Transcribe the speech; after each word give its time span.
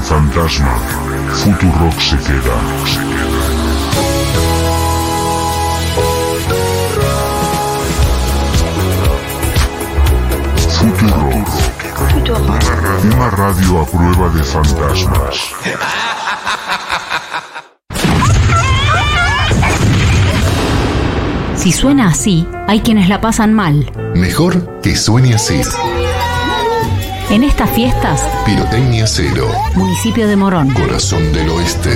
fantasma, 0.00 0.78
Futurock 1.32 2.00
se 2.00 2.16
queda. 2.18 2.56
Futurock. 10.68 11.48
Una 13.14 13.30
radio 13.30 13.80
a 13.80 13.86
prueba 13.86 14.28
de 14.30 14.42
fantasmas. 14.42 15.50
Si 21.56 21.72
suena 21.72 22.08
así, 22.08 22.46
hay 22.68 22.80
quienes 22.80 23.08
la 23.08 23.20
pasan 23.20 23.52
mal. 23.52 23.92
Mejor 24.14 24.80
que 24.80 24.96
suene 24.96 25.34
así. 25.34 25.60
En 27.30 27.44
estas 27.44 27.70
fiestas, 27.70 28.20
Pirotecnia 28.44 29.06
Cero. 29.06 29.48
municipio 29.76 30.26
de 30.26 30.34
Morón. 30.34 30.70
Corazón 30.70 31.32
del 31.32 31.48
Oeste. 31.50 31.90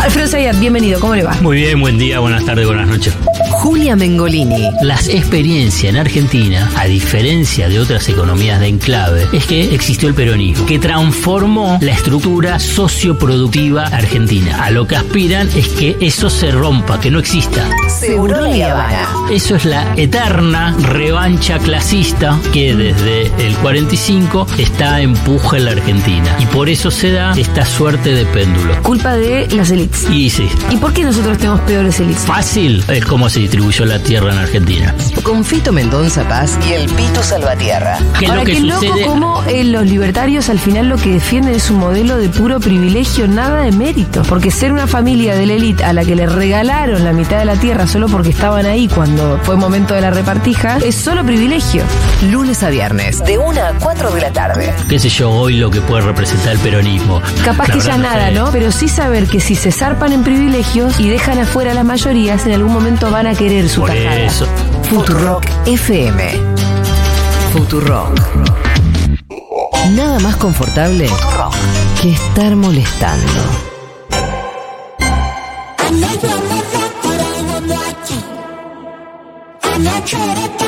Alfredo 0.00 0.28
Zayat, 0.28 0.58
bienvenido, 0.58 1.00
¿cómo 1.00 1.14
le 1.14 1.24
va? 1.24 1.34
Muy 1.42 1.58
bien, 1.58 1.80
buen 1.80 1.98
día, 1.98 2.18
buenas 2.20 2.44
tardes, 2.46 2.66
buenas 2.66 2.86
noches. 2.88 3.14
Julia 3.68 3.96
Mengolini. 3.96 4.70
Las 4.80 5.08
experiencias 5.08 5.90
en 5.92 5.98
Argentina, 5.98 6.70
a 6.74 6.86
diferencia 6.86 7.68
de 7.68 7.78
otras 7.78 8.08
economías 8.08 8.60
de 8.60 8.68
enclave, 8.68 9.28
es 9.30 9.44
que 9.44 9.74
existió 9.74 10.08
el 10.08 10.14
peronismo, 10.14 10.64
que 10.64 10.78
transformó 10.78 11.78
la 11.82 11.92
estructura 11.92 12.58
socioproductiva 12.60 13.84
argentina. 13.84 14.64
A 14.64 14.70
lo 14.70 14.86
que 14.86 14.96
aspiran 14.96 15.50
es 15.54 15.68
que 15.68 15.98
eso 16.00 16.30
se 16.30 16.50
rompa, 16.50 16.98
que 16.98 17.10
no 17.10 17.18
exista. 17.18 17.68
Seguro 17.90 18.38
Habana. 18.38 19.06
Eso 19.30 19.56
es 19.56 19.66
la 19.66 19.94
eterna 19.96 20.74
revancha 20.80 21.58
clasista 21.58 22.38
que 22.54 22.74
desde 22.74 23.26
el 23.46 23.54
45 23.56 24.46
está 24.56 25.02
empuja 25.02 25.58
en 25.58 25.66
la 25.66 25.72
Argentina. 25.72 26.38
Y 26.40 26.46
por 26.46 26.70
eso 26.70 26.90
se 26.90 27.12
da 27.12 27.32
esta 27.36 27.66
suerte 27.66 28.14
de 28.14 28.24
péndulo. 28.24 28.82
Culpa 28.82 29.14
de 29.14 29.46
las 29.54 29.70
elites. 29.70 30.06
Y 30.10 30.30
sí, 30.30 30.48
¿Y 30.70 30.76
por 30.78 30.94
qué 30.94 31.02
nosotros 31.04 31.36
tenemos 31.36 31.60
peores 31.60 32.00
elites? 32.00 32.24
fácil 32.24 32.82
es 32.88 33.04
como 33.04 33.28
se 33.28 33.40
distribuyó 33.58 33.86
la 33.86 33.98
tierra 33.98 34.32
en 34.32 34.38
Argentina. 34.38 34.94
Con 35.24 35.44
Fito 35.44 35.72
Mendonza 35.72 36.22
Paz 36.28 36.56
y 36.68 36.74
el 36.74 36.88
Pito 36.90 37.22
Salvatierra. 37.24 37.98
¿Qué 38.18 38.26
es 38.26 38.30
Ahora, 38.30 38.42
lo 38.42 38.46
que 38.46 38.52
qué 38.52 38.60
loco 38.60 38.80
sucede? 38.86 39.04
cómo 39.04 39.42
eh, 39.48 39.64
los 39.64 39.84
libertarios 39.84 40.48
al 40.48 40.60
final 40.60 40.88
lo 40.88 40.96
que 40.96 41.10
defienden 41.14 41.54
es 41.54 41.68
un 41.68 41.78
modelo 41.78 42.18
de 42.18 42.28
puro 42.28 42.60
privilegio, 42.60 43.26
nada 43.26 43.62
de 43.62 43.72
mérito. 43.72 44.22
Porque 44.22 44.52
ser 44.52 44.72
una 44.72 44.86
familia 44.86 45.34
de 45.34 45.46
la 45.46 45.54
élite 45.54 45.84
a 45.84 45.92
la 45.92 46.04
que 46.04 46.14
le 46.14 46.26
regalaron 46.26 47.02
la 47.04 47.12
mitad 47.12 47.38
de 47.40 47.46
la 47.46 47.56
tierra 47.56 47.88
solo 47.88 48.06
porque 48.08 48.28
estaban 48.28 48.64
ahí 48.64 48.86
cuando 48.86 49.40
fue 49.42 49.56
momento 49.56 49.92
de 49.94 50.02
la 50.02 50.10
repartija, 50.10 50.76
es 50.78 50.94
solo 50.94 51.24
privilegio. 51.24 51.82
Lunes 52.30 52.62
a 52.62 52.70
viernes, 52.70 53.24
de 53.24 53.38
1 53.38 53.60
a 53.60 53.72
4 53.80 54.10
de 54.12 54.20
la 54.20 54.30
tarde. 54.32 54.72
qué 54.88 55.00
sé 55.00 55.08
yo, 55.08 55.32
hoy 55.32 55.56
lo 55.56 55.68
que 55.70 55.80
puede 55.80 56.02
representar 56.04 56.52
el 56.52 56.58
peronismo. 56.60 57.20
Capaz 57.44 57.68
La 57.68 57.74
que 57.74 57.80
ya 57.80 57.98
nada, 57.98 58.28
sé. 58.28 58.34
¿no? 58.34 58.50
Pero 58.52 58.70
sí 58.70 58.86
saber 58.86 59.26
que 59.26 59.40
si 59.40 59.56
se 59.56 59.72
zarpan 59.72 60.12
en 60.12 60.22
privilegios 60.22 61.00
y 61.00 61.08
dejan 61.08 61.40
afuera 61.40 61.72
a 61.72 61.74
las 61.74 61.84
mayorías, 61.84 62.46
en 62.46 62.52
algún 62.52 62.72
momento 62.72 63.10
van 63.10 63.26
a 63.26 63.34
querer 63.38 63.68
su 63.68 63.80
Por 63.82 63.90
tajada. 63.90 64.16
eso. 64.16 64.46
Futurock 64.90 65.44
FM. 65.66 66.32
Futurock. 67.52 68.18
Nada 69.94 70.18
más 70.18 70.36
confortable 70.36 71.08
que 72.02 72.10
estar 72.10 72.56
molestando. 72.56 73.32
Bueno, 79.62 80.67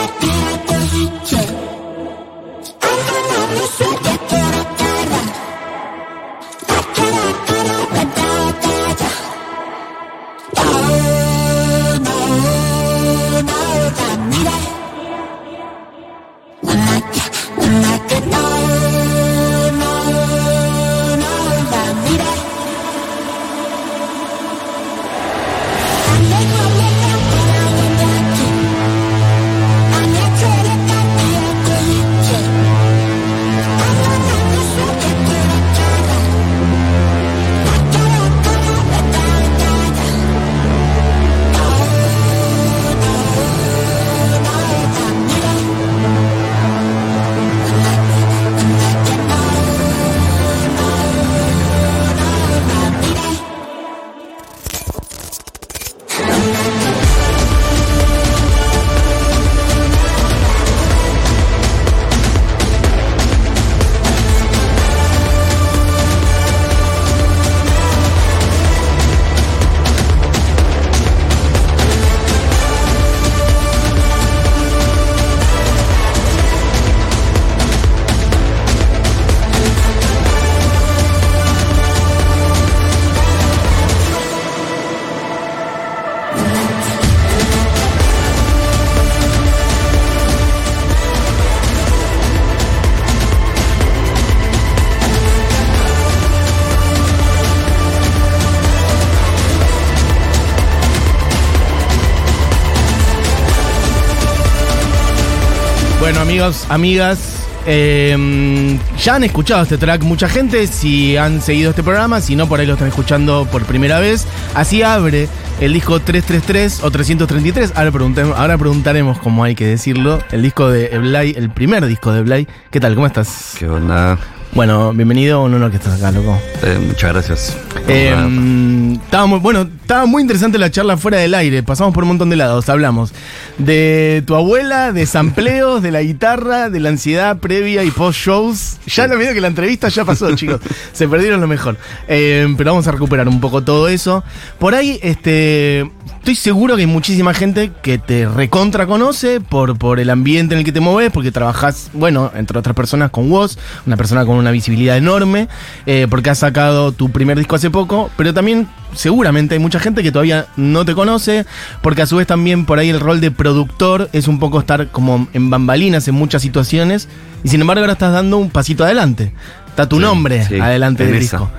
amigos, 106.31 106.65
amigas, 106.69 107.19
eh, 107.67 108.79
ya 109.03 109.17
han 109.17 109.25
escuchado 109.25 109.63
este 109.65 109.77
track 109.79 110.03
mucha 110.05 110.29
gente, 110.29 110.67
si 110.69 111.17
han 111.17 111.43
seguido 111.43 111.71
este 111.71 111.83
programa, 111.83 112.21
si 112.21 112.37
no, 112.37 112.47
por 112.47 112.61
ahí 112.61 112.67
lo 112.67 112.75
están 112.75 112.89
escuchando 112.89 113.49
por 113.51 113.65
primera 113.65 113.99
vez. 113.99 114.27
Así 114.55 114.83
abre 114.83 115.29
el 115.61 115.73
disco 115.73 115.99
333 116.01 116.85
o 116.85 116.91
333. 116.91 117.73
Ahora, 117.75 117.91
preguntem- 117.91 118.33
ahora 118.37 118.57
preguntaremos 118.59 119.19
cómo 119.19 119.43
hay 119.43 119.55
que 119.57 119.67
decirlo. 119.67 120.21
El 120.31 120.43
disco 120.43 120.69
de 120.71 120.97
Blay, 120.99 121.35
el 121.37 121.51
primer 121.51 121.85
disco 121.87 122.13
de 122.13 122.23
Blay. 122.23 122.47
¿Qué 122.71 122.79
tal? 122.79 122.95
¿Cómo 122.95 123.07
estás? 123.09 123.57
¿Qué 123.59 123.67
onda? 123.69 124.17
Bueno, 124.53 124.93
bienvenido, 124.93 125.45
un 125.45 125.55
honor 125.55 125.71
que 125.71 125.77
estás 125.77 125.99
acá, 125.99 126.11
loco. 126.11 126.37
Eh, 126.65 126.79
muchas 126.85 127.13
gracias. 127.13 127.57
Eh, 127.87 128.99
estaba 129.01 129.27
muy, 129.27 129.39
bueno, 129.39 129.69
estaba 129.81 130.07
muy 130.07 130.23
interesante 130.23 130.59
la 130.59 130.71
charla 130.73 130.97
fuera 130.97 131.19
del 131.19 131.35
aire. 131.35 131.63
Pasamos 131.63 131.95
por 131.95 132.03
un 132.03 132.09
montón 132.09 132.31
de 132.31 132.37
lados. 132.37 132.69
Hablamos 132.69 133.13
de 133.59 134.25
tu 134.27 134.35
abuela, 134.35 134.93
de 134.93 135.07
sampleos, 135.07 135.83
de 135.83 135.93
la 135.93 136.03
guitarra, 136.03 136.69
de 136.69 136.81
la 136.81 136.89
ansiedad 136.89 137.39
previa 137.39 137.85
y 137.85 137.93
post 137.93 138.19
shows. 138.19 138.79
Ya 138.87 139.07
lo 139.07 139.17
veo 139.19 139.33
que 139.33 139.41
la 139.41 139.49
entrevista 139.49 139.89
ya 139.89 140.05
pasó, 140.05 140.33
chicos. 140.35 140.61
Se 140.93 141.07
perdieron 141.07 141.41
lo 141.41 141.47
mejor. 141.47 141.77
Eh, 142.09 142.53
pero 142.59 142.73
vamos 142.73 142.89
a 142.89 142.93
recuperar 142.93 143.29
un 143.29 143.41
poco 143.41 143.63
todo 143.63 143.87
eso. 143.87 144.25
Por 144.59 144.75
ahí, 144.75 144.99
este, 145.03 145.89
estoy 146.21 146.35
seguro 146.37 146.77
que 146.77 146.83
hay 146.83 146.87
muchísima 146.87 147.35
gente 147.35 147.73
que 147.83 147.99
te 147.99 148.29
recontra 148.29 148.87
conoce 148.87 149.41
por, 149.41 149.77
por 149.79 149.99
el 150.01 150.11
ambiente 150.11 150.55
en 150.55 150.61
el 150.61 150.65
que 150.65 150.73
te 150.73 150.81
mueves, 150.81 151.11
porque 151.13 151.33
trabajas, 151.33 151.91
bueno, 151.93 152.31
entre 152.35 152.59
otras 152.59 152.77
personas 152.77 153.11
con 153.11 153.29
vos, 153.31 153.59
una 153.87 153.97
persona 153.97 154.25
con 154.25 154.37
una 154.37 154.51
visibilidad 154.51 154.97
enorme, 154.97 155.49
eh, 155.87 156.07
porque 156.09 156.31
has 156.31 156.39
sacado 156.39 156.93
tu 156.93 157.11
primer 157.11 157.39
disco 157.39 157.57
hace 157.57 157.71
poco, 157.71 158.11
pero 158.17 158.33
también 158.35 158.69
seguramente 158.95 159.55
hay 159.55 159.59
mucha 159.61 159.81
gente 159.81 160.03
que 160.03 160.13
todavía 160.13 160.47
no 160.57 160.85
te 160.85 160.95
conoce, 160.95 161.47
porque 161.83 162.03
a 162.03 162.07
su 162.07 162.17
vez 162.17 162.27
también 162.27 162.67
por 162.67 162.79
ahí 162.79 162.91
el 162.91 163.01
rol 163.01 163.21
de 163.21 163.31
productor 163.31 164.09
es 164.13 164.29
un 164.29 164.39
poco 164.39 164.61
estar 164.61 164.89
como 164.89 165.27
en 165.33 165.51
bambalinas 165.51 166.07
en 166.07 166.15
muchas 166.15 166.43
situaciones, 166.43 167.09
y 167.43 167.49
sin 167.49 167.63
embargo 167.63 167.81
ahora 167.81 167.95
estás 167.95 168.13
dando 168.13 168.37
un 168.39 168.51
pasito 168.51 168.85
adelante. 168.85 169.33
Está 169.69 169.89
tu 169.89 169.97
Sí, 169.97 170.03
nombre 170.03 170.45
sí, 170.45 170.59
adelante 170.61 171.07
del 171.07 171.15
esa. 171.17 171.39
disco. 171.39 171.51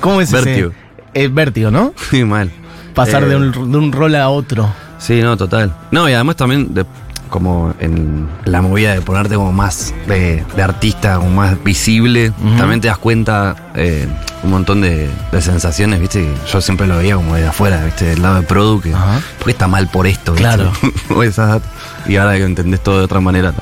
¿Cómo 0.00 0.20
es 0.20 0.30
Vértigo. 0.30 0.70
ese? 0.70 1.24
Eh, 1.24 1.28
vértigo, 1.28 1.70
¿no? 1.70 1.92
Sí, 2.10 2.22
mal. 2.24 2.50
Pasar 2.94 3.24
Eh, 3.24 3.26
de, 3.26 3.36
un, 3.36 3.72
de 3.72 3.78
un 3.78 3.92
rol 3.92 4.14
a 4.14 4.28
otro. 4.28 4.68
Sí, 4.98 5.20
no, 5.20 5.36
total. 5.36 5.74
No, 5.90 6.08
y 6.08 6.12
además 6.12 6.36
también 6.36 6.72
de- 6.74 6.86
como 7.30 7.74
en 7.80 8.28
la 8.44 8.62
movida 8.62 8.92
de 8.94 9.00
ponerte 9.00 9.34
como 9.34 9.52
más 9.52 9.92
de, 10.06 10.44
de 10.54 10.62
artista, 10.62 11.16
como 11.16 11.30
más 11.30 11.62
visible, 11.64 12.32
también 12.56 12.80
te 12.80 12.86
das 12.86 12.98
cuenta 12.98 13.56
eh, 13.74 14.06
un 14.44 14.50
montón 14.50 14.80
de, 14.82 15.10
de 15.32 15.42
sensaciones, 15.42 15.98
¿viste? 16.00 16.28
Yo 16.52 16.60
siempre 16.60 16.86
lo 16.86 16.98
veía 16.98 17.16
como 17.16 17.34
de 17.34 17.44
afuera, 17.44 17.84
¿viste? 17.84 18.04
Del 18.04 18.22
lado 18.22 18.36
de 18.36 18.42
Produ, 18.42 18.80
que 18.80 18.94
Ajá. 18.94 19.20
¿por 19.38 19.46
qué 19.46 19.50
está 19.50 19.66
mal 19.66 19.88
por 19.88 20.06
esto? 20.06 20.30
¿viste? 20.32 20.46
Claro. 20.46 20.70
Y 22.06 22.16
ahora 22.16 22.36
que 22.36 22.44
entendés 22.44 22.82
todo 22.82 22.98
de 22.98 23.04
otra 23.04 23.18
manera. 23.20 23.52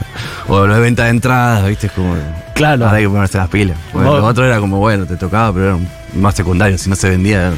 O 0.48 0.62
de 0.66 0.80
venta 0.80 1.04
de 1.04 1.10
entradas, 1.10 1.66
¿viste? 1.66 1.86
Es 1.86 1.92
como. 1.92 2.14
Claro. 2.54 2.84
Ahora 2.86 2.96
hay 2.98 3.04
que 3.04 3.08
ponerse 3.08 3.38
las 3.38 3.48
pilas. 3.48 3.78
Bueno, 3.92 4.10
Vos- 4.10 4.20
lo 4.20 4.26
otro 4.26 4.44
era 4.44 4.58
como, 4.60 4.78
bueno, 4.78 5.06
te 5.06 5.16
tocaba, 5.16 5.52
pero 5.52 5.64
era 5.76 5.78
más 6.14 6.34
secundario. 6.34 6.76
Si 6.76 6.90
no 6.90 6.96
se 6.96 7.08
vendía, 7.08 7.52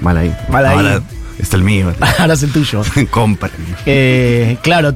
mal 0.00 0.16
ahí. 0.16 0.36
Mal 0.50 0.66
ahí. 0.66 0.76
Ahora 0.76 1.00
es 1.38 1.52
el 1.54 1.62
mío. 1.62 1.92
Ahora 2.18 2.34
es 2.34 2.42
el 2.42 2.50
tuyo. 2.52 2.82
Compren. 3.10 3.52
Eh, 3.84 4.56
claro, 4.62 4.92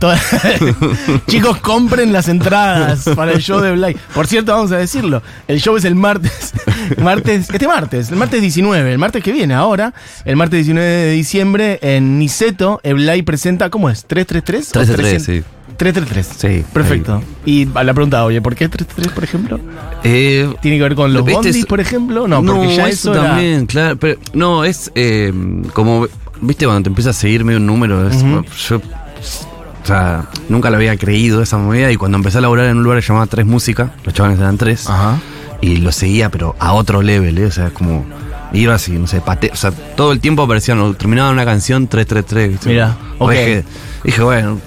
chicos, 1.27 1.59
compren 1.59 2.13
las 2.13 2.29
entradas 2.29 3.05
para 3.15 3.33
el 3.33 3.41
show 3.41 3.61
de 3.61 3.73
Blay. 3.73 3.97
Por 4.15 4.27
cierto, 4.27 4.53
vamos 4.53 4.73
a 4.73 4.77
decirlo. 4.79 5.23
El 5.49 5.61
show 5.61 5.77
es 5.77 5.85
el 5.85 5.95
martes. 5.95 6.53
martes 6.99 7.49
este 7.51 7.67
martes, 7.69 8.11
el 8.11 8.17
martes 8.17 8.41
19, 8.41 8.93
el 8.93 8.99
martes 8.99 9.23
que 9.23 9.33
viene 9.33 9.55
ahora, 9.55 9.93
el 10.25 10.37
martes 10.37 10.65
19 10.67 10.87
de 10.87 11.13
diciembre 11.13 11.79
en 11.83 12.19
Niceto, 12.19 12.81
Blay 12.85 13.23
presenta, 13.23 13.71
¿cómo 13.71 13.91
es? 13.91 14.07
¿333? 14.09 14.69
¿O 14.69 14.73
333, 14.73 15.23
sí. 15.23 15.43
333. 15.77 16.27
Sí, 16.37 16.65
Perfecto. 16.75 17.23
Y 17.47 17.67
a 17.75 17.85
la 17.85 17.95
pregunta, 17.95 18.25
oye, 18.25 18.43
¿por 18.43 18.55
qué 18.55 18.69
333, 18.69 19.13
por 19.15 19.25
ejemplo? 19.25 19.61
Eh, 20.05 20.53
¿Tiene 20.61 20.77
que 20.77 20.83
ver 20.83 20.95
con 20.95 21.13
los 21.13 21.25
¿Viste? 21.25 21.37
bondis, 21.37 21.57
Es- 21.57 21.67
por 21.67 21.81
ejemplo? 21.81 22.29
No, 22.29 22.43
porque 22.45 22.77
ya 22.77 22.89
eso, 22.89 23.13
era- 23.15 23.23
también, 23.29 23.67
claro. 23.67 23.97
Pero 23.97 24.19
no, 24.35 24.65
es 24.65 24.91
eh, 24.95 25.33
como, 25.73 26.07
viste, 26.41 26.65
cuando 26.67 26.83
te 26.85 26.89
empieza 26.89 27.11
a 27.11 27.13
seguir 27.15 27.45
medio 27.45 27.59
un 27.59 27.67
número, 27.67 28.09
es, 28.09 28.23
yo, 28.69 28.77
o 28.79 29.87
sea, 29.87 30.27
nunca 30.49 30.71
lo 30.71 30.77
había 30.77 30.97
creído 30.97 31.43
esa 31.43 31.57
movida 31.59 31.91
y 31.91 31.97
cuando 31.97 32.17
empecé 32.17 32.39
a 32.39 32.41
laburar 32.43 32.67
en 32.67 32.79
un 32.79 32.83
lugar 32.83 33.01
que 33.01 33.07
llamaba 33.07 33.27
Tres 33.27 33.47
Música, 33.47 33.93
los 34.05 34.15
chavales 34.15 34.39
eran 34.39 34.59
tres, 34.59 34.89
Ajá. 34.89 35.19
y 35.61 35.77
lo 35.79 35.93
seguía, 35.93 36.29
pero 36.31 36.55
a 36.59 36.73
otro 36.75 37.03
level, 37.03 37.39
¿eh? 37.39 37.47
o 37.47 37.51
sea, 37.51 37.69
es 37.69 37.73
como, 37.73 38.05
iba 38.53 38.75
así, 38.75 38.93
no 38.93 39.07
sé, 39.07 39.21
pate, 39.21 39.51
o 39.53 39.57
sea, 39.57 39.71
todo 39.73 40.13
el 40.13 40.21
tiempo 40.21 40.43
aparecían, 40.43 40.95
terminaba 40.95 41.31
una 41.31 41.45
canción 41.45 41.87
333, 41.89 42.51
¿viste? 42.51 42.69
Mirá, 42.69 42.97
O 43.19 43.25
ok. 43.27 43.31
dije, 43.33 43.65
dije, 44.05 44.23
bueno, 44.23 44.59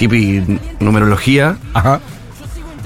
hippie 0.00 0.42
numerología, 0.80 1.56
Ajá. 1.74 2.00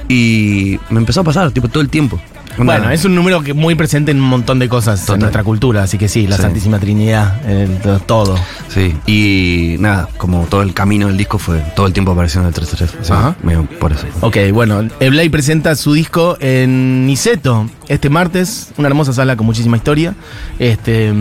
y 0.08 0.78
me 0.90 0.98
empezó 0.98 1.20
a 1.20 1.24
pasar, 1.24 1.50
tipo, 1.52 1.68
todo 1.68 1.82
el 1.82 1.88
tiempo. 1.88 2.20
Bueno, 2.58 2.90
es 2.90 3.04
un 3.04 3.14
número 3.14 3.42
que 3.42 3.54
muy 3.54 3.74
presente 3.74 4.10
en 4.10 4.20
un 4.20 4.28
montón 4.28 4.58
de 4.58 4.68
cosas 4.68 5.00
Total. 5.00 5.14
en 5.16 5.20
nuestra 5.20 5.44
cultura, 5.44 5.82
así 5.84 5.96
que 5.98 6.08
sí, 6.08 6.26
la 6.26 6.36
Sí. 6.36 6.42
Santísima 6.42 6.78
Trinidad, 6.78 7.48
el- 7.48 7.78
todo. 8.06 8.36
Sí, 8.68 8.94
y 9.06 9.76
nada, 9.78 10.08
como 10.16 10.44
todo 10.44 10.62
el 10.62 10.74
camino 10.74 11.06
del 11.06 11.16
disco 11.16 11.38
fue 11.38 11.58
todo 11.74 11.86
el 11.86 11.92
tiempo 11.92 12.12
apareciendo 12.12 12.48
el 12.48 12.54
333. 12.54 13.00
así 13.02 13.12
Ajá. 13.12 13.34
que 13.40 13.46
medio 13.46 13.64
por 13.78 13.92
eso. 13.92 14.06
Ok, 14.20 14.36
bueno, 14.52 14.86
Eblay 15.00 15.28
presenta 15.28 15.74
su 15.76 15.92
disco 15.94 16.36
en 16.40 17.06
Niceto 17.06 17.68
este 17.88 18.10
martes, 18.10 18.72
una 18.76 18.88
hermosa 18.88 19.12
sala 19.12 19.36
con 19.36 19.46
muchísima 19.46 19.76
historia. 19.76 20.14
Este. 20.58 21.12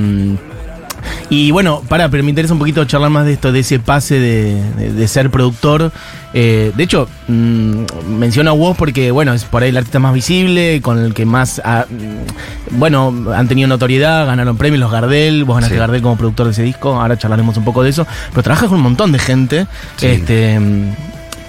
Y 1.29 1.51
bueno, 1.51 1.83
para, 1.87 2.09
pero 2.09 2.23
me 2.23 2.29
interesa 2.29 2.53
un 2.53 2.59
poquito 2.59 2.83
charlar 2.85 3.11
más 3.11 3.25
de 3.25 3.33
esto, 3.33 3.51
de 3.51 3.59
ese 3.59 3.77
pase 3.79 4.19
de, 4.19 4.61
de- 4.77 4.93
de 4.93 5.07
ser 5.07 5.29
productor. 5.29 5.91
Eh, 6.33 6.71
de 6.75 6.83
hecho, 6.83 7.07
mm, 7.27 7.83
menciono 8.17 8.49
a 8.51 8.53
vos 8.53 8.75
porque, 8.77 9.11
bueno, 9.11 9.33
es 9.33 9.43
por 9.45 9.61
ahí 9.63 9.69
el 9.69 9.77
artista 9.77 9.99
más 9.99 10.13
visible, 10.13 10.81
con 10.81 10.97
el 10.97 11.13
que 11.13 11.25
más, 11.25 11.61
ah, 11.63 11.85
mm, 11.89 12.77
bueno, 12.79 13.13
han 13.35 13.47
tenido 13.47 13.67
notoriedad, 13.67 14.25
ganaron 14.25 14.57
premios 14.57 14.79
los 14.79 14.91
Gardel, 14.91 15.43
vos 15.43 15.55
ganaste 15.57 15.75
Sí. 15.75 15.79
Gardel 15.79 16.01
como 16.01 16.17
productor 16.17 16.47
de 16.47 16.51
ese 16.53 16.63
disco, 16.63 16.99
ahora 16.99 17.17
charlaremos 17.17 17.57
un 17.57 17.63
poco 17.63 17.83
de 17.83 17.89
eso, 17.91 18.07
pero 18.31 18.41
trabajas 18.43 18.67
con 18.69 18.77
un 18.77 18.83
montón 18.83 19.11
de 19.11 19.19
gente. 19.19 19.67
Sí. 19.97 20.07
Este, 20.07 20.59
mm, 20.59 20.93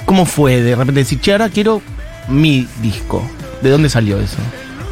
¿Cómo 0.04 0.26
fue 0.26 0.60
de 0.60 0.74
repente 0.76 1.00
decir, 1.00 1.20
che, 1.20 1.32
ahora 1.32 1.48
quiero 1.48 1.80
mi 2.28 2.66
disco? 2.82 3.22
¿De 3.62 3.70
dónde 3.70 3.88
salió 3.88 4.18
eso? 4.18 4.36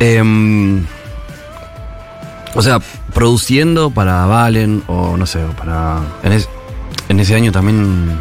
Em, 0.00 0.84
o 2.54 2.62
sea, 2.62 2.80
produciendo 3.14 3.90
para 3.90 4.26
Valen 4.26 4.82
o 4.86 5.16
no 5.16 5.26
sé, 5.26 5.40
para. 5.58 6.00
En, 6.22 6.32
es- 6.32 6.48
en 7.08 7.20
ese 7.20 7.34
año 7.34 7.52
también 7.52 8.18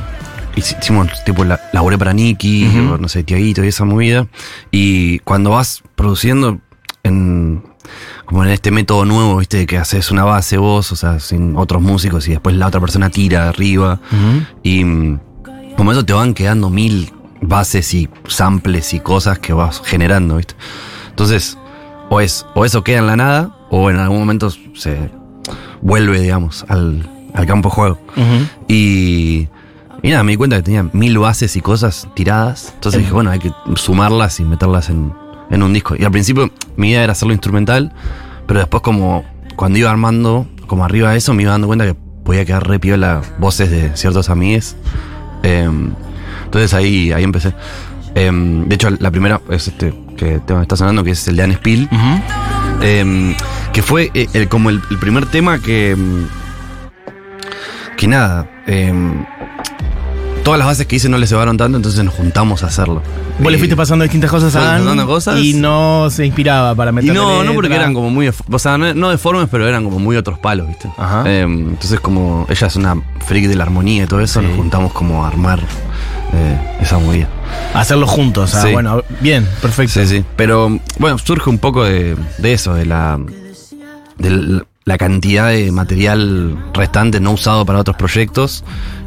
hici- 0.55 0.77
hicimos, 0.81 1.07
tipo, 1.25 1.43
la, 1.43 1.59
laburé 1.73 1.97
para 1.97 2.13
Nicky, 2.13 2.65
no 2.99 3.07
sé, 3.09 3.23
Tiaguito 3.23 3.63
y 3.63 3.67
esa 3.67 3.83
movida. 3.85 4.27
Y 4.71 5.19
cuando 5.19 5.51
vas 5.51 5.83
produciendo 5.95 6.59
en. 7.03 7.63
Como 8.25 8.43
en 8.43 8.49
este 8.49 8.71
método 8.71 9.05
nuevo, 9.05 9.37
viste, 9.37 9.65
que 9.65 9.77
haces 9.77 10.11
una 10.11 10.25
base 10.25 10.57
vos, 10.57 10.91
o 10.91 10.97
sea, 10.97 11.21
sin 11.21 11.55
otros 11.55 11.81
músicos 11.81 12.27
y 12.27 12.31
después 12.31 12.55
la 12.57 12.67
otra 12.67 12.81
persona 12.81 13.09
tira 13.09 13.47
arriba. 13.47 14.01
Y 14.63 14.83
como 15.77 15.93
eso 15.93 16.03
te 16.03 16.11
van 16.11 16.33
quedando 16.33 16.69
mil 16.69 17.13
bases 17.41 17.93
y 17.93 18.09
samples 18.27 18.93
y 18.93 18.99
cosas 18.99 19.39
que 19.39 19.53
vas 19.53 19.81
generando, 19.85 20.35
¿viste? 20.35 20.55
Entonces, 21.09 21.57
o, 22.09 22.19
es, 22.19 22.45
o 22.55 22.65
eso 22.65 22.83
queda 22.83 22.97
en 22.99 23.07
la 23.07 23.15
nada, 23.15 23.56
o 23.69 23.89
en 23.89 23.97
algún 23.97 24.19
momento 24.19 24.49
se 24.73 25.09
vuelve, 25.81 26.19
digamos, 26.19 26.65
al, 26.67 27.09
al 27.33 27.45
campo 27.45 27.69
de 27.69 27.75
juego. 27.75 27.99
Y, 28.67 29.47
y 30.03 30.09
nada, 30.09 30.23
me 30.23 30.31
di 30.31 30.37
cuenta 30.37 30.57
que 30.57 30.63
tenía 30.63 30.83
mil 30.93 31.17
bases 31.17 31.55
y 31.55 31.61
cosas 31.61 32.07
tiradas. 32.15 32.71
Entonces 32.75 33.01
dije, 33.01 33.13
bueno, 33.13 33.29
hay 33.31 33.39
que 33.39 33.51
sumarlas 33.75 34.39
y 34.39 34.43
meterlas 34.43 34.89
en, 34.89 35.13
en 35.49 35.63
un 35.63 35.73
disco. 35.73 35.95
Y 35.97 36.03
al 36.03 36.11
principio 36.11 36.51
mi 36.75 36.89
idea 36.89 37.03
era 37.03 37.11
hacerlo 37.13 37.33
instrumental, 37.33 37.93
pero 38.45 38.59
después 38.59 38.81
como 38.83 39.23
cuando 39.55 39.79
iba 39.79 39.89
armando, 39.89 40.47
como 40.67 40.85
arriba 40.85 41.11
de 41.11 41.17
eso, 41.17 41.33
me 41.33 41.43
iba 41.43 41.51
dando 41.51 41.67
cuenta 41.67 41.85
que 41.85 41.95
podía 42.23 42.45
quedar 42.45 42.67
re 42.67 42.79
piola 42.79 43.21
voces 43.39 43.71
de 43.71 43.95
ciertos 43.95 44.29
amigues. 44.29 44.75
Em, 45.43 45.91
entonces 46.45 46.73
ahí, 46.73 47.11
ahí 47.11 47.23
empecé. 47.23 47.53
Em, 48.15 48.67
de 48.67 48.75
hecho, 48.75 48.89
la 48.89 49.11
primera 49.11 49.41
es 49.49 49.67
este 49.67 49.93
que 50.17 50.39
tema 50.39 50.59
que 50.59 50.63
está 50.63 50.75
sonando, 50.75 51.03
que 51.03 51.11
es 51.11 51.27
el 51.27 51.35
de 51.35 51.43
Anne 51.43 51.55
Spill. 51.55 51.87
Em, 52.81 53.35
que 53.77 53.83
fue 53.83 54.09
eh, 54.15 54.25
el- 54.33 54.47
como 54.49 54.71
el, 54.71 54.81
el 54.89 54.97
primer 54.97 55.27
tema 55.27 55.59
que. 55.59 55.91
em, 55.91 56.25
Que 57.95 58.07
nada. 58.07 58.49
em, 58.65 59.23
todas 60.43 60.57
las 60.57 60.65
bases 60.67 60.87
que 60.87 60.95
hice 60.95 61.09
no 61.09 61.19
le 61.19 61.27
cebaron 61.27 61.57
tanto, 61.57 61.77
entonces 61.77 62.03
nos 62.03 62.15
juntamos 62.15 62.63
a 62.63 62.67
hacerlo. 62.67 63.03
Vos 63.37 63.51
le 63.51 63.59
fuiste 63.59 63.75
pasando 63.75 64.01
distintas 64.01 64.31
cosas 64.31 64.55
a 64.55 64.79
Dan 64.79 65.05
cosas. 65.05 65.39
y 65.39 65.53
no 65.53 66.09
se 66.09 66.25
inspiraba 66.25 66.73
para 66.73 66.89
y 66.89 66.93
meterle 66.95 67.13
no, 67.13 67.43
no 67.43 67.53
porque 67.53 67.75
eran 67.75 67.93
como 67.93 68.09
muy. 68.09 68.27
O 68.51 68.57
sea, 68.57 68.79
no, 68.79 68.91
no 68.95 69.11
deformes, 69.11 69.47
pero 69.51 69.67
eran 69.67 69.83
como 69.83 69.99
muy 69.99 70.15
otros 70.17 70.39
palos, 70.39 70.67
¿viste? 70.67 70.89
Ajá. 70.97 71.21
Em, 71.31 71.69
entonces, 71.69 71.99
como 71.99 72.47
ella 72.49 72.65
es 72.65 72.75
una 72.77 72.95
freak 73.27 73.45
de 73.45 73.55
la 73.57 73.63
armonía 73.65 74.05
y 74.05 74.07
todo 74.07 74.21
eso, 74.21 74.39
Sí. 74.41 74.47
nos 74.47 74.55
juntamos 74.57 74.91
como 74.91 75.23
a 75.23 75.27
armar 75.27 75.59
eh, 76.33 76.77
esa 76.81 76.97
movida. 76.97 77.27
Hacerlo 77.75 78.07
juntos, 78.07 78.55
ah, 78.55 78.61
Sí. 78.63 78.71
bueno, 78.73 79.03
bien, 79.21 79.47
perfecto. 79.61 79.93
Sí, 79.99 80.07
sí. 80.07 80.25
Pero 80.35 80.79
bueno, 80.97 81.19
surge 81.19 81.47
un 81.51 81.59
poco 81.59 81.83
de, 81.83 82.15
de 82.39 82.53
eso, 82.53 82.73
de 82.73 82.87
la. 82.87 83.19
De 84.17 84.63
la- 84.85 84.97
cantidad 84.97 85.49
de 85.49 85.71
material 85.71 86.57
restante 86.73 87.19
no 87.19 87.31
usado 87.31 87.65
para 87.65 87.79
otros 87.79 87.97
proyectos 87.97 88.63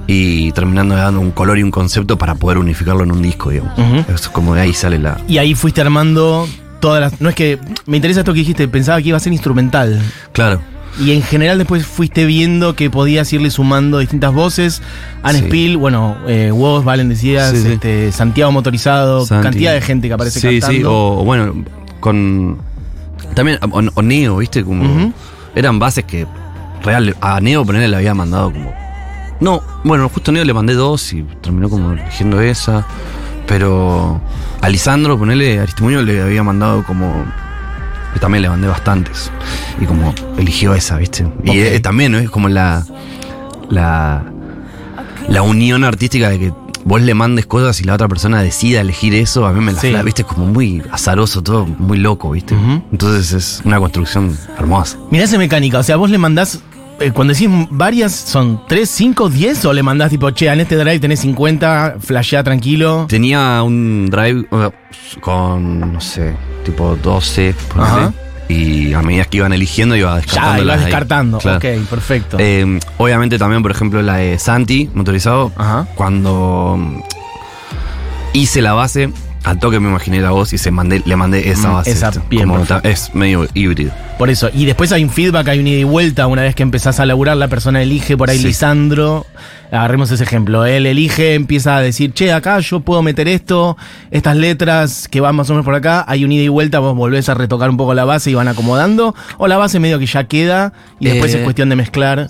y 0.07 0.53
terminando 0.53 0.95
dando 0.95 1.21
un 1.21 1.31
color 1.31 1.59
y 1.59 1.63
un 1.63 1.71
concepto 1.71 2.19
para 2.19 2.35
poder 2.35 2.59
unificarlo 2.59 3.03
en 3.05 3.13
un 3.13 3.23
disco, 3.23 3.51
digamos. 3.51 3.79
Ujú. 3.79 3.97
Eso 4.01 4.15
es 4.15 4.29
como 4.29 4.55
de 4.55 4.61
ahí 4.63 4.75
sale 4.75 4.99
la. 4.99 5.19
Y 5.29 5.39
ahí 5.39 5.55
fuiste 5.55 5.81
armando 5.81 6.47
todas 6.81 7.01
las... 7.01 7.21
No 7.21 7.29
es 7.31 7.35
que... 7.35 7.59
Me 7.87 7.97
interesa 7.97 8.21
esto 8.21 8.33
que 8.35 8.41
dijiste, 8.41 8.69
pensaba 8.69 9.01
que 9.01 9.09
iba 9.09 9.17
a 9.17 9.21
ser 9.21 9.33
instrumental. 9.33 10.01
Claro. 10.33 10.61
Y 11.01 11.13
en 11.13 11.23
general 11.23 11.57
después 11.57 11.87
fuiste 11.87 12.27
viendo 12.27 12.75
que 12.75 12.91
podías 12.91 13.33
irle 13.33 13.51
sumando 13.51 13.99
distintas 14.01 14.33
voces. 14.35 14.83
Anne 15.23 15.39
Sí. 15.39 15.45
Spill, 15.47 15.77
bueno, 15.77 16.17
eh, 16.27 16.51
vos, 16.53 16.85
Valen 16.85 17.09
decías, 17.09 17.53
Sí, 17.53 17.63
sí. 17.63 17.69
Este, 17.75 18.11
Santiago 18.13 18.51
Motorizado, 18.53 19.25
Santi. 19.25 19.45
cantidad 19.45 19.73
de 19.73 19.81
gente 19.81 20.09
que 20.09 20.15
aparece 20.15 20.41
sí, 20.41 20.61
cantando. 20.61 20.73
Sí, 20.79 20.83
o 20.85 21.25
bueno, 21.25 21.65
con. 22.01 22.59
También, 23.35 23.59
o, 23.63 23.83
o 23.95 24.03
Neo, 24.03 24.39
¿viste? 24.39 24.65
Como. 24.65 25.13
Eran 25.55 25.79
bases 25.79 26.05
que. 26.05 26.27
Real, 26.83 27.15
a 27.21 27.41
Neo 27.41 27.65
ponerle 27.65 27.89
le 27.89 27.97
había 27.97 28.15
mandado 28.15 28.53
como. 28.53 28.73
No, 29.41 29.63
bueno, 29.85 30.09
justo 30.09 30.31
a 30.31 30.35
Neo 30.35 30.45
le 30.45 30.53
mandé 30.55 30.75
dos 30.75 31.13
y 31.13 31.23
terminó 31.41 31.69
como 31.69 31.93
eligiendo 31.93 32.41
esa. 32.41 32.87
Pero. 33.47 34.21
A 34.61 34.69
Lisandro, 34.69 35.19
ponerle 35.19 35.59
a 35.59 35.63
Aristimuño 35.63 36.03
le 36.03 36.23
había 36.23 36.43
mandado 36.43 36.85
como. 36.85 37.25
también 38.21 38.43
le 38.43 38.49
mandé 38.49 38.69
bastantes. 38.69 39.31
Y 39.81 39.87
como 39.87 40.15
eligió 40.39 40.75
esa, 40.75 40.97
¿viste? 40.97 41.27
Y 41.45 41.59
eh, 41.59 41.81
también, 41.81 42.13
¿no? 42.13 42.19
Es 42.19 42.31
como 42.31 42.49
la. 42.49 42.85
La. 43.69 44.25
La 45.29 45.43
unión 45.43 45.85
artística 45.85 46.29
de 46.29 46.39
que 46.39 46.53
vos 46.85 47.01
le 47.01 47.15
mandes 47.15 47.47
cosas 47.47 47.81
y 47.81 47.85
la 47.85 47.95
otra 47.95 48.09
persona 48.09 48.43
decida 48.43 48.81
elegir 48.81 49.15
eso, 49.15 49.47
a 49.47 49.53
mí 49.53 49.61
me 49.65 49.73
la 49.73 49.81
Sí. 49.81 49.93
viste, 50.05 50.25
como 50.25 50.47
muy 50.47 50.83
azaroso, 50.91 51.43
todo 51.43 51.67
muy 51.67 51.99
loco, 51.99 52.31
viste. 52.31 52.55
Entonces 52.93 53.33
es 53.33 53.63
una 53.65 53.79
construcción 53.79 54.37
hermosa. 54.59 54.99
Mirá 55.11 55.25
esa 55.25 55.39
mecánica, 55.39 55.79
o 55.79 55.83
sea, 55.83 55.97
vos 55.97 56.11
le 56.11 56.19
mandás, 56.19 56.61
eh, 57.01 57.13
cuando 57.13 57.33
decís 57.35 57.49
varias, 57.71 58.13
¿son 58.13 58.61
3, 58.69 58.89
5, 58.89 59.29
10? 59.29 59.65
¿O 59.65 59.73
le 59.73 59.83
mandás 59.83 60.11
tipo, 60.11 60.31
che, 60.33 60.49
en 60.49 60.61
este 60.61 60.77
drive 60.77 60.99
tenés 61.01 61.21
50, 61.21 61.97
flashea 62.01 62.43
tranquilo? 62.43 63.07
Tenía 63.09 63.63
un 63.63 64.09
drive 64.11 64.47
uh, 64.51 64.71
con, 65.21 65.93
no 65.93 66.01
sé, 66.01 66.35
tipo 66.65 66.97
12, 67.03 67.55
ponele, 67.73 67.89
Ajá. 67.91 68.13
Y 68.51 68.93
a 68.95 69.03
medida 69.03 69.25
que 69.25 69.39
iban 69.39 69.53
eligiendo 69.53 69.97
iba 69.97 70.17
descartando. 70.17 70.57
Ya, 70.59 70.63
ibas 70.63 70.81
descartando. 70.81 71.39
Claro. 71.39 71.59
Ok, 71.59 71.89
perfecto. 71.89 72.37
Eh, 72.41 72.79
obviamente 72.99 73.39
también, 73.39 73.63
por 73.63 73.71
ejemplo, 73.71 74.03
la 74.03 74.17
de 74.17 74.39
Santi, 74.39 74.91
motorizado, 74.95 75.53
Ajá. 75.57 75.87
cuando... 75.95 76.79
hice 78.33 78.63
la 78.63 78.73
base, 78.75 79.11
al 79.45 79.59
toque 79.59 79.81
me 79.81 79.89
imaginé 79.89 80.21
la 80.21 80.31
voz 80.33 80.53
y 80.53 80.59
se 80.59 80.71
mandé, 80.71 81.03
le 81.05 81.17
mandé 81.17 81.51
esa 81.51 81.71
Mm, 81.71 81.73
base. 81.75 81.91
esa, 81.91 82.11
bien, 82.29 82.43
Como 82.49 82.55
perfecto. 82.61 82.83
ta- 82.83 82.89
es 82.89 83.15
medio 83.15 83.47
híbrido. 83.55 83.93
Por 84.19 84.29
eso. 84.29 84.51
Y 84.53 84.67
después 84.67 84.93
hay 84.93 85.03
un 85.03 85.09
feedback, 85.11 85.49
hay 85.49 85.61
un 85.61 85.67
ida 85.67 85.79
y 85.81 85.85
vuelta. 85.85 86.27
Una 86.27 86.43
vez 86.43 86.55
que 86.55 86.63
empezás 86.63 87.01
a 87.01 87.07
laburar, 87.07 87.37
la 87.39 87.49
persona 87.49 87.81
elige 87.81 88.17
por 88.19 88.29
ahí 88.29 88.39
Sí. 88.39 88.49
Lisandro. 88.49 89.25
Agarremos 89.73 90.11
ese 90.11 90.25
ejemplo. 90.25 90.67
Él 90.67 90.85
elige, 90.85 91.35
empieza 91.35 91.77
a 91.77 91.81
decir, 91.81 92.13
che, 92.13 92.33
acá 92.33 92.59
yo 92.61 92.81
puedo 92.81 93.03
meter 93.03 93.29
esto, 93.29 93.79
estas 94.11 94.37
letras 94.37 95.09
que 95.09 95.21
van 95.21 95.37
más 95.37 95.49
o 95.49 95.55
menos 95.55 95.65
por 95.65 95.75
acá. 95.75 96.05
Hay 96.07 96.25
un 96.25 96.33
ida 96.33 96.43
y 96.43 96.49
vuelta, 96.49 96.81
vos 96.81 96.95
volvés 96.95 97.29
a 97.31 97.35
retocar 97.35 97.71
un 97.71 97.77
poco 97.79 97.95
la 97.95 98.05
base 98.05 98.31
y 98.31 98.35
van 98.35 98.49
acomodando. 98.49 99.15
O 99.39 99.49
la 99.49 99.57
base 99.57 99.81
medio 99.81 99.99
que 99.99 100.07
ya 100.07 100.25
queda 100.25 100.75
y 100.99 101.07
después 101.07 101.35
Eh, 101.35 101.39
es 101.39 101.45
cuestión 101.45 101.71
de 101.71 101.77
mezclar. 101.77 102.29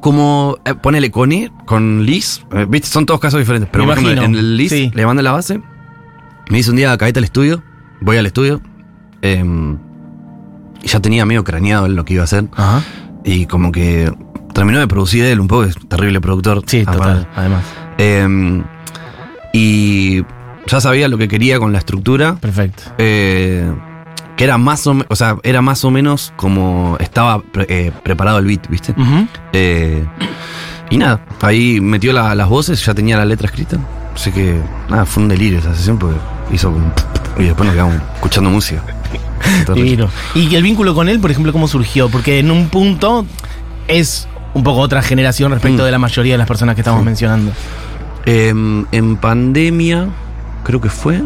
Como, 0.00 0.58
eh, 0.64 0.74
ponele 0.74 1.10
con, 1.12 1.30
con 1.64 2.04
Liz, 2.04 2.42
eh, 2.52 2.66
viste, 2.68 2.88
son 2.88 3.06
todos 3.06 3.20
casos 3.20 3.38
diferentes, 3.38 3.68
pero 3.72 3.84
por 3.84 3.96
ejemplo, 3.96 4.22
en 4.24 4.34
el 4.34 4.56
Liz 4.56 4.70
sí. 4.70 4.90
le 4.94 5.06
mando 5.06 5.22
la 5.22 5.30
base, 5.30 5.60
me 6.50 6.58
dice 6.58 6.70
un 6.70 6.76
día, 6.76 6.96
caete 6.98 7.18
al 7.20 7.24
estudio, 7.24 7.62
voy 8.00 8.16
al 8.16 8.26
estudio, 8.26 8.60
em, 9.22 9.78
y 10.82 10.88
ya 10.88 11.00
tenía 11.00 11.24
medio 11.26 11.44
craneado 11.44 11.86
en 11.86 11.96
lo 11.96 12.04
que 12.04 12.14
iba 12.14 12.22
a 12.22 12.24
hacer, 12.24 12.46
Ajá. 12.56 12.82
y 13.24 13.46
como 13.46 13.72
que 13.72 14.12
terminó 14.52 14.78
de 14.80 14.88
producir 14.88 15.24
él 15.24 15.40
un 15.40 15.48
poco, 15.48 15.64
es 15.64 15.76
terrible 15.88 16.20
productor. 16.20 16.62
Sí, 16.66 16.82
aparte. 16.82 16.98
total, 17.02 17.28
además. 17.36 17.64
Em, 17.98 18.64
y 19.52 20.22
ya 20.66 20.80
sabía 20.80 21.08
lo 21.08 21.18
que 21.18 21.28
quería 21.28 21.58
con 21.58 21.72
la 21.72 21.78
estructura, 21.78 22.36
Perfecto. 22.36 22.82
eh, 22.98 23.72
que 24.36 24.44
era 24.44 24.58
más 24.58 24.86
o 24.86 25.16
sea, 25.16 25.36
era 25.42 25.62
más 25.62 25.84
o 25.84 25.90
menos 25.90 26.32
como 26.36 26.96
estaba 27.00 27.40
pre- 27.42 27.66
eh, 27.68 27.92
preparado 28.02 28.38
el 28.38 28.46
beat, 28.46 28.68
¿viste? 28.68 28.94
Eh, 29.52 30.04
y 30.90 30.96
nada, 30.98 31.24
ahí 31.42 31.80
metió 31.80 32.12
la- 32.12 32.34
las 32.34 32.48
voces, 32.48 32.84
ya 32.84 32.94
tenía 32.94 33.16
la 33.16 33.24
letra 33.24 33.46
escrita. 33.46 33.78
Así 34.14 34.30
que, 34.32 34.60
nada, 34.90 35.06
fue 35.06 35.22
un 35.22 35.28
delirio 35.30 35.58
esa 35.58 35.74
sesión 35.74 35.98
porque 35.98 36.16
hizo 36.52 36.70
como. 36.72 36.92
Y 37.38 37.44
después 37.44 37.66
nos 37.66 37.74
quedamos 37.74 37.96
escuchando 38.14 38.50
música. 38.50 38.82
Divino. 39.74 40.08
Y 40.34 40.54
el 40.54 40.62
vínculo 40.62 40.94
con 40.94 41.08
él, 41.08 41.18
por 41.20 41.30
ejemplo, 41.30 41.52
¿cómo 41.52 41.66
surgió? 41.68 42.08
Porque 42.08 42.38
en 42.38 42.50
un 42.50 42.68
punto 42.68 43.24
es 43.88 44.28
un 44.54 44.62
poco 44.62 44.80
otra 44.80 45.02
generación 45.02 45.50
respecto 45.52 45.82
Mm. 45.82 45.86
de 45.86 45.90
la 45.92 45.98
mayoría 45.98 46.34
de 46.34 46.38
las 46.38 46.46
personas 46.48 46.74
que 46.74 46.82
estamos 46.82 47.00
Sí. 47.00 47.06
mencionando. 47.06 47.52
Em, 48.26 48.84
en 48.92 49.16
pandemia, 49.16 50.08
creo 50.64 50.80
que 50.80 50.88
fue. 50.90 51.22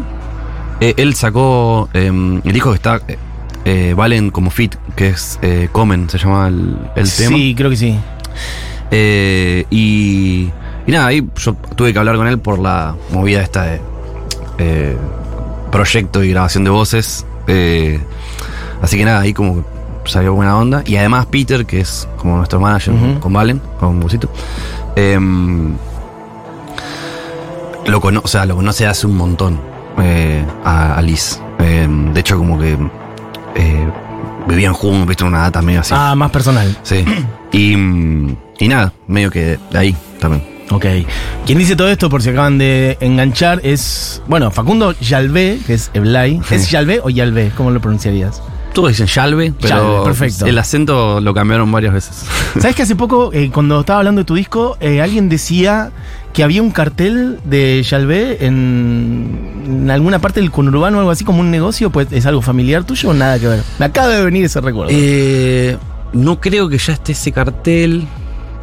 eh, 0.79 0.93
él 0.97 1.15
sacó 1.15 1.89
em, 1.93 2.39
el 2.45 2.53
disco 2.53 2.69
que 2.69 2.75
está. 2.75 3.01
eh, 3.07 3.17
eh, 3.65 3.93
Valen 3.97 4.29
como 4.31 4.49
fit, 4.51 4.75
que 4.95 5.09
es 5.09 5.39
eh, 5.41 5.69
Comen, 5.71 6.07
se 6.09 6.17
llama 6.19 6.47
el, 6.47 6.77
el 6.95 7.11
tema. 7.11 7.35
Sí, 7.35 7.53
creo 7.57 7.69
que 7.71 7.75
sí. 7.75 7.97
Eh, 8.91 9.65
y, 9.69 10.49
y 10.85 10.91
nada, 10.91 11.07
ahí 11.07 11.27
yo 11.37 11.53
tuve 11.75 11.91
que 11.93 11.99
hablar 11.99 12.15
con 12.15 12.27
él 12.27 12.39
por 12.39 12.59
la 12.59 12.95
movida 13.11 13.41
esta 13.41 13.63
de 13.63 13.81
eh, 14.57 14.97
proyecto 15.71 16.23
y 16.23 16.29
grabación 16.29 16.63
de 16.63 16.69
voces. 16.69 17.25
Eh, 17.47 17.99
así 18.81 18.97
que 18.97 19.05
nada, 19.05 19.21
ahí 19.21 19.33
como 19.33 19.63
salió 20.05 20.33
buena 20.33 20.57
onda. 20.57 20.83
Y 20.85 20.95
además 20.95 21.25
Peter, 21.27 21.65
que 21.65 21.81
es 21.81 22.07
como 22.17 22.37
nuestro 22.37 22.59
manager 22.59 22.93
con 23.19 23.33
Valen, 23.33 23.61
con 23.79 23.99
Busito, 23.99 24.29
em, 24.95 25.75
lo, 27.85 28.01
cono 28.01 28.21
o 28.23 28.27
sea, 28.27 28.45
lo 28.45 28.55
conoce 28.55 28.85
hace 28.85 29.07
un 29.07 29.17
montón 29.17 29.59
eh, 30.01 30.43
a, 30.63 30.95
a 30.95 31.01
Liz. 31.01 31.39
Em, 31.59 32.13
de 32.13 32.19
hecho, 32.19 32.37
como 32.37 32.59
que 32.59 32.77
eh, 33.55 33.87
vivían 34.47 34.73
juntos, 34.73 35.07
viste, 35.07 35.23
una 35.23 35.39
data 35.39 35.61
medio 35.61 35.81
así. 35.81 35.93
Ah, 35.95 36.15
más 36.15 36.31
personal. 36.31 36.77
Sí. 36.83 37.03
Y, 37.51 37.73
y 38.59 38.67
nada, 38.67 38.93
medio 39.07 39.31
que 39.31 39.57
de 39.71 39.77
ahí 39.77 39.95
también. 40.19 40.56
Ok. 40.69 40.85
Quien 41.45 41.57
dice 41.57 41.75
todo 41.75 41.89
esto, 41.89 42.09
por 42.09 42.21
si 42.21 42.29
acaban 42.29 42.57
de 42.57 42.97
enganchar, 42.99 43.61
es. 43.63 44.21
Bueno, 44.27 44.51
Facundo 44.51 44.93
Yalvé, 44.99 45.59
que 45.65 45.73
es 45.75 45.91
Eblay. 45.93 46.41
Sí. 46.47 46.55
¿Es 46.55 46.69
Yalvé 46.71 46.99
o 47.03 47.09
Yalvé? 47.09 47.51
¿Cómo 47.55 47.71
lo 47.71 47.79
pronunciarías? 47.79 48.41
Todos 48.73 48.89
dicen 48.89 49.07
Yalve, 49.07 49.53
pero 49.59 49.69
Yalve, 49.69 50.03
perfecto. 50.03 50.45
el 50.45 50.57
acento 50.59 51.19
lo 51.19 51.33
cambiaron 51.33 51.71
varias 51.71 51.93
veces. 51.93 52.25
¿Sabes 52.59 52.75
que 52.75 52.83
hace 52.83 52.95
poco, 52.95 53.31
eh, 53.33 53.49
cuando 53.51 53.79
estaba 53.79 53.99
hablando 53.99 54.21
de 54.21 54.25
tu 54.25 54.35
disco, 54.35 54.77
eh, 54.79 55.01
alguien 55.01 55.29
decía 55.29 55.91
que 56.31 56.43
había 56.43 56.61
un 56.61 56.69
cartel 56.69 57.39
de 57.43 57.81
Yalvé 57.81 58.45
en, 58.45 59.63
en 59.65 59.89
alguna 59.89 60.19
parte 60.19 60.41
del 60.41 60.51
conurbano 60.51 60.97
o 60.97 60.99
algo 60.99 61.11
así 61.11 61.23
como 61.23 61.39
un 61.39 61.49
negocio? 61.49 61.89
Pues 61.89 62.09
es 62.11 62.27
algo 62.27 62.43
familiar 62.43 62.83
tuyo 62.83 63.09
o 63.09 63.13
nada 63.15 63.39
que 63.39 63.47
ver. 63.47 63.63
Me 63.79 63.85
acaba 63.85 64.09
de 64.09 64.23
venir 64.23 64.45
ese 64.45 64.61
recuerdo. 64.61 64.91
Eh, 64.93 65.75
no 66.13 66.39
creo 66.39 66.69
que 66.69 66.77
ya 66.77 66.93
esté 66.93 67.13
ese 67.13 67.31
cartel. 67.31 68.05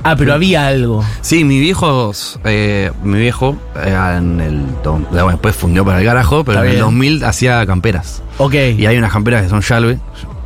Ah, 0.05 0.17
pero 0.17 0.35
había 0.35 0.67
algo. 0.67 1.05
Sí, 1.21 1.45
mi 1.45 1.59
viejo, 1.59 2.13
eh, 2.45 2.91
mi 3.03 3.19
viejo 3.19 3.57
eh, 3.77 4.17
en 4.17 4.41
el 4.41 4.63
bueno, 4.85 5.31
después 5.31 5.57
fundió 5.57 5.85
para 5.85 5.99
el 5.99 6.05
garajo, 6.05 6.45
pero 6.45 6.59
Está 6.59 6.65
en 6.65 6.71
el 6.71 6.77
bien. 6.77 6.85
2000 6.85 7.25
hacía 7.25 7.67
camperas. 7.67 8.23
Ok. 8.39 8.55
Y 8.55 8.87
hay 8.87 8.97
unas 8.97 9.13
camperas 9.13 9.43
que 9.43 9.49
son 9.49 9.61
Yalve. 9.61 9.99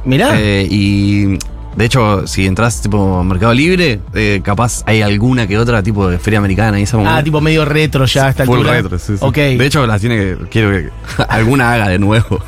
Mirá. 0.04 0.40
Eh, 0.40 0.66
y 0.70 1.38
de 1.78 1.84
hecho, 1.84 2.26
si 2.26 2.44
entras 2.44 2.82
tipo 2.82 3.22
Mercado 3.22 3.54
Libre, 3.54 4.00
eh, 4.12 4.40
capaz 4.42 4.82
hay 4.84 5.00
alguna 5.00 5.46
que 5.46 5.56
otra 5.56 5.80
tipo 5.80 6.08
de 6.08 6.18
feria 6.18 6.40
americana 6.40 6.80
y 6.80 6.82
esa 6.82 6.98
ah, 7.06 7.22
tipo 7.22 7.40
medio 7.40 7.64
retro 7.64 8.04
ya 8.04 8.26
a 8.26 8.30
esta 8.30 8.44
Full 8.44 8.64
retro, 8.64 8.98
sí, 8.98 9.16
sí. 9.16 9.18
Ok. 9.20 9.36
De 9.36 9.64
hecho, 9.64 9.86
las 9.86 10.00
tiene 10.00 10.16
que. 10.16 10.36
Quiero 10.50 10.70
que 10.70 10.90
alguna 11.28 11.72
haga 11.72 11.88
de 11.88 12.00
nuevo. 12.00 12.40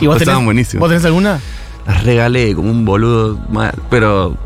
¿Y 0.00 0.06
vos 0.06 0.16
tenés, 0.16 0.28
Estaban 0.28 0.44
buenísimas. 0.44 0.80
¿Vos 0.80 0.88
tenés 0.90 1.04
alguna? 1.04 1.40
Las 1.88 2.04
regalé 2.04 2.54
como 2.54 2.70
un 2.70 2.84
boludo 2.84 3.36
mal, 3.50 3.74
pero 3.90 4.36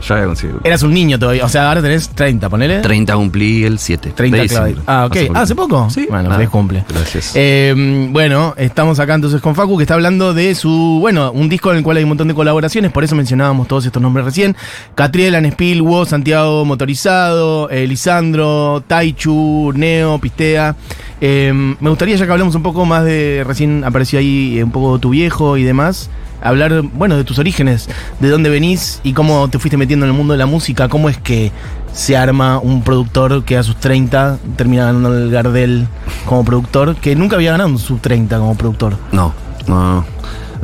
ya 0.00 0.14
voy 0.14 0.24
a 0.24 0.26
conseguir. 0.26 0.56
Eras 0.64 0.82
un 0.82 0.92
niño 0.92 1.18
todavía. 1.18 1.44
O 1.44 1.48
sea, 1.48 1.68
ahora 1.68 1.82
tenés 1.82 2.08
30, 2.10 2.48
ponele. 2.48 2.80
30 2.80 3.14
cumplí 3.14 3.64
el 3.64 3.78
7. 3.78 4.12
30 4.14 4.36
de 4.36 4.48
clavos. 4.48 4.68
diciembre. 4.68 4.84
Ah, 4.86 5.06
ok. 5.06 5.16
Ah, 5.34 5.42
¿hace 5.42 5.54
poco? 5.54 5.88
Sí. 5.90 6.06
Bueno, 6.08 6.30
feliz 6.34 6.48
cumple. 6.48 6.84
Gracias. 6.88 7.32
Eh, 7.34 8.08
bueno, 8.10 8.54
estamos 8.56 9.00
acá 9.00 9.14
entonces 9.14 9.40
con 9.40 9.54
Facu, 9.54 9.76
que 9.76 9.84
está 9.84 9.94
hablando 9.94 10.34
de 10.34 10.54
su, 10.54 10.98
bueno, 11.00 11.32
un 11.32 11.48
disco 11.48 11.70
en 11.70 11.78
el 11.78 11.82
cual 11.82 11.96
hay 11.96 12.04
un 12.04 12.10
montón 12.10 12.28
de 12.28 12.34
colaboraciones, 12.34 12.92
por 12.92 13.04
eso 13.04 13.14
mencionábamos 13.14 13.68
todos 13.68 13.86
estos 13.86 14.02
nombres 14.02 14.24
recién. 14.24 14.56
Catriel, 14.94 15.34
Anespil, 15.34 15.82
Wo, 15.82 16.04
Santiago 16.04 16.64
Motorizado, 16.64 17.70
eh, 17.70 17.86
Lisandro, 17.86 18.82
Taichu, 18.86 19.72
Neo, 19.74 20.18
Pistea. 20.18 20.76
Eh, 21.20 21.52
me 21.52 21.90
gustaría, 21.90 22.16
ya 22.16 22.26
que 22.26 22.32
hablamos 22.32 22.54
un 22.54 22.62
poco 22.62 22.84
más 22.84 23.04
de, 23.04 23.42
recién 23.46 23.84
apareció 23.84 24.18
ahí 24.18 24.58
eh, 24.58 24.64
un 24.64 24.70
poco 24.70 24.98
tu 24.98 25.10
viejo 25.10 25.56
y 25.56 25.64
demás, 25.64 26.10
hablar, 26.42 26.82
bueno, 26.82 27.16
de 27.16 27.24
tus 27.24 27.38
orígenes, 27.38 27.88
de 28.20 28.28
dónde 28.28 28.50
venís 28.50 29.00
y 29.02 29.12
cómo 29.12 29.48
te 29.48 29.58
fuiste 29.58 29.76
metiendo 29.76 30.06
en 30.06 30.12
el 30.12 30.16
mundo 30.16 30.32
de 30.32 30.38
la 30.38 30.46
música, 30.46 30.88
cómo 30.88 31.08
es 31.08 31.18
que 31.18 31.52
se 31.92 32.16
arma 32.16 32.58
un 32.58 32.82
productor 32.82 33.44
que 33.44 33.56
a 33.56 33.62
sus 33.62 33.76
30 33.76 34.38
termina 34.56 34.84
ganando 34.86 35.16
el 35.16 35.30
Gardel 35.30 35.86
como 36.26 36.44
productor, 36.44 36.96
que 36.96 37.16
nunca 37.16 37.36
había 37.36 37.52
ganado 37.52 37.70
un 37.70 37.78
sub 37.78 38.00
30 38.00 38.38
como 38.38 38.54
productor. 38.56 38.96
No, 39.12 39.34
no. 39.66 40.04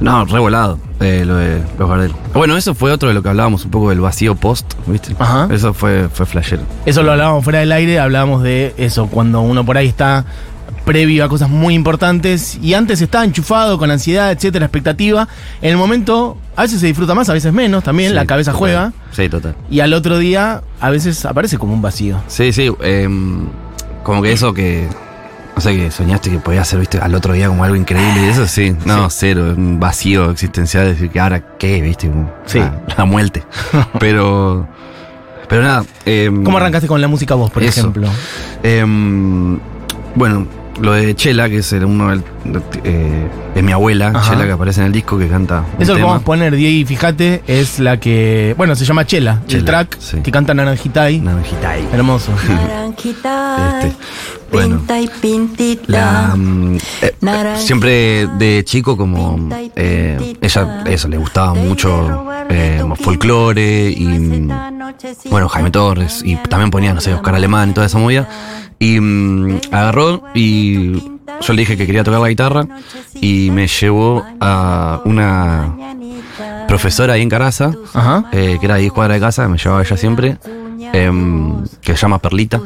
No, 0.00 0.24
revolado. 0.24 0.78
Eh, 1.00 1.24
lo 1.24 1.36
de 1.36 1.62
los 1.78 1.88
Gardel. 1.88 2.12
Bueno, 2.32 2.56
eso 2.56 2.74
fue 2.74 2.90
otro 2.92 3.08
de 3.08 3.14
lo 3.14 3.22
que 3.22 3.28
hablábamos 3.28 3.64
un 3.64 3.70
poco 3.70 3.90
del 3.90 4.00
vacío 4.00 4.34
post, 4.34 4.74
¿viste? 4.86 5.14
Ajá. 5.18 5.48
Eso 5.50 5.72
fue, 5.72 6.08
fue 6.12 6.26
flashero. 6.26 6.62
Eso 6.86 7.02
lo 7.02 7.12
hablábamos 7.12 7.44
fuera 7.44 7.60
del 7.60 7.72
aire, 7.72 8.00
hablábamos 8.00 8.42
de 8.42 8.74
eso, 8.76 9.06
cuando 9.06 9.40
uno 9.40 9.64
por 9.64 9.76
ahí 9.76 9.86
está 9.86 10.24
previo 10.84 11.24
a 11.24 11.28
cosas 11.28 11.48
muy 11.48 11.74
importantes 11.74 12.58
y 12.62 12.74
antes 12.74 13.00
estaba 13.00 13.24
enchufado 13.24 13.78
con 13.78 13.90
ansiedad, 13.90 14.30
etcétera, 14.32 14.66
expectativa. 14.66 15.26
En 15.62 15.70
el 15.70 15.76
momento, 15.76 16.36
a 16.56 16.62
veces 16.62 16.80
se 16.80 16.86
disfruta 16.86 17.14
más, 17.14 17.28
a 17.28 17.32
veces 17.32 17.52
menos, 17.52 17.82
también 17.84 18.10
Sí, 18.10 18.14
la 18.14 18.26
cabeza 18.26 18.52
total. 18.52 18.58
juega. 18.58 18.92
Sí, 19.12 19.28
total. 19.28 19.54
Y 19.70 19.80
al 19.80 19.92
otro 19.94 20.18
día, 20.18 20.62
a 20.80 20.90
veces 20.90 21.24
aparece 21.24 21.56
como 21.58 21.72
un 21.74 21.82
vacío. 21.82 22.20
Sí, 22.28 22.52
sí. 22.52 22.70
em, 22.82 23.46
como 24.02 24.20
que 24.22 24.32
eso 24.32 24.52
que. 24.52 24.86
No 25.56 25.60
sé, 25.60 25.76
que 25.76 25.90
soñaste 25.92 26.30
que 26.30 26.38
podía 26.38 26.62
hacer, 26.62 26.80
viste, 26.80 26.98
al 26.98 27.14
otro 27.14 27.32
día 27.32 27.46
como 27.46 27.62
algo 27.62 27.76
increíble 27.76 28.26
y 28.26 28.28
eso 28.28 28.44
sí. 28.46 28.74
No, 28.84 29.08
cero. 29.08 29.54
Un 29.56 29.78
vacío 29.78 30.30
existencial. 30.32 30.86
Decir 30.88 31.10
que 31.10 31.20
ahora 31.20 31.56
qué, 31.58 31.80
viste. 31.80 32.10
Sí. 32.44 32.58
La, 32.58 32.82
la 32.98 33.04
muerte. 33.04 33.44
pero. 34.00 34.66
Pero 35.48 35.62
nada. 35.62 35.84
em, 36.04 36.42
¿Cómo 36.42 36.56
arrancaste 36.58 36.88
con 36.88 37.00
la 37.00 37.06
música 37.06 37.34
vos, 37.36 37.50
por 37.52 37.62
Eso. 37.62 37.80
ejemplo? 37.80 38.08
Em, 38.64 39.58
bueno, 40.16 40.46
lo 40.80 40.92
de 40.92 41.14
Chela, 41.14 41.48
que 41.48 41.58
es 41.58 41.72
el- 41.72 41.84
uno 41.84 42.10
del- 42.10 42.22
de, 42.44 42.60
eh, 42.84 43.28
de 43.54 43.62
mi 43.62 43.72
abuela, 43.72 44.08
Ajá. 44.14 44.30
Chela, 44.32 44.44
que 44.44 44.52
aparece 44.52 44.80
en 44.80 44.86
el 44.88 44.92
disco, 44.92 45.18
que 45.18 45.28
canta. 45.28 45.64
Eso 45.78 45.94
vamos 45.94 46.20
a 46.22 46.24
poner, 46.24 46.54
Diego, 46.56 46.76
y 46.76 46.84
fíjate, 46.84 47.42
es 47.46 47.78
la 47.78 47.98
que. 47.98 48.54
Bueno, 48.56 48.74
se 48.74 48.84
llama 48.84 49.06
Chela, 49.06 49.40
el 49.48 49.64
track 49.64 49.96
sí. 50.00 50.18
que 50.22 50.30
canta 50.30 50.52
Naranjitay. 50.54 51.20
Naranjita 51.20 51.70
ahí. 51.70 51.88
Hermoso. 51.92 52.32
Naranjita, 52.48 53.80
Este, 53.82 53.96
pinta 54.50 55.00
y 55.00 55.08
pintita. 55.08 56.34
Mm, 56.36 56.76
eh, 57.02 57.16
Naranja, 57.20 57.60
siempre 57.60 58.26
de 58.38 58.62
chico 58.64 58.96
como 58.96 59.48
eh, 59.76 60.36
ella 60.40 60.84
eso 60.86 61.08
le 61.08 61.18
gustaba 61.18 61.54
mucho 61.54 62.26
eh, 62.48 62.82
folclore 63.00 63.90
y 63.90 64.06
mm, 64.06 64.50
bueno 65.30 65.48
Jaime 65.48 65.70
Torres 65.70 66.22
y 66.24 66.36
también 66.36 66.70
ponía 66.70 66.94
no 66.94 67.00
sé 67.00 67.14
Oscar 67.14 67.34
Alemán 67.34 67.70
y 67.70 67.72
toda 67.72 67.86
esa 67.86 67.98
movida. 67.98 68.28
Y 68.78 69.00
mm, 69.00 69.60
agarró 69.70 70.22
y 70.34 71.14
yo 71.40 71.52
le 71.52 71.62
dije 71.62 71.76
que 71.76 71.86
quería 71.86 72.04
tocar 72.04 72.20
la 72.20 72.28
guitarra 72.28 72.66
y 73.14 73.50
me 73.50 73.66
llevó 73.66 74.24
a 74.40 75.00
una 75.04 75.74
profesora 76.68 77.14
ahí 77.14 77.22
en 77.22 77.28
Caraza 77.28 77.72
eh, 78.32 78.58
que 78.58 78.66
era 78.66 78.76
ahí 78.76 78.90
cuadra 78.90 79.14
de 79.14 79.20
casa 79.20 79.48
me 79.48 79.58
llevaba 79.58 79.82
ella 79.82 79.96
siempre 79.96 80.38
em, 80.94 81.64
que 81.80 81.92
se 81.94 82.02
llama 82.02 82.18
Perlita, 82.20 82.60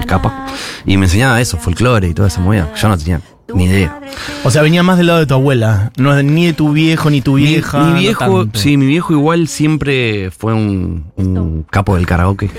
el 0.00 0.06
capa, 0.06 0.46
y 0.84 0.96
me 0.96 1.06
enseñaba 1.06 1.40
eso, 1.40 1.58
folclore 1.58 2.08
y 2.08 2.14
toda 2.14 2.28
esa 2.28 2.40
movida. 2.40 2.72
Yo 2.74 2.88
no 2.88 2.98
tenía 2.98 3.20
ni 3.52 3.64
idea. 3.64 4.00
O 4.44 4.50
sea, 4.50 4.62
venía 4.62 4.82
más 4.82 4.96
del 4.96 5.08
lado 5.08 5.18
de 5.20 5.26
tu 5.26 5.34
abuela. 5.34 5.90
No 5.96 6.16
es 6.16 6.24
ni 6.24 6.46
de 6.46 6.52
tu 6.52 6.72
viejo 6.72 7.10
ni 7.10 7.20
tu 7.20 7.34
Mi, 7.34 7.42
vieja. 7.44 7.78
mi 7.84 8.00
viejo, 8.00 8.46
sí, 8.54 8.76
mi 8.76 8.86
viejo 8.86 9.12
igual 9.12 9.48
siempre 9.48 10.30
fue 10.30 10.54
un, 10.54 11.04
un 11.16 11.64
capo 11.70 11.96
del 11.96 12.06
karaoke. 12.06 12.50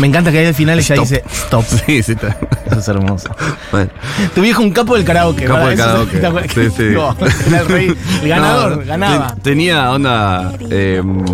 Me 0.00 0.06
encanta 0.06 0.30
que 0.30 0.38
ahí 0.38 0.46
al 0.46 0.54
final 0.54 0.78
ella 0.78 0.94
dice 0.96 1.22
stop. 1.30 1.64
sí, 1.86 2.02
sí, 2.02 2.12
está. 2.12 2.36
Eso 2.66 2.78
es 2.78 2.88
hermoso. 2.88 3.30
Bueno. 3.70 3.90
Tu 4.34 4.40
viejo 4.42 4.62
un 4.62 4.70
capo 4.70 4.94
del 4.96 5.04
karaoke. 5.04 5.44
Capo 5.44 5.66
del 5.66 5.76
karaoke. 5.78 6.16
espectacular. 6.16 6.48
Sí, 6.52 6.70
sí. 6.76 6.84
No, 6.94 7.16
era 7.48 7.60
el, 7.62 7.68
rey, 7.68 7.94
el 8.22 8.28
ganador, 8.28 8.78
No, 8.78 8.84
ganaba. 8.84 9.34
te- 9.34 9.40
tenía 9.40 9.90
onda. 9.90 10.52
em, 10.70 11.24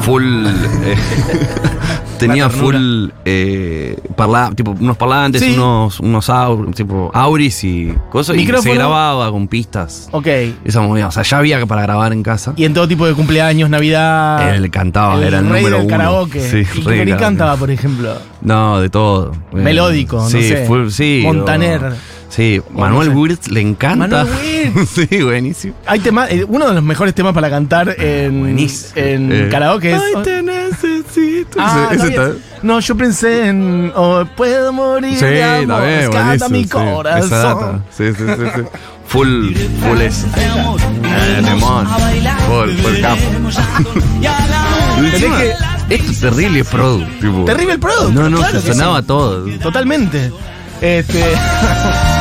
full. 0.00 0.46
eh, 0.46 0.96
tenía 2.18 2.48
full. 2.48 3.08
Eh, 3.24 3.98
parla- 4.16 4.52
tipo, 4.54 4.70
unos 4.72 4.96
parlantes, 4.96 5.42
Sí. 5.42 5.54
unos, 5.54 6.00
unos 6.00 6.30
tipo, 6.74 7.10
auris 7.12 7.62
y 7.64 7.75
cosas. 8.10 8.34
Y 8.36 8.38
Micrófono. 8.40 8.62
se 8.70 8.74
grababa 8.74 9.30
con 9.30 9.48
pistas. 9.48 10.08
Ok. 10.12 10.26
Esa 10.64 10.80
movida. 10.80 11.08
O 11.08 11.12
sea, 11.12 11.22
ya 11.22 11.38
había 11.38 11.64
para 11.66 11.82
grabar 11.82 12.12
en 12.12 12.22
casa. 12.22 12.52
Y 12.56 12.64
en 12.64 12.74
todo 12.74 12.86
tipo 12.88 13.06
de 13.06 13.14
cumpleaños, 13.14 13.68
Navidad. 13.70 14.54
Él 14.54 14.70
cantaba, 14.70 15.14
el 15.16 15.24
era 15.24 15.38
el 15.38 15.48
rey 15.48 15.62
número 15.62 15.76
del 15.78 15.86
uno. 15.86 15.96
karaoke. 15.96 16.40
Sí, 16.40 16.64
¿Y 16.78 16.80
rey 16.82 17.04
qué 17.04 17.16
cantaba, 17.16 17.56
por 17.56 17.70
ejemplo? 17.70 18.14
No, 18.42 18.80
de 18.80 18.88
todo. 18.90 19.32
Melódico, 19.52 20.16
no 20.18 20.28
sí, 20.28 20.42
sé. 20.48 20.66
full- 20.66 20.88
sí. 20.90 21.22
Montaner. 21.24 21.94
Sí, 22.28 22.60
Manuel 22.72 23.14
no. 23.14 23.20
Wirtz 23.20 23.48
le 23.48 23.60
encanta. 23.60 24.24
Manuel 24.24 24.28
Wirtz. 24.74 24.90
sí, 25.08 25.22
buenísimo. 25.22 25.74
Hay 25.86 26.00
tema, 26.00 26.26
eh, 26.28 26.44
uno 26.46 26.68
de 26.68 26.74
los 26.74 26.82
mejores 26.82 27.14
temas 27.14 27.32
para 27.32 27.48
cantar 27.48 27.94
en, 27.98 28.56
en 28.96 29.32
Eh. 29.32 29.48
karaoke 29.50 29.94
es. 29.94 30.02
Ay, 30.02 30.22
necesito. 30.70 31.58
Ah, 31.60 31.88
Ese- 31.90 31.92
está 31.94 31.94
ese 31.94 32.08
bien. 32.18 32.22
está- 32.36 32.56
No, 32.62 32.80
yo 32.80 32.96
pensé 32.96 33.48
en 33.48 33.92
oh, 33.94 34.24
puedo 34.36 34.72
morir 34.72 35.18
Sí, 35.18 35.24
de 35.24 35.44
amor, 35.44 35.82
buenísimo. 36.10 36.48
mi 36.50 36.66
corazón. 36.66 37.30
data. 37.30 37.80
Sí, 37.96 38.04
sí, 38.16 38.24
sí, 38.26 38.44
sí. 38.56 38.62
Full, 39.08 39.54
full 39.54 40.00
eso. 40.00 40.26
Eh, 40.36 41.42
temón. 41.44 41.86
Full, 41.86 42.70
full 42.82 42.96
encima, 45.12 45.38
que- 45.38 45.54
Esto 45.94 46.10
es 46.10 46.20
terrible 46.20 46.64
pro. 46.64 46.98
Tipo, 47.20 47.44
Terrible 47.44 47.78
product. 47.78 48.12
No, 48.12 48.28
no, 48.28 48.38
claro 48.38 48.60
se 48.60 48.72
sonaba 48.72 49.00
sí. 49.00 49.06
todo. 49.06 49.44
Totalmente. 49.60 50.32
Este. 50.80 51.24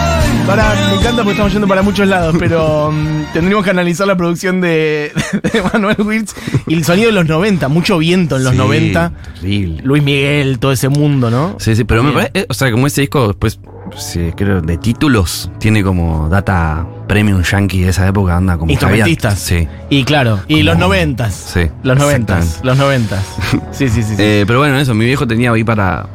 Para, 0.46 0.76
me 0.92 0.96
encanta 1.00 1.18
porque 1.18 1.32
estamos 1.32 1.52
yendo 1.54 1.68
para 1.68 1.82
muchos 1.82 2.08
lados, 2.08 2.36
pero 2.38 2.92
mm, 2.92 3.34
tendríamos 3.34 3.64
que 3.66 3.72
analizar 3.72 4.06
la 4.06 4.16
producción 4.16 4.62
de, 4.62 5.12
de 5.54 5.62
Manuel 5.74 5.98
Wirtz 6.02 6.36
y 6.68 6.76
el 6.76 6.86
sonido 6.86 7.08
de 7.08 7.14
los 7.14 7.26
90, 7.26 7.68
mucho 7.68 7.98
viento 7.98 8.36
en 8.38 8.44
los 8.44 8.52
Sí, 8.54 8.58
90. 8.58 9.12
Terrible. 9.42 9.82
Luis 9.84 10.04
Miguel, 10.04 10.60
todo 10.60 10.72
ese 10.72 10.88
mundo, 10.90 11.32
¿no? 11.32 11.56
Sí, 11.60 11.76
sí, 11.76 11.84
pero 11.84 12.04
me 12.04 12.12
parece, 12.12 12.32
eh, 12.36 12.46
o 12.48 12.54
sea, 12.54 12.72
como 12.72 12.86
ese 12.86 13.02
disco 13.02 13.28
después, 13.28 13.60
sí, 13.98 14.32
creo, 14.38 14.62
de 14.62 14.78
títulos, 14.78 15.50
tiene 15.60 15.84
como 15.84 16.30
data 16.30 16.86
premium 17.08 17.42
yankee 17.42 17.82
de 17.82 17.90
esa 17.90 18.08
época, 18.08 18.38
anda 18.38 18.58
como 18.58 18.72
Instrumentistas. 18.72 19.40
Sí. 19.40 19.68
Y 19.90 20.04
claro, 20.04 20.42
y 20.48 20.56
Como- 20.60 20.66
los 20.66 20.78
noventas. 20.78 21.34
Sí, 21.34 21.62
Los 21.82 21.98
noventas. 21.98 22.60
Los 22.64 22.78
noventas. 22.78 23.26
Sí, 23.72 23.90
sí, 23.90 24.04
sí. 24.04 24.16
sí. 24.16 24.16
Eh, 24.20 24.44
pero 24.46 24.60
bueno, 24.60 24.78
eso, 24.78 24.94
mi 24.94 25.06
viejo 25.06 25.26
tenía 25.28 25.52
ahí 25.52 25.64
para, 25.64 26.06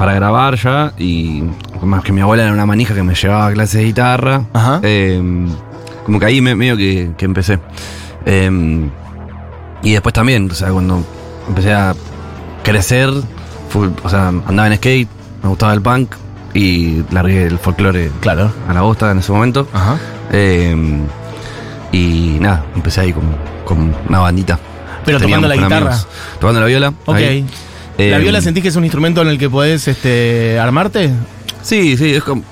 para 0.00 0.14
grabar 0.14 0.54
ya 0.56 0.94
y 0.96 1.42
más 1.82 2.02
que 2.02 2.10
mi 2.10 2.22
abuela 2.22 2.44
era 2.44 2.52
una 2.54 2.64
manija 2.64 2.94
que 2.94 3.02
me 3.02 3.14
llevaba 3.14 3.48
a 3.48 3.52
clases 3.52 3.74
de 3.80 3.84
guitarra. 3.84 4.44
Ajá. 4.54 4.80
eh, 4.82 5.20
como 6.06 6.18
que 6.18 6.24
ahí 6.24 6.40
me- 6.40 6.54
medio 6.54 6.74
que, 6.74 7.10
que 7.18 7.26
empecé. 7.26 7.58
Eh, 8.24 8.88
y 9.82 9.92
después 9.92 10.14
también, 10.14 10.50
o 10.50 10.54
sea, 10.54 10.70
cuando 10.70 11.04
empecé 11.46 11.74
a 11.74 11.94
crecer, 12.64 13.10
fue- 13.68 13.90
o 14.02 14.08
sea, 14.08 14.28
andaba 14.28 14.68
en 14.68 14.76
skate, 14.76 15.08
me 15.42 15.50
gustaba 15.50 15.74
el 15.74 15.82
punk 15.82 16.14
y 16.54 17.02
largué 17.10 17.44
el 17.44 17.58
folclore 17.58 18.10
claro. 18.20 18.50
a 18.68 18.72
la 18.72 18.80
bosta 18.80 19.10
en 19.10 19.18
ese 19.18 19.30
momento. 19.32 19.68
Ajá. 19.74 19.98
Eh, 20.32 20.74
y 21.92 22.38
nada, 22.40 22.64
empecé 22.74 23.02
ahí 23.02 23.12
con, 23.12 23.24
con 23.66 23.94
una 24.08 24.20
bandita. 24.20 24.58
Pero 25.04 25.18
Teníamos 25.18 25.48
tocando 25.48 25.48
la 25.48 25.54
guitarra. 25.68 25.92
amigos. 25.94 26.08
Tocando 26.40 26.60
la 26.60 26.66
viola. 26.66 26.92
Ok. 27.04 27.16
ahí. 27.16 27.46
¿La 28.08 28.18
Eh, 28.18 28.20
viola 28.20 28.40
sentís 28.40 28.62
que 28.62 28.68
es 28.68 28.76
un 28.76 28.84
instrumento 28.84 29.20
en 29.20 29.28
el 29.28 29.38
que 29.38 29.50
podés 29.50 29.86
este, 29.88 30.58
armarte? 30.58 31.10
Sí, 31.62 31.96
sí, 31.96 32.14
es 32.14 32.22
como. 32.22 32.42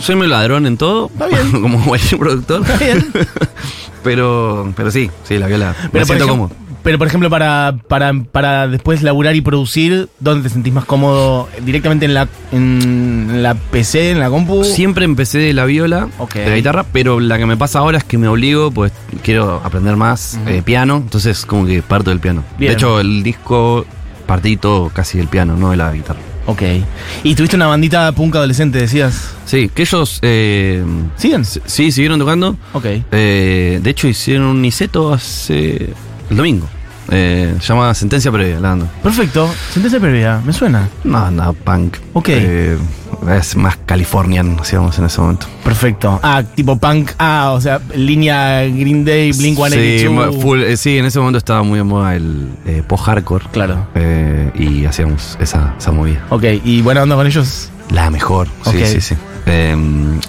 Soy 0.00 0.16
muy 0.16 0.26
ladrón 0.26 0.66
en 0.66 0.76
todo. 0.76 1.06
Está 1.12 1.26
bien. 1.28 1.50
como 1.62 1.82
cualquier 1.84 2.18
productor. 2.20 2.62
Está 2.62 2.76
bien. 2.76 3.06
pero, 4.04 4.72
pero 4.76 4.90
sí, 4.90 5.10
sí, 5.24 5.38
la 5.38 5.46
viola. 5.46 5.74
Pero 5.92 6.04
me 6.04 6.06
siento 6.06 6.28
cómodo. 6.28 6.50
pero 6.82 6.98
por 6.98 7.06
ejemplo, 7.06 7.30
para, 7.30 7.76
para, 7.88 8.12
para 8.12 8.68
después 8.68 9.02
laburar 9.02 9.36
y 9.36 9.40
producir, 9.40 10.08
¿dónde 10.20 10.48
te 10.48 10.52
sentís 10.52 10.72
más 10.72 10.84
cómodo? 10.84 11.48
¿Directamente 11.64 12.04
en 12.04 12.14
la, 12.14 12.28
en 12.52 13.42
la 13.42 13.54
PC, 13.54 14.10
en 14.10 14.20
la 14.20 14.28
compu? 14.28 14.64
Siempre 14.64 15.04
empecé 15.04 15.38
de 15.38 15.52
la 15.54 15.64
viola, 15.64 16.08
de 16.34 16.48
la 16.50 16.56
guitarra, 16.56 16.84
pero 16.92 17.20
la 17.20 17.38
que 17.38 17.46
me 17.46 17.56
pasa 17.56 17.78
ahora 17.78 17.98
es 17.98 18.04
que 18.04 18.18
me 18.18 18.28
obligo, 18.28 18.70
pues 18.70 18.92
quiero 19.22 19.62
aprender 19.64 19.96
más 19.96 20.38
eh, 20.46 20.62
piano, 20.64 20.96
entonces 20.96 21.46
como 21.46 21.64
que 21.66 21.80
parto 21.82 22.10
del 22.10 22.20
piano. 22.20 22.44
Bien. 22.58 22.70
De 22.70 22.74
hecho, 22.74 23.00
el 23.00 23.22
disco 23.22 23.86
partí 24.28 24.58
todo 24.58 24.90
casi 24.90 25.18
del 25.18 25.26
piano, 25.26 25.56
no 25.56 25.70
de 25.70 25.78
la 25.78 25.90
guitarra. 25.90 26.20
Ok. 26.46 26.62
¿Y 27.24 27.34
tuviste 27.34 27.56
una 27.56 27.66
bandita 27.66 28.12
punk 28.12 28.36
adolescente, 28.36 28.78
decías? 28.78 29.34
Sí, 29.46 29.70
que 29.74 29.82
ellos 29.82 30.18
eh, 30.22 30.84
¿Siguen? 31.16 31.44
sí 31.44 31.90
siguieron 31.90 32.18
tocando. 32.18 32.56
Ok. 32.74 32.84
Eh, 33.10 33.80
de 33.82 33.90
hecho, 33.90 34.06
hicieron 34.06 34.46
un 34.46 34.62
niceto 34.62 35.12
hace 35.12 35.92
el 36.30 36.36
domingo. 36.36 36.68
Eh, 37.10 37.54
se 37.60 37.66
llama 37.68 37.94
Sentencia 37.94 38.30
Previa, 38.30 38.60
la 38.60 38.70
banda. 38.70 38.86
Perfecto. 39.02 39.48
Sentencia 39.72 39.98
previa, 40.00 40.40
me 40.44 40.52
suena. 40.52 40.88
No, 41.04 41.30
no, 41.30 41.52
punk. 41.54 41.96
Ok. 42.12 42.28
Eh, 42.30 42.76
es 43.36 43.56
más 43.56 43.78
californian, 43.86 44.56
hacíamos 44.60 44.98
en 44.98 45.06
ese 45.06 45.20
momento. 45.20 45.46
Perfecto. 45.64 46.20
Ah, 46.22 46.42
tipo 46.54 46.76
punk. 46.78 47.10
Ah, 47.18 47.52
o 47.54 47.60
sea, 47.60 47.80
línea 47.94 48.60
Green 48.64 49.04
Day, 49.04 49.32
Blink 49.32 49.56
Sí, 49.56 49.70
182. 49.70 50.34
mu- 50.36 50.40
full, 50.42 50.60
eh, 50.62 50.76
sí, 50.76 50.98
en 50.98 51.06
ese 51.06 51.18
momento 51.18 51.38
estaba 51.38 51.62
muy 51.62 51.78
de 51.78 51.84
moda 51.84 52.14
el 52.14 52.50
eh, 52.66 52.82
post-hardcore. 52.86 53.46
Claro. 53.52 53.86
Eh, 53.94 54.50
y 54.54 54.84
hacíamos 54.84 55.36
esa, 55.40 55.74
esa 55.78 55.90
movida. 55.92 56.24
Ok, 56.30 56.44
y 56.64 56.82
buena 56.82 57.02
onda 57.02 57.16
con 57.16 57.26
ellos. 57.26 57.70
La 57.90 58.10
mejor. 58.10 58.48
Sí, 58.70 58.84
sí, 58.86 59.00
sí. 59.00 59.14
Eh, 59.46 59.74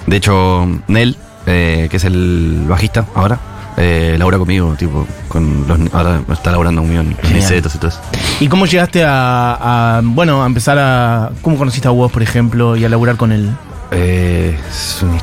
de 0.07 0.15
hecho, 0.15 0.65
Nel, 0.87 1.17
eh, 1.45 1.87
que 1.91 1.97
es 1.97 2.05
el 2.05 2.63
bajista 2.69 3.05
ahora, 3.15 3.37
eh, 3.77 4.15
labura 4.17 4.37
conmigo, 4.37 4.75
tipo, 4.75 5.07
con 5.27 5.65
los, 5.67 5.79
ahora 5.93 6.21
está 6.31 6.51
laburando 6.51 6.81
conmigo 6.81 7.01
en 7.01 7.15
nicetos 7.33 7.75
y 7.75 7.77
todo 7.77 7.89
eso. 7.89 7.99
¿Y 8.39 8.47
cómo 8.47 8.65
llegaste 8.65 9.03
a, 9.05 9.97
a, 9.97 10.01
bueno, 10.03 10.43
a 10.43 10.45
empezar 10.45 10.77
a... 10.79 11.31
¿Cómo 11.41 11.57
conociste 11.57 11.87
a 11.87 11.91
vos, 11.91 12.11
por 12.11 12.21
ejemplo, 12.23 12.75
y 12.75 12.85
a 12.85 12.89
laburar 12.89 13.15
con 13.17 13.31
él? 13.31 13.49
Eh, 13.91 14.57
es 14.69 14.99
un- 15.01 15.17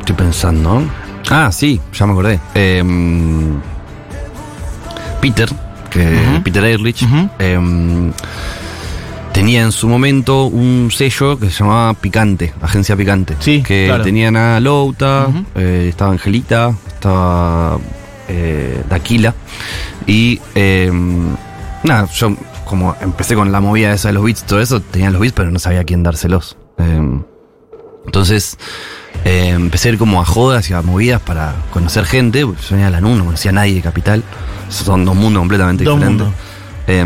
estoy 0.00 0.14
pensando. 0.16 0.82
Ah, 1.30 1.50
sí, 1.52 1.80
ya 1.92 2.06
me 2.06 2.12
acordé. 2.12 2.40
Eh, 2.54 2.82
Peter, 5.20 5.48
que. 5.90 6.40
Peter 6.44 6.64
Ehrlich, 6.64 7.04
eh, 7.38 7.58
tenía 9.32 9.62
en 9.62 9.72
su 9.72 9.88
momento 9.88 10.44
un 10.46 10.90
sello 10.92 11.38
que 11.38 11.50
se 11.50 11.58
llamaba 11.62 11.94
Picante, 11.94 12.52
Agencia 12.60 12.96
Picante. 12.96 13.36
Sí, 13.40 13.62
Que 13.62 13.86
claro. 13.88 14.04
tenían 14.04 14.36
a 14.36 14.58
Louta, 14.60 15.28
eh, 15.54 15.86
estaba 15.88 16.12
Angelita, 16.12 16.74
estaba 16.88 17.78
eh, 18.28 18.82
Daquila. 18.88 19.34
Y 20.06 20.40
eh, 20.54 20.90
nada, 21.84 22.06
yo 22.12 22.34
como 22.64 22.94
empecé 23.00 23.34
con 23.34 23.50
la 23.52 23.60
movida 23.60 23.92
esa 23.92 24.08
de 24.08 24.14
los 24.14 24.24
beats, 24.24 24.42
todo 24.44 24.60
eso, 24.60 24.80
tenía 24.80 25.10
los 25.10 25.20
beats, 25.20 25.32
pero 25.34 25.50
no 25.50 25.58
sabía 25.58 25.80
a 25.80 25.84
quién 25.84 26.02
dárselos. 26.02 26.56
Eh, 26.78 27.20
entonces 28.06 28.58
eh, 29.24 29.48
empecé 29.50 29.88
a 29.88 29.92
ir 29.92 29.98
como 29.98 30.20
a 30.20 30.24
jodas 30.24 30.68
y 30.70 30.74
a 30.74 30.82
movidas 30.82 31.20
para 31.20 31.54
conocer 31.72 32.04
gente. 32.04 32.44
porque 32.44 32.60
Yo 32.62 32.68
venía 32.72 32.88
a 32.88 32.90
Lanús, 32.90 33.18
no 33.18 33.24
conocía 33.24 33.50
a 33.50 33.54
nadie 33.54 33.74
de 33.74 33.82
Capital. 33.82 34.22
Son 34.68 35.04
dos 35.04 35.14
mundos 35.16 35.40
completamente 35.40 35.84
Dos 35.84 35.96
diferentes. 35.98 36.26
mundos. 36.26 36.40
Eh, 36.86 37.04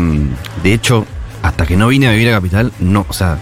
de 0.63 0.73
hecho, 0.73 1.05
hasta 1.43 1.67
que 1.67 1.77
no 1.77 1.89
vine 1.89 2.07
a 2.07 2.11
vivir 2.11 2.29
a 2.29 2.31
Capital, 2.31 2.71
no, 2.79 3.05
o 3.07 3.13
sea, 3.13 3.37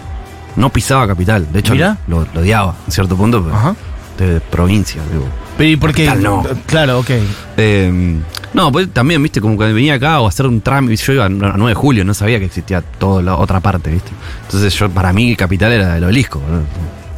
no 0.56 0.68
pisaba 0.70 1.06
Capital. 1.06 1.50
De 1.50 1.60
hecho, 1.60 1.72
Mirá. 1.72 1.96
lo, 2.06 2.26
lo 2.34 2.40
odiaba 2.40 2.74
en 2.84 2.92
cierto 2.92 3.16
punto, 3.16 3.42
pero 3.42 3.56
Ajá. 3.56 3.76
de 4.18 4.40
provincia, 4.40 5.00
digo. 5.10 5.24
Pero 5.56 5.70
¿y 5.70 5.76
por 5.76 5.94
qué? 5.94 6.04
Capital 6.06 6.22
no. 6.22 6.44
Claro, 6.66 6.98
ok. 6.98 7.10
Eh, 7.56 8.20
no, 8.54 8.70
pues 8.70 8.92
también, 8.92 9.22
viste, 9.22 9.40
como 9.40 9.56
cuando 9.56 9.74
venía 9.74 9.94
acá 9.94 10.20
o 10.20 10.26
hacer 10.28 10.46
un 10.46 10.60
trámite, 10.60 10.96
yo 10.96 11.12
iba 11.14 11.24
a 11.24 11.28
9 11.30 11.68
de 11.68 11.74
julio, 11.74 12.04
no 12.04 12.12
sabía 12.12 12.38
que 12.38 12.44
existía 12.46 12.82
toda 12.82 13.22
la 13.22 13.36
otra 13.36 13.60
parte, 13.60 13.90
viste. 13.90 14.10
Entonces 14.44 14.74
yo, 14.74 14.90
para 14.90 15.12
mí, 15.12 15.34
Capital 15.36 15.72
era 15.72 15.96
el 15.96 16.04
obelisco. 16.04 16.40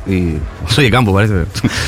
Y 0.07 0.35
soy 0.69 0.85
de 0.85 0.91
campo, 0.91 1.15
parece. 1.15 1.45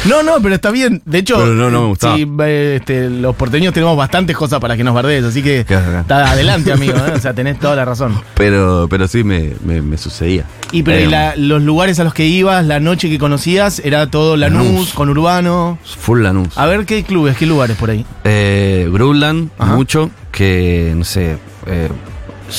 No, 0.07 0.23
no, 0.23 0.41
pero 0.43 0.55
está 0.55 0.71
bien. 0.71 1.03
De 1.05 1.19
hecho, 1.19 1.37
Pero 1.37 1.53
no, 1.55 1.71
no 1.71 1.83
me 1.83 1.87
gustaba. 1.89 2.17
sí, 2.17 2.27
eh, 2.45 2.77
este, 2.81 3.11
los 3.11 3.37
porteños 3.37 3.75
tenemos 3.75 3.97
bastantes 3.97 4.35
cosas 4.37 4.59
para 4.59 4.75
que 4.77 4.85
nos 4.85 4.95
bardees, 4.95 5.25
así 5.25 5.43
que 5.43 5.61
está 5.61 6.31
adelante, 6.31 6.73
amigo. 6.73 6.95
¿eh? 6.97 7.13
O 7.15 7.19
sea, 7.21 7.35
tenés 7.35 7.59
toda 7.59 7.77
la 7.77 7.85
razón. 7.85 8.19
Pero, 8.35 8.87
pero 8.89 9.07
sí 9.07 9.23
me, 9.23 9.53
me, 9.65 9.83
me 9.83 9.99
sucedía. 9.99 10.45
Y 10.73 10.83
pero 10.83 11.01
¿y 11.01 11.03
Eh, 11.05 11.07
la- 11.09 11.37
los 11.37 11.61
lugares 11.63 12.01
a 12.01 12.05
los 12.05 12.15
que 12.15 12.27
ibas, 12.27 12.65
la 12.65 12.81
noche 12.81 13.11
que 13.11 13.19
conocías, 13.19 13.81
era 13.85 14.11
todo 14.11 14.37
Lanús, 14.37 14.65
Lanús. 14.67 14.93
con 14.95 15.11
Urbano. 15.11 15.79
Full 15.85 16.23
Lanús. 16.23 16.57
A 16.57 16.65
ver 16.67 16.87
qué 16.87 17.03
clubes, 17.05 17.37
qué 17.37 17.45
lugares 17.47 17.77
por 17.77 17.91
ahí. 17.91 18.07
Eh, 18.25 18.89
Growland, 18.91 19.51
Ajá. 19.59 19.75
mucho, 19.75 20.11
que 20.33 20.95
no 20.97 21.05
sé, 21.05 21.37
eh, 21.67 21.89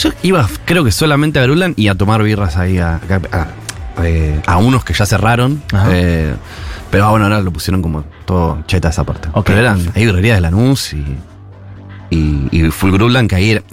Yo 0.04 0.10
iba, 0.22 0.48
creo 0.66 0.84
que 0.84 0.92
solamente 0.92 1.40
a 1.40 1.44
Grulan 1.44 1.74
y 1.78 1.88
a 1.88 1.96
tomar 1.96 2.22
birras 2.22 2.58
ahí 2.58 2.78
a, 2.78 2.96
a- 3.10 3.38
a- 3.38 3.48
eh, 4.04 4.42
a 4.46 4.58
unos 4.58 4.84
que 4.84 4.94
ya 4.94 5.06
cerraron. 5.06 5.62
Eh, 5.90 6.34
pero 6.92 7.06
ah, 7.06 7.10
bueno, 7.12 7.26
ahora 7.26 7.42
lo 7.42 7.52
pusieron 7.52 7.82
como 7.82 8.04
todo 8.26 8.60
cheta 8.68 8.90
esa 8.90 9.04
parte. 9.04 9.30
Ok, 9.34 9.46
pero 9.48 9.60
eran 9.60 9.80
ahí 9.96 10.06
librerías 10.06 10.38
de 10.38 10.42
Lanús 10.42 10.94
y, 10.94 11.04
y, 12.10 12.48
y 12.52 12.72
Full 12.72 12.92
Grulan, 12.92 13.28
que 13.28 13.36
ahí 13.36 13.52
era, 13.52 13.64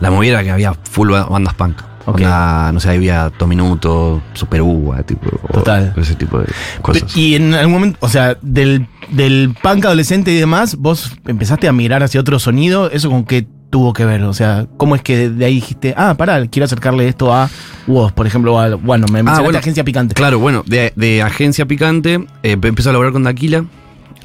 la 0.00 0.10
movida 0.10 0.42
que 0.42 0.50
había 0.50 0.74
full 0.74 1.10
ba- 1.10 1.24
bandas 1.26 1.54
punk. 1.54 1.80
Ok. 2.06 2.16
Onda, 2.16 2.70
no 2.72 2.80
sé, 2.80 2.90
ahí 2.90 2.96
había 2.96 3.30
Tominuto, 3.30 4.20
Super 4.34 4.60
Uva, 4.60 5.02
tipo. 5.04 5.30
Total. 5.52 5.94
Ese 5.96 6.14
tipo 6.14 6.38
de 6.38 6.46
cosas. 6.82 7.16
Y 7.16 7.34
en 7.34 7.54
algún 7.54 7.72
momento, 7.72 7.98
o 8.02 8.10
sea, 8.10 8.36
del, 8.42 8.86
del 9.10 9.54
punk 9.62 9.86
adolescente 9.86 10.30
y 10.30 10.36
demás, 10.36 10.76
vos 10.76 11.12
empezaste 11.26 11.66
a 11.66 11.72
mirar 11.72 12.02
hacia 12.02 12.20
otro 12.20 12.38
sonido, 12.38 12.90
¿eso 12.90 13.08
con 13.08 13.24
qué 13.24 13.46
tuvo 13.74 13.92
que 13.92 14.04
ver? 14.04 14.22
O 14.22 14.32
sea, 14.32 14.66
¿cómo 14.76 14.94
es 14.94 15.02
que 15.02 15.28
de 15.30 15.44
ahí 15.46 15.56
dijiste, 15.56 15.94
ah, 15.96 16.14
pará, 16.16 16.46
quiero 16.46 16.64
acercarle 16.66 17.08
esto 17.08 17.34
a 17.34 17.50
vos, 17.88 18.12
por 18.12 18.24
ejemplo, 18.24 18.60
a, 18.60 18.72
bueno, 18.76 19.06
me 19.08 19.14
mencionaste 19.14 19.40
Ah, 19.40 19.42
bueno. 19.42 19.58
Agencia 19.58 19.82
Picante. 19.82 20.14
Claro, 20.14 20.38
bueno, 20.38 20.62
de, 20.64 20.92
de 20.94 21.22
agencia 21.22 21.66
picante 21.66 22.24
eh, 22.44 22.52
empezó 22.62 22.90
a 22.90 22.92
laburar 22.92 23.12
con 23.12 23.24
Daquila 23.24 23.64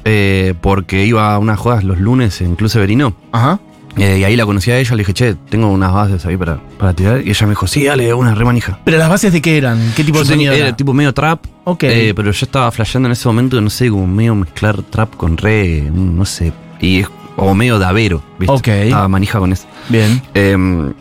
eh, 0.04 0.54
porque 0.60 1.04
iba 1.04 1.34
a 1.34 1.38
unas 1.40 1.58
jodas 1.58 1.82
los 1.82 1.98
lunes 1.98 2.40
en 2.42 2.54
Club 2.54 2.70
Severino. 2.70 3.12
Ajá. 3.32 3.58
eh, 3.96 4.18
y 4.20 4.24
ahí 4.24 4.36
la 4.36 4.46
conocí 4.46 4.70
a 4.70 4.78
ella, 4.78 4.92
le 4.94 4.98
dije, 4.98 5.14
che, 5.14 5.34
tengo 5.34 5.66
unas 5.66 5.92
bases 5.92 6.24
ahí 6.26 6.36
para, 6.36 6.60
para 6.78 6.94
tirar. 6.94 7.20
Y 7.26 7.30
ella 7.30 7.46
me 7.46 7.50
dijo, 7.50 7.66
sí, 7.66 7.84
dale, 7.86 8.14
una 8.14 8.36
remanija. 8.36 8.78
Pero 8.84 8.98
las 8.98 9.08
bases 9.08 9.32
de 9.32 9.42
qué 9.42 9.58
eran? 9.58 9.80
¿Qué 9.96 10.04
tipo 10.04 10.18
Yo 10.18 10.24
de 10.24 10.30
tenía- 10.30 10.50
sonido 10.50 10.52
era 10.54 10.68
era? 10.68 10.76
tipo 10.76 10.92
medio 10.94 11.12
trap, 11.12 11.44
Ok. 11.64 11.82
eh, 11.82 12.12
pero 12.14 12.30
yo 12.30 12.44
estaba 12.46 12.70
flasheando 12.70 13.08
en 13.08 13.14
ese 13.14 13.26
momento, 13.26 13.60
no 13.60 13.68
sé, 13.68 13.90
como 13.90 14.06
medio 14.06 14.36
mezclar 14.36 14.80
trap 14.84 15.16
con 15.16 15.36
reggae, 15.36 15.90
no 15.92 16.24
sé. 16.24 16.52
Y 16.80 17.00
es 17.00 17.08
como 17.36 17.54
medio 17.54 17.78
davero, 17.78 18.22
¿viste? 18.38 18.54
Ok. 18.54 18.68
Estaba 18.68 19.08
manija 19.08 19.38
con 19.38 19.52
eso. 19.52 19.66
Bien. 19.88 20.22
Eh, 20.34 20.92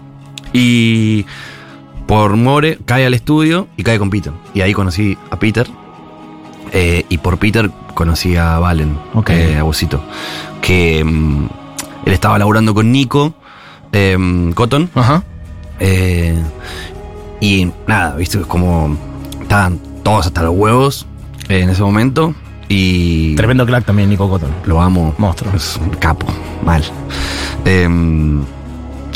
y 0.54 1.26
por 2.08 2.36
More 2.38 2.80
cae 2.86 3.06
al 3.06 3.13
estudio 3.13 3.68
y 3.78 3.84
cae 3.84 4.00
con 4.00 4.10
Peter. 4.10 4.34
Y 4.54 4.62
ahí 4.62 4.74
conocí 4.74 5.18
a 5.30 5.38
Peter. 5.39 5.68
Eh, 6.72 7.06
y 7.10 7.18
por 7.18 7.38
Peter 7.38 7.70
conocí 7.94 8.36
a 8.36 8.60
Valen, 8.60 8.98
Ok. 9.13 9.30
eh, 9.32 9.58
a 9.58 9.63
Bosito. 9.63 10.04
Que 10.62 11.04
mm, 11.04 11.46
él 12.06 12.13
estaba 12.13 12.38
laburando 12.39 12.74
con 12.74 12.92
Nico 12.92 13.34
eh, 13.92 14.52
Cotton. 14.56 14.89
Ajá. 14.96 15.24
eh, 15.80 16.36
y 17.42 17.72
nada, 17.88 18.15
viste, 18.15 18.39
como 18.42 18.98
estaban 19.42 19.80
todos 20.04 20.28
hasta 20.28 20.44
los 20.44 20.54
huevos 20.56 21.06
en 21.48 21.70
ese 21.70 21.82
momento. 21.82 22.34
Y 22.71 23.36
Tremendo 23.36 23.65
crack 23.65 23.84
también, 23.86 24.10
Nico 24.10 24.29
Cotton. 24.29 24.51
lo 24.65 24.79
amo. 24.82 25.15
Monstruo. 25.17 25.51
Es 25.55 25.77
un 25.82 25.89
capo, 25.89 26.27
mal. 26.63 26.84
Em, 27.65 28.41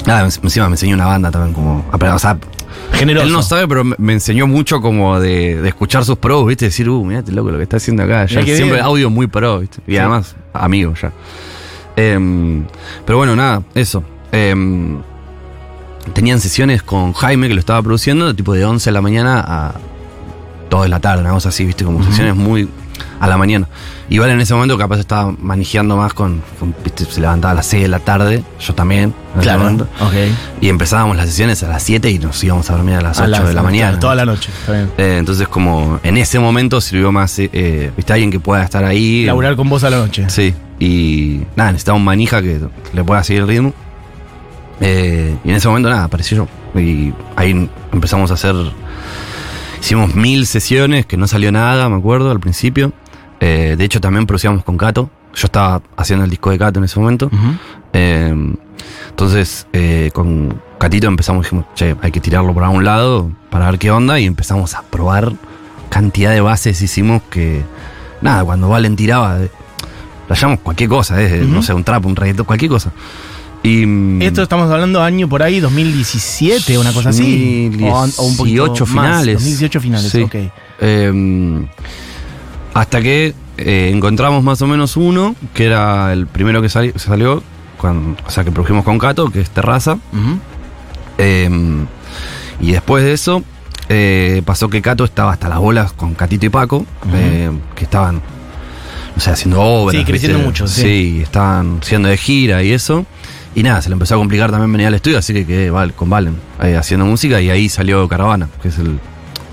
nada, 0.07 0.25
encima 0.25 0.67
me 0.67 0.73
enseñó 0.73 0.95
una 0.95 1.05
banda 1.05 1.29
también 1.29 1.53
como. 1.53 1.85
O 1.91 2.19
sea, 2.19 2.37
Generoso. 2.93 3.27
él 3.27 3.31
no 3.31 3.43
sabe, 3.43 3.67
pero 3.67 3.83
me, 3.83 4.13
enseñó 4.13 4.47
mucho 4.47 4.81
como 4.81 5.19
de, 5.19 5.61
de 5.61 5.69
escuchar 5.69 6.03
sus 6.03 6.17
pros, 6.17 6.47
¿viste? 6.47 6.65
Decir, 6.65 6.89
uh, 6.89 7.03
mirá 7.05 7.19
este 7.19 7.31
loco 7.31 7.51
lo 7.51 7.57
que 7.57 7.63
está 7.63 7.77
haciendo 7.77 8.01
acá. 8.03 8.25
Ya 8.25 8.41
siempre 8.43 8.71
bien. 8.73 8.79
audio 8.81 9.09
muy 9.11 9.27
pro, 9.27 9.59
¿viste? 9.59 9.79
Y 9.87 9.91
Sí. 9.91 9.97
además, 9.99 10.35
amigo 10.53 10.93
ya. 10.99 11.11
Em, 11.95 12.65
pero 13.05 13.19
bueno, 13.19 13.35
nada, 13.35 13.61
eso. 13.75 14.03
Em, 14.31 14.97
tenían 16.13 16.39
sesiones 16.39 16.81
con 16.81 17.13
Jaime, 17.13 17.47
que 17.47 17.53
lo 17.53 17.59
estaba 17.59 17.81
produciendo, 17.83 18.25
de 18.25 18.33
tipo 18.33 18.53
de 18.53 18.65
11 18.65 18.89
de 18.89 18.93
la 18.93 19.01
mañana 19.01 19.43
a 19.47 19.73
2 20.71 20.83
de 20.83 20.89
la 20.89 20.99
tarde, 20.99 21.21
una 21.21 21.31
cosa 21.31 21.49
así, 21.49 21.65
¿viste? 21.65 21.85
Como 21.85 22.03
sesiones 22.03 22.35
muy 22.35 22.67
a 23.19 23.27
la 23.27 23.37
mañana. 23.37 23.67
Igual 24.09 24.29
en 24.31 24.41
ese 24.41 24.53
momento 24.53 24.77
capaz 24.77 24.99
estaba 24.99 25.31
manejando 25.39 25.97
más 25.97 26.13
con, 26.13 26.41
con, 26.59 26.75
¿viste? 26.83 27.05
Se 27.05 27.21
levantaba 27.21 27.51
a 27.53 27.55
las 27.55 27.65
6 27.67 27.83
de 27.83 27.87
la 27.89 27.99
tarde, 27.99 28.43
yo 28.59 28.75
también. 28.75 29.13
en 29.33 29.39
ese 29.39 29.41
Claro. 29.41 29.59
momento. 29.59 29.87
Y 30.61 30.69
empezábamos 30.69 31.17
las 31.17 31.25
sesiones 31.27 31.63
a 31.63 31.67
las 31.69 31.81
7 31.83 32.11
y 32.11 32.19
nos 32.19 32.43
íbamos 32.43 32.69
a 32.69 32.73
dormir 32.75 32.95
a 32.95 33.01
las 33.01 33.19
A 33.19 33.23
8 33.23 33.31
las- 33.31 33.47
de 33.47 33.53
la 33.53 33.63
mañana. 33.63 33.87
claro, 33.91 33.99
Toda 33.99 34.15
la 34.15 34.25
noche. 34.25 34.51
Está 34.59 34.71
bien. 34.73 34.91
Eh, 34.97 35.15
entonces, 35.17 35.47
como 35.47 35.99
en 36.03 36.17
ese 36.17 36.37
momento 36.39 36.79
sirvió 36.81 37.11
más, 37.11 37.39
eh, 37.39 37.91
¿viste? 37.97 38.13
Alguien 38.13 38.29
que 38.29 38.39
pueda 38.39 38.63
estar 38.63 38.83
ahí. 38.83 39.25
Laburar 39.25 39.55
con 39.55 39.69
vos 39.69 39.83
a 39.83 39.89
la 39.89 39.97
noche. 39.97 40.25
Sí. 40.29 40.53
Y 40.79 41.41
nada, 41.55 41.71
necesitaba 41.71 41.97
un 41.97 42.03
manija 42.03 42.41
que 42.41 42.59
le 42.93 43.03
pueda 43.03 43.23
seguir 43.23 43.43
el 43.43 43.47
ritmo. 43.47 43.73
Eh, 44.81 45.35
y 45.43 45.49
en 45.49 45.55
ese 45.55 45.67
momento, 45.67 45.89
nada, 45.89 46.03
apareció 46.03 46.37
yo. 46.73 46.79
Y 46.79 47.13
ahí 47.35 47.69
empezamos 47.91 48.31
a 48.31 48.33
hacer. 48.35 48.55
Hicimos 49.83 50.15
mil 50.15 50.47
sesiones, 50.47 51.05
que 51.05 51.17
no 51.17 51.27
salió 51.27 51.51
nada, 51.51 51.89
me 51.89 51.97
acuerdo, 51.97 52.31
al 52.31 52.39
principio. 52.39 52.93
Eh, 53.41 53.75
de 53.77 53.83
hecho, 53.83 53.99
también 53.99 54.25
producíamos 54.25 54.63
con 54.63 54.77
Cato. 54.77 55.09
Yo 55.35 55.47
estaba 55.47 55.81
haciendo 55.97 56.23
el 56.23 56.31
disco 56.31 56.51
de 56.51 56.57
Cato 56.57 56.79
en 56.79 56.85
ese 56.85 56.97
momento. 57.01 57.29
Eh, 57.91 58.33
entonces, 59.09 59.67
eh, 59.73 60.09
con 60.13 60.57
Catito 60.77 61.07
empezamos, 61.07 61.43
dijimos, 61.43 61.65
che, 61.75 61.97
hay 62.01 62.11
que 62.11 62.21
tirarlo 62.21 62.53
por 62.53 62.63
algún 62.63 62.85
lado 62.85 63.29
para 63.49 63.69
ver 63.69 63.77
qué 63.77 63.91
onda. 63.91 64.21
Y 64.21 64.25
empezamos 64.25 64.73
a 64.73 64.83
probar 64.83 65.33
cantidad 65.89 66.31
de 66.31 66.39
bases. 66.39 66.81
Hicimos 66.81 67.21
que, 67.23 67.61
nada, 68.21 68.45
cuando 68.45 68.69
Valen 68.69 68.95
tiraba, 68.95 69.37
rayamos 70.29 70.59
cualquier 70.61 70.87
cosa, 70.87 71.17
no 71.41 71.61
sé, 71.61 71.73
un 71.73 71.83
trap, 71.83 72.05
un 72.05 72.15
reggaetón, 72.15 72.45
cualquier 72.45 72.71
cosa. 72.71 72.93
Y, 73.63 74.21
Esto 74.23 74.43
estamos 74.43 74.69
hablando 74.69 75.02
año 75.02 75.30
por 75.30 75.41
ahí, 75.41 75.60
2017, 75.62 76.78
una 76.78 76.91
cosa 76.91 77.10
así. 77.10 77.71
O, 77.82 77.97
an- 77.97 78.12
o 78.17 78.23
un 78.26 78.36
poquito 78.36 78.65
18 78.65 78.86
más, 78.88 78.91
finales. 78.91 79.34
2018 79.36 79.80
finales, 79.82 80.12
Sí. 80.12 80.21
ok. 80.21 80.36
Eh, 80.82 81.65
hasta 82.73 83.02
que 83.02 83.34
eh, 83.58 83.91
encontramos 83.93 84.43
más 84.43 84.62
o 84.62 84.67
menos 84.67 84.97
uno, 84.97 85.36
que 85.54 85.65
era 85.65 86.12
el 86.12 86.28
primero 86.28 86.62
que 86.62 86.67
sali- 86.69 86.91
salió, 86.97 87.41
cuando, 87.78 88.17
o 88.26 88.30
sea, 88.30 88.43
que 88.43 88.52
produjimos 88.52 88.84
con 88.84 88.97
Cato, 88.99 89.30
que 89.30 89.39
es 89.41 89.49
Terraza. 89.49 89.97
Eh, 91.17 91.49
y 92.60 92.71
después 92.71 93.04
de 93.04 93.13
eso, 93.13 93.43
eh, 93.89 94.41
pasó 94.45 94.69
que 94.69 94.82
Cato 94.82 95.04
estaba 95.06 95.32
hasta 95.32 95.47
las 95.49 95.60
bolas 95.60 95.93
con 95.93 96.15
Catito 96.15 96.45
y 96.45 96.49
Paco, 96.49 96.86
eh, 97.13 97.49
que 97.76 97.84
estaban, 97.86 98.15
no 99.15 99.21
sé, 99.21 99.30
haciendo 99.32 99.62
obras. 99.62 99.95
Sí, 99.99 100.06
creciendo 100.06 100.39
mucho, 100.39 100.67
sí. 100.67 100.82
Sí, 100.82 101.19
estaban 101.21 101.80
siendo 101.84 102.10
de 102.10 102.17
gira 102.17 102.63
y 102.63 102.71
eso. 102.71 103.06
Y 103.55 103.63
nada, 103.63 103.81
se 103.81 103.89
le 103.89 103.93
empezó 103.93 104.15
a 104.15 104.17
complicar 104.17 104.49
también 104.51 104.71
venir 104.71 104.87
al 104.87 104.93
estudio, 104.95 105.17
así 105.19 105.33
que 105.33 105.45
quedé 105.45 105.71
con 105.95 106.09
Valen 106.09 106.35
eh, 106.61 106.75
haciendo 106.75 107.05
música 107.05 107.39
y 107.39 107.49
ahí 107.49 107.69
salió 107.69 108.07
Caravana, 108.07 108.49
que 108.61 108.69
es 108.69 108.77
el, 108.79 108.99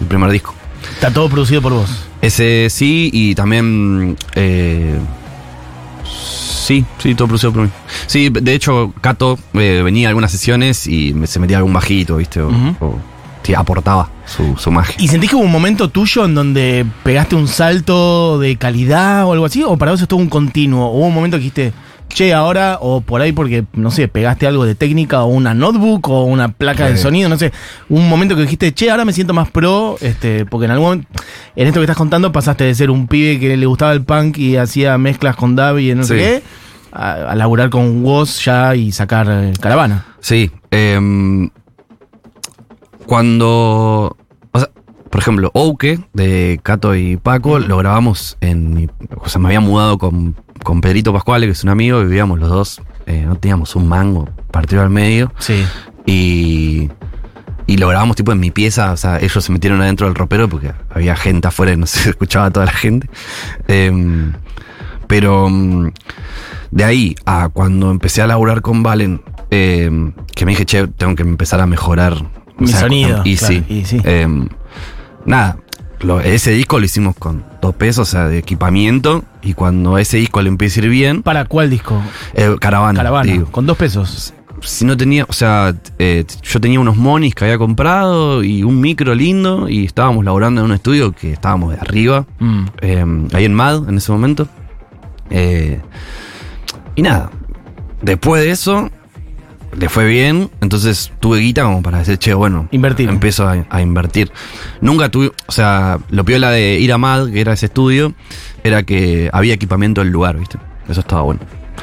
el 0.01 0.07
primer 0.09 0.31
disco. 0.31 0.55
Está 0.95 1.11
todo 1.13 1.29
producido 1.29 1.61
por 1.61 1.73
vos. 1.75 1.91
Ese 2.23 2.69
sí, 2.71 3.11
y 3.13 3.35
también. 3.35 4.17
eh, 4.35 4.99
sí, 6.05 6.85
sí, 6.99 7.15
todo 7.15 7.29
producido 7.29 7.53
por 7.53 7.63
mí. 7.65 7.69
Sí, 8.07 8.29
de 8.31 8.55
hecho, 8.55 8.93
Cato 9.01 9.39
eh, 9.55 9.83
venía 9.85 10.09
a 10.09 10.11
algunas 10.11 10.31
sesiones 10.31 10.87
y 10.87 11.13
me- 11.15 11.27
se 11.27 11.39
metía 11.39 11.59
algún 11.59 11.73
bajito, 11.73 12.17
¿viste? 12.17 12.41
O, 12.41 12.99
sí, 13.43 13.55
aportaba 13.55 14.09
su, 14.27 14.57
su 14.57 14.71
magia. 14.71 14.95
¿Y 14.99 15.09
sentís 15.09 15.31
que 15.31 15.37
hubo 15.37 15.45
un 15.45 15.53
momento 15.53 15.89
tuyo 15.89 16.25
en 16.25 16.35
donde 16.35 16.87
pegaste 17.03 17.35
un 17.37 17.49
salto 17.49 18.39
de 18.39 18.57
calidad 18.57 19.27
o 19.27 19.33
algo 19.33 19.45
así? 19.47 19.63
¿O 19.63 19.77
para 19.77 19.93
vos 19.93 20.01
es 20.01 20.09
todo 20.09 20.21
un 20.21 20.29
continuo? 20.29 20.91
¿Hubo 20.93 21.07
un 21.07 21.15
momento 21.15 21.37
que 21.37 21.41
dijiste, 21.43 21.73
che, 22.11 22.35
ahora, 22.35 22.79
o 22.81 23.01
por 23.01 23.23
ahí 23.23 23.33
porque, 23.33 23.65
no 23.73 23.91
sé, 23.91 24.09
pegaste 24.09 24.47
algo 24.47 24.67
de 24.67 24.75
técnica 24.75 25.23
o 25.23 25.29
una 25.29 25.55
notebook 25.55 26.09
o 26.09 26.25
una 26.25 26.53
placa 26.53 26.89
de 26.89 26.97
sonido, 26.99 27.29
no 27.29 27.39
sé, 27.39 27.53
un 27.89 28.09
momento 28.09 28.37
que 28.37 28.43
dijiste, 28.43 28.75
che, 28.75 28.91
ahora 28.91 29.05
me 29.05 29.13
siento 29.13 29.33
más 29.33 29.51
pro, 29.51 29.97
este, 30.01 30.45
porque 30.45 30.67
en 30.67 30.73
algún 30.73 30.89
momento, 30.89 31.09
en 31.57 31.67
esto 31.67 31.81
que 31.81 31.85
estás 31.85 31.97
contando, 31.97 32.33
pasaste 32.33 32.65
de 32.65 32.75
ser 32.75 32.91
un 32.91 33.07
pibe 33.07 33.41
que 33.41 33.57
le 33.57 33.67
gustaba 33.67 33.93
el 33.93 34.03
punk 34.05 34.37
y 34.39 34.57
hacía 34.57 34.99
mezclas 34.99 35.37
con 35.37 35.57
Davi 35.57 35.91
y 35.91 35.95
no 35.95 36.05
sé 36.05 36.17
qué, 36.17 36.43
a, 36.93 37.13
a 37.31 37.35
laburar 37.35 37.71
con 37.71 38.05
Woz 38.05 38.45
ya 38.45 38.75
y 38.75 38.93
sacar 38.93 39.27
eh, 39.31 39.53
caravana. 39.61 40.07
Sí. 40.21 40.51
em, 40.71 41.49
cuando. 43.07 44.17
O 45.11 45.13
por 45.13 45.21
ejemplo, 45.21 45.51
Ouke 45.55 45.99
de 46.13 46.61
Cato 46.63 46.95
y 46.95 47.17
Paco 47.17 47.59
lo 47.59 47.77
grabamos 47.79 48.37
en. 48.41 48.75
mi- 48.75 48.89
O 49.17 49.29
sea, 49.29 49.41
me 49.41 49.49
había 49.49 49.61
mudado 49.61 49.99
con, 49.99 50.37
con 50.63 50.81
Pedrito 50.81 51.13
Pascuale, 51.13 51.47
que 51.47 51.53
es 51.53 51.65
un 51.65 51.71
amigo, 51.71 52.01
y 52.01 52.05
vivíamos 52.05 52.39
los 52.39 52.49
dos. 52.49 52.81
eh, 53.07 53.25
no 53.27 53.35
teníamos 53.35 53.75
un 53.75 53.89
mango 53.89 54.29
partido 54.53 54.83
al 54.83 54.91
medio. 54.91 55.33
Sí. 55.39 55.65
Y, 56.07 56.91
y 57.67 57.77
lo 57.79 57.89
grabamos 57.89 58.15
tipo 58.17 58.31
en 58.31 58.39
mi 58.39 58.51
pieza, 58.53 58.93
o 58.93 58.97
sea, 58.97 59.19
ellos 59.19 59.43
se 59.45 59.51
metieron 59.53 59.81
adentro 59.81 60.07
del 60.07 60.15
ropero 60.15 60.49
porque 60.49 60.73
había 60.91 61.17
gente 61.17 61.49
afuera 61.49 61.73
y 61.73 61.77
no 61.77 61.87
se 61.89 62.11
escuchaba 62.11 62.47
a 62.47 62.51
toda 62.53 62.67
la 62.67 62.73
gente. 62.73 63.09
Em, 63.67 64.33
pero 65.09 65.49
mm, 65.49 65.91
de 66.71 66.85
ahí 66.85 67.15
a 67.27 67.49
cuando 67.49 67.91
empecé 67.91 68.23
a 68.23 68.29
laburar 68.29 68.61
con 68.63 68.83
Valen, 68.85 69.23
em, 69.51 70.13
que 70.37 70.45
me 70.47 70.53
dije, 70.53 70.65
che, 70.67 70.87
tengo 70.87 71.17
que 71.17 71.23
empezar 71.23 71.61
a 71.61 71.67
mejorar. 71.67 72.13
o 72.15 72.27
Mi 72.63 72.69
sonido, 72.69 73.23
Y 73.25 73.37
claro, 73.37 73.55
sí. 73.55 73.65
y 73.69 73.85
sí. 73.85 74.01
em, 74.05 74.49
nada, 75.27 75.57
lo- 76.01 76.21
ese 76.21 76.53
disco 76.53 76.79
lo 76.79 76.85
hicimos 76.85 77.15
con 77.17 77.45
dos 77.61 77.75
pesos, 77.75 78.09
o 78.09 78.11
sea, 78.11 78.27
de 78.29 78.39
equipamiento. 78.39 79.25
Y 79.43 79.55
cuando 79.55 79.99
ese 79.99 80.17
disco 80.19 80.41
le 80.43 80.49
empieza 80.49 80.81
a 80.81 80.85
ir 80.85 80.91
bien, 80.91 81.23
¿Para 81.23 81.45
cuál 81.47 81.71
disco? 81.71 82.01
eh, 82.35 82.57
caravana. 82.61 82.97
Caravana, 82.99 83.33
digo 83.33 83.47
con 83.51 83.67
dos 83.67 83.77
pesos. 83.77 84.35
si 84.63 84.85
no 84.85 84.95
tenía, 84.95 85.25
o 85.27 85.33
sea, 85.33 85.75
eh, 85.99 86.25
yo 86.43 86.61
tenía 86.61 86.79
unos 86.81 86.95
monis 86.99 87.35
que 87.35 87.45
había 87.45 87.57
comprado 87.57 88.45
y 88.45 88.63
un 88.63 88.79
micro 88.79 89.15
lindo 89.15 89.71
y 89.71 89.87
estábamos 89.87 90.23
laborando 90.23 90.61
en 90.61 90.67
un 90.67 90.73
estudio 90.75 91.13
que 91.13 91.33
estábamos 91.33 91.73
de 91.73 91.81
arriba, 91.81 92.27
Mm. 92.39 92.65
eh, 92.83 93.05
ahí 93.33 93.45
en 93.47 93.55
MAD 93.55 93.89
en 93.89 93.97
ese 93.97 94.13
momento. 94.13 94.49
Eh, 95.31 95.81
y 96.95 97.01
nada, 97.03 97.31
después 98.03 98.43
de 98.43 98.51
eso, 98.51 98.91
le 99.77 99.89
fue 99.89 100.05
bien, 100.07 100.51
entonces 100.61 101.13
tuve 101.21 101.39
guita 101.41 101.63
como 101.65 101.83
para 101.83 101.99
decir, 101.99 102.19
che, 102.19 102.35
bueno, 102.35 102.69
Invertir. 102.73 103.09
empiezo 103.09 103.47
a, 103.49 103.65
a 103.71 103.81
invertir. 103.83 104.33
Nunca 104.81 105.09
tuve, 105.11 105.33
o 105.47 105.53
sea, 105.53 105.99
lo 106.11 106.25
piola 106.25 106.51
de 106.51 106.79
ir 106.81 106.93
a 106.93 106.99
MAD, 106.99 107.31
que 107.31 107.41
era 107.41 107.53
ese 107.53 107.67
estudio, 107.67 108.13
era 108.65 108.83
que 108.83 109.31
había 109.33 109.55
equipamiento 109.55 110.01
del 110.03 110.11
lugar, 110.11 110.37
¿viste? 110.39 110.59
Eso 110.89 111.01
estaba 111.01 111.23
bueno. 111.23 111.41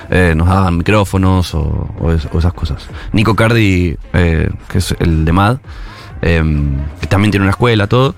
Eh, 0.09 0.33
nos 0.35 0.47
daban 0.47 0.77
micrófonos 0.77 1.55
o, 1.55 1.89
o 1.99 2.11
es- 2.11 2.27
o 2.31 2.39
esas 2.39 2.53
cosas. 2.53 2.87
Nico 3.13 3.35
Cardi, 3.35 3.97
eh, 4.13 4.49
que 4.69 4.77
es 4.77 4.95
el 4.99 5.25
de 5.25 5.31
MAD, 5.31 5.57
eh, 6.21 6.43
que 7.01 7.07
también 7.07 7.31
tiene 7.31 7.45
una 7.45 7.51
escuela, 7.51 7.87
todo, 7.87 8.13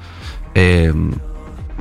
eh, 0.56 0.92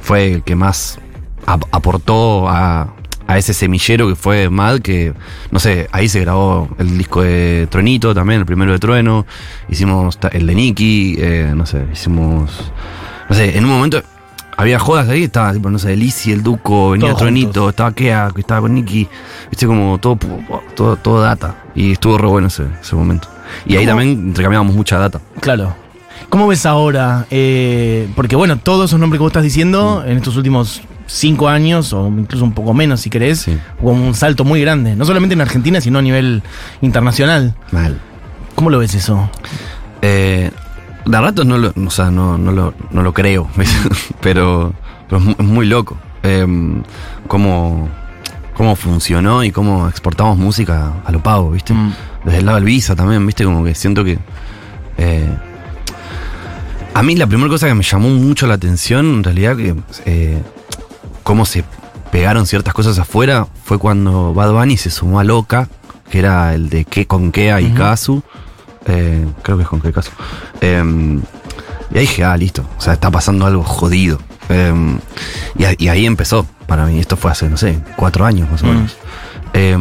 fue 0.00 0.34
el 0.34 0.42
que 0.44 0.54
más 0.54 0.98
ap- 1.46 1.64
aportó 1.72 2.48
a, 2.48 2.94
a 3.28 3.36
ese 3.36 3.52
semillero 3.52 4.08
que 4.08 4.16
fue 4.16 4.48
Mad, 4.48 4.80
que, 4.80 5.12
no 5.50 5.60
sé, 5.60 5.86
ahí 5.92 6.08
se 6.08 6.20
grabó 6.20 6.68
el 6.78 6.96
disco 6.96 7.22
de 7.22 7.68
Tronito 7.70 8.14
también, 8.14 8.40
el 8.40 8.46
primero 8.46 8.72
de 8.72 8.78
Trueno, 8.78 9.26
hicimos 9.68 10.18
el 10.32 10.46
de 10.46 10.54
Nicky, 10.54 11.16
eh, 11.18 11.52
no 11.54 11.66
sé, 11.66 11.84
hicimos, 11.92 12.72
no 13.28 13.36
sé, 13.36 13.58
en 13.58 13.66
un 13.66 13.70
momento 13.70 14.02
había 14.56 14.78
jodas 14.78 15.10
ahí, 15.10 15.24
estaba, 15.24 15.52
tipo, 15.52 15.68
no 15.68 15.78
sé, 15.78 15.94
Lizzy, 15.94 16.32
el 16.32 16.42
Duco, 16.42 16.92
venía 16.92 17.08
Todos 17.08 17.20
Tronito, 17.20 17.46
juntos. 17.46 17.68
estaba 17.68 17.92
Kea, 17.92 18.30
que 18.34 18.40
estaba 18.40 18.62
con 18.62 18.74
Nicky, 18.74 19.06
viste, 19.50 19.66
como 19.66 19.98
todo, 19.98 20.18
todo, 20.74 20.96
todo 20.96 21.20
data, 21.20 21.64
y 21.74 21.92
estuvo 21.92 22.16
re 22.16 22.28
bueno 22.28 22.48
ese, 22.48 22.64
ese 22.80 22.96
momento. 22.96 23.28
Y 23.66 23.76
ahí 23.76 23.84
también 23.84 24.08
intercambiábamos 24.08 24.74
mucha 24.74 24.98
data. 24.98 25.20
Claro. 25.40 25.76
¿Cómo 26.30 26.46
ves 26.46 26.64
ahora? 26.64 27.26
Eh, 27.30 28.08
porque 28.16 28.36
bueno, 28.36 28.58
todos 28.58 28.90
esos 28.90 28.98
nombres 28.98 29.18
que 29.18 29.22
vos 29.22 29.30
estás 29.30 29.42
diciendo 29.42 30.02
en 30.06 30.16
estos 30.16 30.36
últimos 30.36 30.82
cinco 31.08 31.48
años, 31.48 31.92
o 31.92 32.06
incluso 32.06 32.44
un 32.44 32.52
poco 32.52 32.72
menos 32.74 33.00
si 33.00 33.10
querés, 33.10 33.40
Sí. 33.40 33.58
hubo 33.80 33.90
un 33.92 34.14
salto 34.14 34.44
muy 34.44 34.60
grande. 34.60 34.94
No 34.94 35.04
solamente 35.04 35.32
en 35.34 35.40
Argentina, 35.40 35.80
sino 35.80 35.98
a 35.98 36.02
nivel 36.02 36.42
internacional. 36.82 37.54
Mal. 37.72 37.98
¿Cómo 38.54 38.70
lo 38.70 38.78
ves 38.78 38.94
eso? 38.94 39.28
Eh, 40.02 40.50
de 41.06 41.20
ratos 41.20 41.46
no 41.46 41.58
lo, 41.58 41.72
o 41.74 41.90
sea, 41.90 42.10
no, 42.10 42.36
no 42.38 42.52
lo, 42.52 42.74
no 42.90 43.02
lo 43.02 43.12
creo, 43.14 43.48
pero, 44.20 44.72
pero 45.08 45.18
es 45.18 45.24
mu- 45.24 45.34
es 45.38 45.44
muy 45.44 45.66
loco. 45.66 45.96
Eh, 46.22 46.46
cómo, 47.26 47.88
cómo 48.54 48.76
funcionó 48.76 49.42
y 49.44 49.50
cómo 49.50 49.88
exportamos 49.88 50.36
música 50.36 50.92
a 51.04 51.10
lo 51.12 51.22
pago, 51.22 51.50
¿viste? 51.52 51.72
Mm. 51.72 51.92
Desde 52.24 52.38
el 52.40 52.46
lado 52.46 52.56
del 52.56 52.64
Visa 52.66 52.94
también, 52.94 53.24
¿viste? 53.26 53.44
Como 53.44 53.64
que 53.64 53.74
siento 53.74 54.04
que... 54.04 54.18
eh, 54.98 55.28
a 56.94 57.02
mí 57.02 57.14
la 57.16 57.26
primera 57.26 57.48
cosa 57.48 57.68
que 57.68 57.74
me 57.74 57.84
llamó 57.84 58.08
mucho 58.08 58.46
la 58.46 58.54
atención, 58.54 59.06
en 59.06 59.24
realidad, 59.24 59.56
que 59.56 59.74
eh, 60.04 60.42
cómo 61.28 61.44
se 61.44 61.62
pegaron 62.10 62.46
ciertas 62.46 62.72
cosas 62.72 62.98
afuera, 62.98 63.46
fue 63.64 63.76
cuando 63.78 64.32
Bad 64.32 64.50
Bunny 64.54 64.78
se 64.78 64.88
sumó 64.88 65.20
a 65.20 65.24
Loca, 65.24 65.68
que 66.10 66.20
era 66.20 66.54
el 66.54 66.70
de 66.70 66.86
que 66.86 67.06
con 67.06 67.32
Kea 67.32 67.60
y. 67.60 67.70
Kazu. 67.74 68.22
Eh, 68.86 69.26
creo 69.42 69.58
que 69.58 69.64
es 69.64 69.68
con 69.68 69.78
Kea 69.82 69.90
y 69.90 69.92
Kazu. 69.92 70.10
Eh, 70.62 70.82
y 71.92 71.94
ahí 71.98 72.00
dije, 72.00 72.24
ah, 72.24 72.34
listo. 72.34 72.64
O 72.78 72.80
sea, 72.80 72.94
está 72.94 73.10
pasando 73.10 73.44
algo 73.44 73.62
jodido. 73.62 74.18
Eh, 74.48 74.72
y, 75.58 75.64
a- 75.66 75.74
y 75.76 75.88
ahí 75.88 76.06
empezó 76.06 76.46
para 76.66 76.86
mí. 76.86 76.98
Esto 76.98 77.18
fue 77.18 77.30
hace, 77.30 77.46
no 77.50 77.58
sé, 77.58 77.78
cuatro 77.96 78.24
años 78.24 78.50
más 78.50 78.62
o 78.62 78.66
Mm. 78.66 78.70
menos. 78.70 78.96
Eh, 79.52 79.76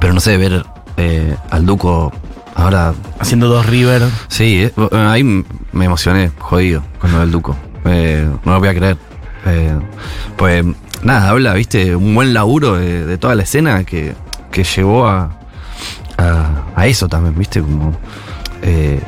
pero 0.00 0.14
no 0.14 0.20
sé, 0.20 0.38
ver 0.38 0.64
eh, 0.96 1.36
al 1.50 1.66
Duco 1.66 2.12
ahora 2.54 2.94
Haciendo 3.18 3.48
dos 3.48 3.66
River. 3.66 4.02
Sí, 4.28 4.62
eh, 4.62 4.72
ahí 4.92 5.22
me 5.22 5.84
emocioné, 5.84 6.30
jodido, 6.38 6.82
con 6.98 7.12
lo 7.12 7.18
del 7.20 7.30
Duco. 7.30 7.54
No 7.84 8.52
lo 8.52 8.58
voy 8.58 8.68
a 8.68 8.74
creer. 8.74 8.96
Eh, 9.46 9.74
pues 10.36 10.64
nada, 11.02 11.30
habla, 11.30 11.54
viste, 11.54 11.96
un 11.96 12.14
buen 12.14 12.34
laburo 12.34 12.76
de, 12.76 13.06
de 13.06 13.18
toda 13.18 13.34
la 13.34 13.42
escena 13.44 13.84
que, 13.84 14.14
que 14.50 14.64
llevó 14.64 15.06
a, 15.08 15.30
a, 16.18 16.64
a 16.76 16.86
eso 16.86 17.08
también, 17.08 17.34
viste, 17.38 17.60
como 17.62 17.96
eh, 18.62 19.00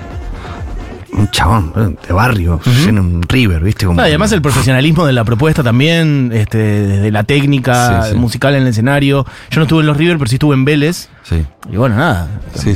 un 1.12 1.28
chabón 1.30 1.98
de 2.08 2.12
barrio, 2.14 2.58
lleno 2.64 3.02
un 3.02 3.22
river, 3.28 3.62
viste, 3.62 3.84
como. 3.84 4.00
No, 4.00 4.06
y 4.06 4.08
además 4.08 4.32
el 4.32 4.40
profesionalismo 4.40 5.04
de 5.04 5.12
la 5.12 5.24
propuesta 5.24 5.62
también, 5.62 6.30
este, 6.32 6.56
desde 6.56 7.10
la 7.10 7.24
técnica 7.24 8.04
Sí, 8.04 8.12
sí. 8.12 8.16
musical 8.16 8.54
en 8.54 8.62
el 8.62 8.68
escenario. 8.68 9.26
Yo 9.50 9.56
no 9.58 9.64
estuve 9.64 9.80
en 9.80 9.86
los 9.88 9.96
River, 9.98 10.16
pero 10.16 10.28
sí 10.30 10.36
estuve 10.36 10.54
en 10.54 10.64
Vélez. 10.64 11.10
Sí, 11.24 11.44
Y 11.70 11.76
bueno, 11.76 11.96
nada. 11.96 12.28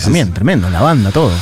También, 0.05 0.35
tremendo, 0.35 0.69
la 0.69 0.83
banda, 0.83 1.11
todo. 1.13 1.33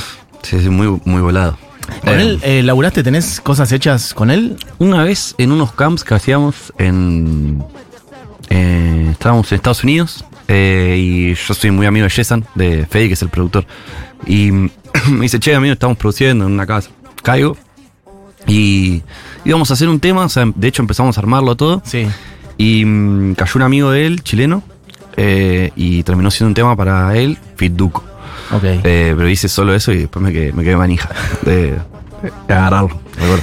sí, 0.42 0.60
sí, 0.60 0.68
muy, 0.68 1.00
muy 1.04 1.20
volado. 1.20 1.58
¿Con 2.04 2.14
Eh, 2.18 2.22
él 2.22 2.40
eh, 2.42 2.62
laburaste? 2.62 3.02
¿Tenés 3.02 3.40
cosas 3.40 3.70
hechas 3.72 4.14
con 4.14 4.30
él? 4.30 4.56
Una 4.78 5.02
vez 5.04 5.34
en 5.38 5.52
unos 5.52 5.72
camps 5.72 6.04
que 6.04 6.14
hacíamos 6.14 6.72
en. 6.78 7.62
eh, 8.50 9.08
estábamos 9.12 9.50
en 9.52 9.56
Estados 9.56 9.82
Unidos 9.84 10.24
eh, 10.48 10.96
y 10.98 11.34
yo 11.34 11.54
soy 11.54 11.70
muy 11.70 11.86
amigo 11.86 12.04
de 12.04 12.10
Jason, 12.10 12.44
de 12.54 12.86
Fede, 12.86 13.08
que 13.08 13.14
es 13.14 13.22
el 13.22 13.28
productor. 13.28 13.66
Y 14.26 14.50
me 15.10 15.22
dice, 15.22 15.38
che, 15.40 15.54
amigo, 15.54 15.72
estamos 15.72 15.96
produciendo 15.96 16.46
en 16.46 16.52
una 16.52 16.66
casa. 16.66 16.90
Caigo 17.22 17.56
y 18.46 19.02
íbamos 19.44 19.70
a 19.70 19.74
hacer 19.74 19.88
un 19.88 19.98
tema, 20.00 20.24
o 20.26 20.28
sea, 20.28 20.44
de 20.54 20.68
hecho 20.68 20.82
empezamos 20.82 21.16
a 21.16 21.20
armarlo 21.20 21.56
todo. 21.56 21.82
Sí. 21.84 22.06
Y 22.58 22.84
mm, 22.84 23.34
cayó 23.34 23.52
un 23.56 23.62
amigo 23.62 23.90
de 23.90 24.06
él, 24.06 24.22
chileno, 24.22 24.62
y 25.16 26.02
terminó 26.02 26.30
siendo 26.30 26.48
un 26.48 26.54
tema 26.54 26.76
para 26.76 27.16
él, 27.16 27.38
Fit 27.56 27.72
Duco. 27.72 28.04
Ok. 28.52 28.64
Eh, 28.64 29.14
pero 29.16 29.28
hice 29.28 29.48
solo 29.48 29.74
eso 29.74 29.92
y 29.92 29.98
después 29.98 30.22
me 30.22 30.32
quedé, 30.32 30.52
me 30.52 30.62
quedé 30.64 30.76
manija 30.76 31.08
de, 31.42 31.74
de 32.48 32.54
agarrarlo, 32.54 33.00
recuerdo. 33.18 33.42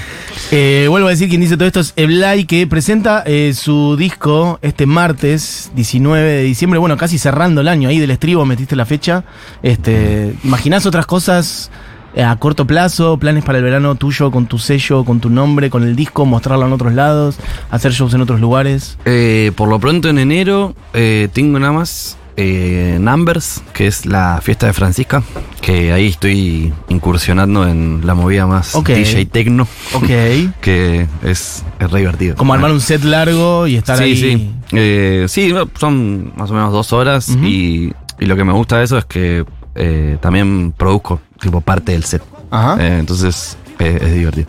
Eh, 0.53 0.87
vuelvo 0.89 1.07
a 1.07 1.11
decir 1.11 1.29
quien 1.29 1.39
dice 1.39 1.55
todo 1.55 1.67
esto 1.67 1.79
es 1.79 1.93
Eblay, 1.95 2.45
que 2.45 2.67
presenta 2.67 3.23
eh, 3.25 3.53
su 3.55 3.95
disco 3.95 4.59
este 4.61 4.85
martes 4.85 5.71
19 5.75 6.29
de 6.29 6.43
diciembre. 6.43 6.79
Bueno, 6.79 6.97
casi 6.97 7.17
cerrando 7.17 7.61
el 7.61 7.67
año. 7.67 7.87
Ahí 7.89 7.99
del 7.99 8.11
estribo 8.11 8.45
metiste 8.45 8.75
la 8.75 8.85
fecha. 8.85 9.23
Este, 9.63 10.35
¿Imaginás 10.43 10.85
otras 10.85 11.05
cosas 11.05 11.71
eh, 12.15 12.23
a 12.23 12.35
corto 12.35 12.67
plazo? 12.67 13.17
¿Planes 13.17 13.45
para 13.45 13.59
el 13.59 13.63
verano 13.63 13.95
tuyo 13.95 14.29
con 14.29 14.45
tu 14.45 14.57
sello, 14.57 15.05
con 15.05 15.21
tu 15.21 15.29
nombre, 15.29 15.69
con 15.69 15.83
el 15.83 15.95
disco? 15.95 16.25
¿Mostrarlo 16.25 16.65
en 16.65 16.73
otros 16.73 16.93
lados? 16.93 17.37
¿Hacer 17.69 17.93
shows 17.93 18.13
en 18.13 18.21
otros 18.21 18.41
lugares? 18.41 18.97
Eh, 19.05 19.51
por 19.55 19.69
lo 19.69 19.79
pronto 19.79 20.09
en 20.09 20.17
enero 20.19 20.75
eh, 20.93 21.29
tengo 21.31 21.59
nada 21.59 21.71
más 21.71 22.17
eh, 22.43 22.97
Numbers, 22.99 23.61
que 23.73 23.87
es 23.87 24.05
la 24.05 24.39
fiesta 24.41 24.67
de 24.67 24.73
Francisca, 24.73 25.23
que 25.61 25.91
ahí 25.93 26.07
estoy 26.07 26.73
incursionando 26.89 27.67
en 27.67 28.01
la 28.03 28.13
movida 28.15 28.47
más. 28.47 28.73
DJ 28.83 29.25
Tecno, 29.25 29.67
Ok. 29.93 30.07
que 30.61 31.07
es, 31.23 31.63
es 31.79 31.91
re 31.91 31.99
divertido. 31.99 32.35
Como 32.35 32.53
armar 32.53 32.71
un 32.71 32.81
set 32.81 33.03
largo 33.03 33.67
y 33.67 33.75
estar 33.75 33.97
sí, 33.97 34.03
ahí. 34.03 34.15
Sí, 34.17 34.51
Eh, 34.73 35.25
sí, 35.27 35.53
son 35.79 36.33
más 36.35 36.49
o 36.49 36.53
menos 36.53 36.71
dos 36.71 36.93
horas 36.93 37.29
y, 37.29 37.93
y 38.19 38.25
lo 38.25 38.35
que 38.35 38.43
me 38.43 38.53
gusta 38.53 38.77
de 38.79 38.85
eso 38.85 38.97
es 38.97 39.05
que 39.05 39.45
eh, 39.75 40.17
también 40.21 40.73
produzco 40.75 41.21
tipo 41.39 41.61
parte 41.61 41.91
del 41.91 42.03
set. 42.03 42.23
Ajá. 42.49 42.77
Eh, 42.83 42.97
entonces 42.99 43.57
es 43.79 44.13
divertido. 44.13 44.47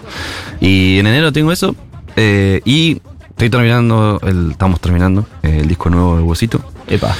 Y 0.60 0.98
en 0.98 1.06
enero 1.06 1.32
tengo 1.32 1.52
eso. 1.52 1.74
y 2.16 3.00
estoy 3.30 3.50
terminando, 3.50 4.20
el, 4.22 4.52
estamos 4.52 4.80
terminando 4.80 5.26
el 5.42 5.66
disco 5.68 5.90
nuevo 5.90 6.16
de 6.16 6.22
Huesito. 6.22 6.60
Epa. 6.86 7.14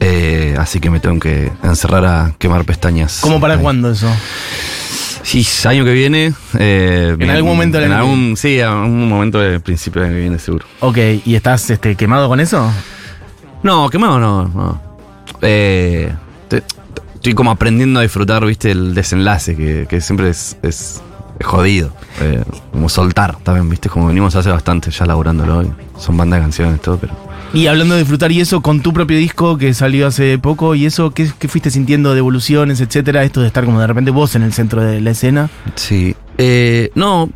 Eh, 0.00 0.54
así 0.58 0.80
que 0.80 0.90
me 0.90 1.00
tengo 1.00 1.18
que 1.18 1.50
encerrar 1.62 2.04
a 2.06 2.32
quemar 2.38 2.64
pestañas. 2.64 3.18
¿Cómo 3.20 3.40
para 3.40 3.54
Ahí. 3.54 3.60
cuándo 3.60 3.90
eso? 3.90 4.08
Sí, 5.22 5.46
año 5.66 5.84
que 5.84 5.92
viene. 5.92 6.32
eh, 6.58 7.16
En 7.18 7.30
algún 7.30 7.50
momento 7.50 7.78
En 7.80 7.92
algún, 7.92 8.36
sí, 8.36 8.60
en 8.60 8.66
algún 8.66 9.08
momento 9.08 9.38
del 9.38 9.60
principio 9.60 10.00
del 10.00 10.10
año 10.10 10.16
que 10.16 10.22
viene, 10.22 10.38
seguro. 10.38 10.64
Ok, 10.80 10.96
¿y 11.24 11.34
estás 11.34 11.68
este, 11.70 11.96
quemado 11.96 12.28
con 12.28 12.40
eso? 12.40 12.70
No, 13.62 13.90
quemado 13.90 14.18
no, 14.18 14.48
no. 14.48 14.80
Eh, 15.42 16.12
te- 16.48 16.60
te- 16.62 16.66
estoy 17.14 17.34
como 17.34 17.50
aprendiendo 17.50 17.98
a 18.00 18.02
disfrutar, 18.04 18.44
viste, 18.46 18.70
el 18.70 18.94
desenlace, 18.94 19.54
que, 19.56 19.86
que 19.88 20.00
siempre 20.00 20.30
es, 20.30 20.56
es, 20.62 21.02
jodido. 21.44 21.92
Eh, 22.20 22.42
como 22.72 22.88
soltar 22.88 23.36
también, 23.42 23.68
viste, 23.68 23.88
como 23.90 24.06
venimos 24.06 24.34
hace 24.36 24.48
bastante 24.50 24.90
ya 24.90 25.04
laburándolo. 25.04 25.74
son 25.98 26.16
bandas 26.16 26.38
de 26.38 26.44
canciones, 26.44 26.80
todo, 26.80 26.98
pero. 26.98 27.27
Y 27.54 27.66
hablando 27.66 27.94
de 27.94 28.00
disfrutar 28.02 28.30
y 28.30 28.40
eso, 28.40 28.60
con 28.60 28.80
tu 28.82 28.92
propio 28.92 29.16
disco 29.16 29.56
que 29.56 29.72
salió 29.72 30.06
hace 30.06 30.38
poco 30.38 30.74
y 30.74 30.84
eso, 30.86 31.12
¿qué, 31.12 31.30
qué 31.38 31.48
fuiste 31.48 31.70
sintiendo 31.70 32.12
de 32.12 32.18
evoluciones, 32.18 32.80
etcétera? 32.80 33.24
Esto 33.24 33.40
de 33.40 33.46
estar 33.46 33.64
como 33.64 33.80
de 33.80 33.86
repente 33.86 34.10
vos 34.10 34.34
en 34.36 34.42
el 34.42 34.52
centro 34.52 34.82
de 34.82 35.00
la 35.00 35.10
escena. 35.12 35.48
Sí. 35.74 36.14
Eh, 36.36 36.90
no. 36.94 37.30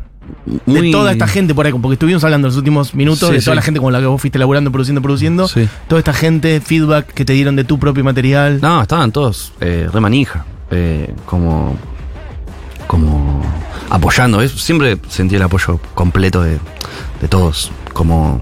Muy... 0.65 0.81
De 0.87 0.91
toda 0.91 1.11
esta 1.11 1.27
gente 1.27 1.53
por 1.55 1.65
ahí, 1.65 1.73
porque 1.73 1.93
estuvimos 1.93 2.23
hablando 2.23 2.47
en 2.47 2.51
los 2.51 2.57
últimos 2.57 2.93
minutos 2.95 3.27
Sí, 3.29 3.35
de 3.35 3.41
toda 3.41 3.53
sí. 3.53 3.55
la 3.55 3.61
gente 3.61 3.79
con 3.79 3.91
la 3.91 3.99
que 3.99 4.05
vos 4.05 4.21
fuiste 4.21 4.37
laburando, 4.39 4.71
produciendo, 4.71 5.01
produciendo. 5.01 5.47
Sí. 5.47 5.67
Toda 5.87 5.99
esta 5.99 6.13
gente, 6.13 6.61
feedback 6.61 7.07
que 7.13 7.25
te 7.25 7.33
dieron 7.33 7.55
de 7.55 7.63
tu 7.63 7.79
propio 7.79 8.03
material. 8.03 8.59
No, 8.61 8.81
estaban 8.83 9.11
todos 9.11 9.51
eh, 9.61 9.89
re 9.91 9.99
manija. 9.99 10.45
eh, 10.71 11.13
como. 11.25 11.75
Como. 12.87 13.41
Apoyando. 13.89 14.37
¿ves? 14.37 14.51
Siempre 14.51 14.97
sentí 15.09 15.35
el 15.35 15.41
apoyo 15.41 15.79
completo 15.95 16.41
de, 16.43 16.59
de 17.21 17.27
todos. 17.27 17.71
Como. 17.93 18.41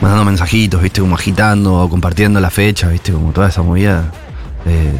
Mandando 0.00 0.24
mensajitos, 0.24 0.82
viste, 0.82 1.00
como 1.00 1.14
agitando 1.14 1.74
o 1.74 1.88
compartiendo 1.88 2.40
la 2.40 2.50
fecha, 2.50 2.88
viste, 2.88 3.12
como 3.12 3.32
toda 3.32 3.48
esa 3.48 3.62
movida. 3.62 4.04
eh, 4.66 4.98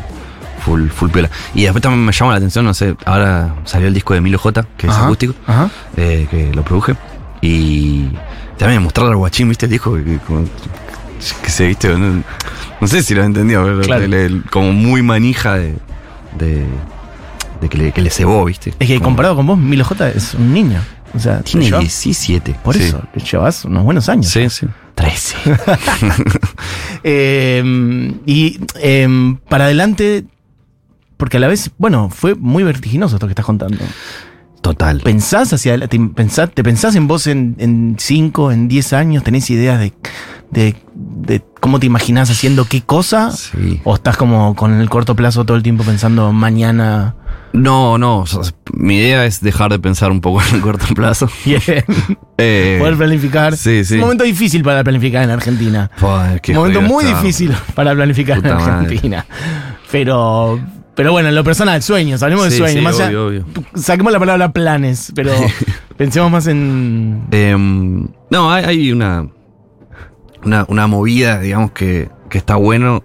full, 0.65 0.89
full 0.89 1.11
piola. 1.11 1.29
Y 1.55 1.63
después 1.65 1.83
también 1.83 2.03
me 2.05 2.13
llama 2.13 2.31
la 2.33 2.37
atención, 2.39 2.65
no 2.65 2.73
sé, 2.73 2.97
ahora 3.05 3.55
salió 3.65 3.87
el 3.89 3.93
disco 3.95 4.15
de 4.15 4.23
Milo 4.23 4.39
J, 4.39 4.65
que 4.79 4.87
es 4.87 4.93
acústico, 4.95 5.35
eh, 5.97 6.27
que 6.31 6.53
lo 6.55 6.63
produje. 6.65 6.95
Y 7.43 8.09
también 8.57 8.83
mostrarle 8.83 9.11
al 9.13 9.19
guachín, 9.19 9.49
viste, 9.51 9.67
el 9.67 9.73
disco, 9.73 9.95
que, 9.95 10.05
que 10.05 10.19
como- 10.19 10.45
que 11.43 11.51
se, 11.51 11.67
viste, 11.67 11.89
no, 11.99 12.23
no 12.81 12.87
sé 12.87 13.03
si 13.03 13.15
lo 13.15 13.23
entendió, 13.25 13.63
pero 13.63 13.81
Claro. 13.83 14.05
el- 14.05 14.15
el- 14.15 14.45
como 14.51 14.73
muy 14.73 15.03
manija 15.03 15.55
de, 15.57 15.75
de, 16.39 16.65
de 17.61 17.69
que, 17.69 17.77
le, 17.79 17.93
que 17.93 18.01
le 18.01 18.09
cebó, 18.11 18.45
¿viste? 18.47 18.73
Es 18.79 18.89
que 18.89 19.01
comparado 19.01 19.37
con 19.37 19.47
vos, 19.47 19.59
Milo 19.59 19.85
J 19.85 20.09
es 20.11 20.33
un 20.35 20.53
niño. 20.55 20.81
O 21.15 21.19
sea, 21.19 21.41
Tiene 21.43 21.67
llevas- 21.67 21.81
17. 21.81 22.57
Por 22.65 22.75
sí. 22.77 22.83
eso, 22.85 23.03
le 23.15 23.23
llevas 23.25 23.65
unos 23.65 23.85
buenos 23.85 24.09
años. 24.09 24.27
Sí, 24.29 24.49
sí. 24.51 24.67
13. 24.95 25.37
Eh, 27.03 28.15
y 28.27 28.59
eh, 28.81 29.37
para 29.49 29.65
adelante, 29.65 30.25
porque 31.17 31.37
a 31.37 31.41
la 31.41 31.49
vez, 31.49 31.71
bueno, 31.79 32.09
fue 32.11 32.35
muy 32.35 32.63
vertiginoso 32.63 33.17
esto 33.17 33.27
que 33.27 33.33
estás 33.33 33.45
contando. 33.47 33.79
Total. 34.63 35.01
¿Pensás 35.01 35.53
hacia 35.53 35.73
adelante? 35.73 35.99
¿Te 35.99 36.05
pensás, 36.15 36.51
te 36.53 36.63
pensás 36.65 36.95
en 36.97 37.07
vos 37.07 37.27
en 37.27 37.97
5, 37.99 38.53
en 38.53 38.69
10 38.69 38.93
años? 38.95 39.23
¿Tenés 39.23 39.51
ideas 39.51 39.79
de, 39.79 39.93
de, 40.51 40.75
de 40.95 41.45
cómo 41.61 41.79
te 41.79 41.85
imaginás 41.87 42.31
haciendo 42.31 42.65
qué 42.65 42.81
cosa? 42.81 43.31
Sí. 43.33 43.81
¿O 43.85 43.95
estás 43.97 44.17
como 44.17 44.55
con 44.55 44.73
el 44.81 44.89
corto 44.89 45.15
plazo 45.15 45.45
todo 45.45 45.59
el 45.59 45.63
tiempo 45.63 45.85
pensando 45.85 46.33
mañana? 46.33 47.15
No, 47.55 47.99
no. 47.99 48.19
o 48.19 48.27
sea, 48.27 48.41
mi 48.73 48.97
idea 48.97 49.25
es 49.27 49.41
dejar 49.41 49.71
de 49.71 49.79
pensar 49.79 50.11
un 50.11 50.21
poco 50.21 50.43
en 50.49 50.57
el 50.57 50.61
corto 50.61 50.87
plazo. 50.95 51.29
Bien. 51.45 51.63
Eh, 52.37 52.77
Poder 52.81 52.97
planificar. 52.97 53.57
sí, 53.57 53.77
Es 53.79 53.89
sí. 53.89 53.95
un 53.95 54.01
momento 54.01 54.25
difícil 54.25 54.63
para 54.65 54.83
planificar 54.83 55.23
en 55.23 55.31
Argentina. 55.31 55.89
Qué 56.43 56.51
un 56.53 56.59
momento 56.59 56.83
muy 56.83 57.05
difícil 57.05 57.53
para 57.75 57.95
planificar 57.95 58.39
en 58.39 58.43
madre. 58.55 58.73
Argentina. 58.73 59.25
Pero, 59.93 60.59
pero 60.97 61.13
bueno, 61.13 61.29
en 61.29 61.35
lo 61.37 61.45
personal, 61.45 61.81
sueños, 61.83 62.23
hablemos 62.25 62.47
de 62.47 62.51
Sí, 62.51 62.57
sueños. 62.59 62.77
sí, 62.79 62.81
más 62.83 63.01
obvio, 63.09 63.27
obvio. 63.29 63.47
Saquemos 63.77 64.13
la 64.13 64.19
palabra 64.19 64.53
planes, 64.53 65.13
pero 65.15 65.33
pensemos 65.97 66.33
más 66.33 66.49
en. 66.49 67.23
Em, 67.31 68.09
no, 68.31 68.51
hay, 68.53 68.65
hay 68.65 68.93
una, 68.93 69.29
una. 70.45 70.65
Una 70.69 70.87
movida, 70.89 71.39
digamos, 71.39 71.71
que, 71.71 72.09
que 72.29 72.39
está 72.39 72.57
bueno. 72.57 73.05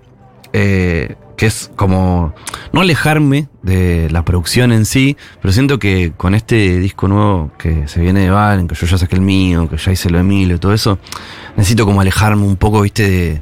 eh, 0.53 1.15
que 1.39 1.45
es 1.45 1.71
como. 1.77 2.35
No 2.73 2.81
alejarme 2.81 3.47
de 3.63 4.09
la 4.11 4.25
producción 4.25 4.73
en 4.73 4.85
sí. 4.85 5.15
Pero 5.41 5.53
siento 5.53 5.79
que 5.79 6.11
con 6.17 6.35
este 6.35 6.79
disco 6.79 7.07
nuevo 7.07 7.51
que 7.57 7.87
se 7.87 8.01
viene 8.01 8.19
de 8.19 8.29
Valen, 8.29 8.67
que 8.67 8.75
yo 8.75 8.85
ya 8.85 8.97
saqué 8.97 9.15
el 9.15 9.21
mío, 9.21 9.69
que 9.69 9.77
ya 9.77 9.93
hice 9.93 10.09
lo 10.09 10.17
de 10.17 10.21
Emilio 10.25 10.57
y 10.57 10.59
todo 10.59 10.73
eso. 10.73 10.99
Necesito 11.55 11.85
como 11.85 12.01
alejarme 12.01 12.43
un 12.43 12.57
poco, 12.57 12.81
viste, 12.81 13.09
de. 13.09 13.41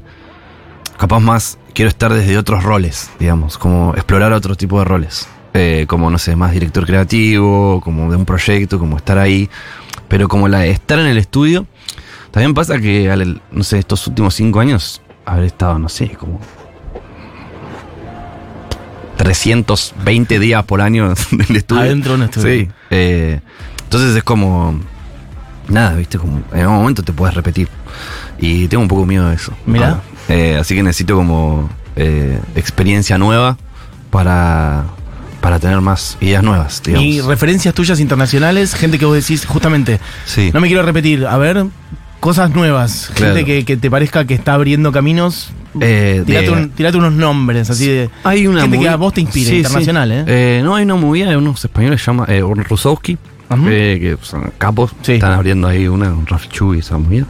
Capaz 0.97 1.19
más. 1.19 1.57
Quiero 1.73 1.89
estar 1.89 2.13
desde 2.13 2.37
otros 2.37 2.63
roles, 2.63 3.09
digamos. 3.19 3.57
Como 3.57 3.95
explorar 3.95 4.31
otro 4.31 4.53
tipo 4.53 4.77
de 4.77 4.85
roles. 4.85 5.27
Eh, 5.55 5.85
como, 5.87 6.11
no 6.11 6.19
sé, 6.19 6.35
más 6.35 6.51
director 6.51 6.85
creativo, 6.85 7.81
como 7.81 8.11
de 8.11 8.17
un 8.17 8.25
proyecto, 8.25 8.77
como 8.77 8.97
estar 8.97 9.17
ahí. 9.17 9.49
Pero 10.07 10.27
como 10.27 10.47
la 10.47 10.59
de 10.59 10.69
estar 10.69 10.99
en 10.99 11.07
el 11.07 11.17
estudio, 11.17 11.65
también 12.29 12.53
pasa 12.53 12.77
que, 12.77 13.11
no 13.51 13.63
sé, 13.63 13.79
estos 13.79 14.05
últimos 14.05 14.35
cinco 14.35 14.59
años, 14.59 15.01
haber 15.25 15.45
estado, 15.45 15.79
no 15.79 15.89
sé, 15.89 16.09
como 16.09 16.39
320 19.17 20.39
días 20.39 20.63
por 20.63 20.81
año 20.81 21.13
en 21.31 21.41
el 21.49 21.55
estudio. 21.55 21.81
Adentro 21.81 22.13
de 22.13 22.17
un 22.17 22.23
estudio. 22.23 22.65
Sí. 22.65 22.69
eh, 22.91 23.39
entonces 23.83 24.15
es 24.15 24.23
como, 24.23 24.79
nada, 25.69 25.93
viste, 25.93 26.17
como 26.17 26.41
en 26.53 26.59
algún 26.61 26.75
momento 26.77 27.03
te 27.03 27.13
puedes 27.13 27.35
repetir. 27.35 27.67
Y 28.39 28.67
tengo 28.67 28.81
un 28.83 28.87
poco 28.89 29.05
miedo 29.05 29.27
de 29.29 29.35
eso. 29.35 29.53
Mirá. 29.65 29.87
ahora. 29.87 30.01
Eh, 30.29 30.57
así 30.59 30.75
que 30.75 30.83
necesito 30.83 31.15
como 31.15 31.69
eh, 31.95 32.39
experiencia 32.55 33.17
nueva 33.17 33.57
para, 34.11 34.83
para 35.41 35.57
tener 35.59 35.79
más 35.81 36.17
ideas 36.19 36.43
nuevas, 36.43 36.81
digamos. 36.85 37.07
Y 37.07 37.21
referencias 37.21 37.73
tuyas 37.73 37.99
internacionales, 38.01 38.75
gente 38.75 38.99
que 38.99 39.05
vos 39.05 39.15
decís, 39.15 39.45
justamente, 39.45 39.99
Sí. 40.25 40.51
no 40.53 40.59
me 40.59 40.67
quiero 40.67 40.83
repetir, 40.83 41.25
a 41.25 41.37
ver, 41.37 41.65
cosas 42.19 42.51
nuevas, 42.53 43.11
Claro. 43.13 43.35
gente 43.35 43.45
que, 43.45 43.65
que 43.65 43.77
te 43.77 43.89
parezca 43.91 44.25
que 44.25 44.33
está 44.33 44.53
abriendo 44.53 44.91
caminos. 44.91 45.49
Eh, 45.79 46.23
tirate, 46.25 46.45
de- 46.47 46.51
un- 46.51 46.69
tirate 46.71 46.97
unos 46.97 47.13
nombres 47.13 47.69
así 47.69 47.87
de. 47.87 48.09
Hay 48.23 48.47
una 48.47 48.61
gente 48.61 48.79
que 48.79 48.89
a 48.89 48.95
vos 48.95 49.13
te 49.13 49.21
inspire, 49.21 49.49
Sí, 49.49 49.57
internacional, 49.57 50.09
sí. 50.09 50.15
¿eh? 50.31 50.57
Eh, 50.59 50.61
No, 50.63 50.75
hay 50.75 50.83
una 50.85 50.95
movida 50.95 51.29
de 51.29 51.37
unos 51.37 51.63
españoles 51.63 51.99
que 52.01 52.05
se 52.05 52.11
llama 52.11 52.25
eh, 52.27 52.41
Rusowski, 52.41 53.17
eh, 53.67 53.97
que 54.01 54.17
son 54.25 54.51
capos, 54.57 54.91
Sí. 55.03 55.13
están 55.13 55.33
abriendo 55.33 55.67
ahí 55.67 55.87
una, 55.87 56.09
un 56.11 56.25
Raf 56.25 56.47
Chu 56.49 56.73
y 56.73 56.79
esa 56.79 56.97
movida. 56.97 57.25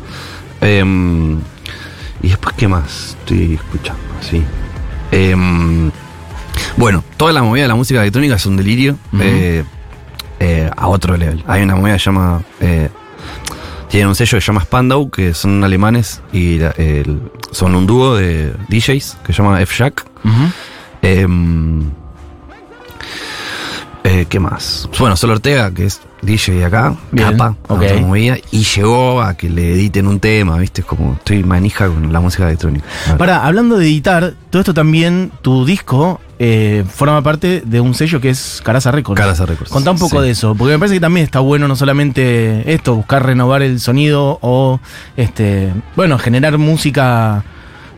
Em, 0.62 1.38
y 2.24 2.30
después, 2.30 2.56
¿qué 2.58 2.68
más 2.68 3.18
estoy 3.20 3.56
escuchando? 3.56 4.02
Sí. 4.22 4.42
Em, 5.12 5.92
bueno, 6.78 7.04
toda 7.18 7.34
la 7.34 7.44
movida 7.44 7.64
de 7.64 7.68
la 7.68 7.76
música 7.76 8.00
electrónica 8.02 8.36
es 8.36 8.46
un 8.46 8.58
delirio 8.58 8.98
eh, 9.20 9.64
eh, 10.40 10.70
a 10.76 10.88
otro 10.88 11.18
level. 11.18 11.44
Hay 11.48 11.64
una 11.64 11.76
movida 11.76 11.94
que 11.94 12.00
se 12.00 12.06
llama. 12.06 12.42
eh, 12.62 12.90
tienen 13.90 14.10
un 14.10 14.16
sello 14.16 14.38
que 14.38 14.42
se 14.42 14.48
llama 14.48 14.62
Spandau, 14.64 15.10
que 15.10 15.34
son 15.34 15.64
alemanes 15.64 16.22
y 16.34 16.60
la- 16.60 16.72
el- 16.72 17.22
son 17.52 17.76
un 17.76 17.88
dúo 17.88 18.16
de 18.16 18.54
DJs 18.70 19.18
que 19.26 19.34
se 19.34 19.42
llama 19.42 19.62
F-Jack. 19.62 20.06
Em, 21.02 21.84
eh, 24.04 24.26
¿Qué 24.30 24.40
más? 24.40 24.90
Bueno, 25.00 25.16
Sol 25.16 25.32
Ortega, 25.32 25.72
que 25.74 25.86
es 25.86 26.02
DJ 26.22 26.66
acá, 26.66 26.96
Bien, 27.12 27.32
capa, 27.32 27.56
ok. 27.68 27.82
otra 27.82 27.98
movida, 28.02 28.38
y 28.52 28.64
llegó 28.64 29.22
a 29.22 29.36
que 29.36 29.50
le 29.50 29.74
editen 29.74 30.08
un 30.08 30.20
tema, 30.20 30.58
¿viste? 30.58 30.82
Es 30.82 30.88
como 30.88 31.14
estoy 31.14 31.44
manija 31.44 31.88
con 31.88 32.12
la 32.12 32.20
música 32.20 32.46
electrónica. 32.46 32.86
Para, 33.18 33.46
hablando 33.46 33.78
de 33.78 33.86
editar, 33.86 34.34
todo 34.50 34.62
esto 34.62 34.74
también, 34.74 35.32
tu 35.42 35.64
disco 35.66 36.20
eh, 36.40 36.84
forma 36.90 37.22
parte 37.22 37.62
de 37.66 37.80
un 37.82 37.94
sello 37.94 38.20
que 38.20 38.30
es 38.30 38.62
Caraza 38.64 38.92
Records. 38.92 39.20
Caraza 39.20 39.46
Records, 39.46 39.72
Contá 39.72 39.92
un 39.92 40.00
poco 40.00 40.20
sí. 40.20 40.26
de 40.26 40.32
eso, 40.32 40.56
porque 40.56 40.74
me 40.74 40.80
parece 40.80 40.96
que 40.96 41.02
también 41.02 41.24
está 41.24 41.40
bueno 41.40 41.68
no 41.68 41.76
solamente 41.76 42.74
esto, 42.74 42.96
buscar 42.96 43.26
renovar 43.26 43.62
el 43.62 43.80
sonido 43.80 44.40
o, 44.42 44.80
este, 45.18 45.72
bueno, 45.96 46.18
generar 46.18 46.58
música, 46.58 47.44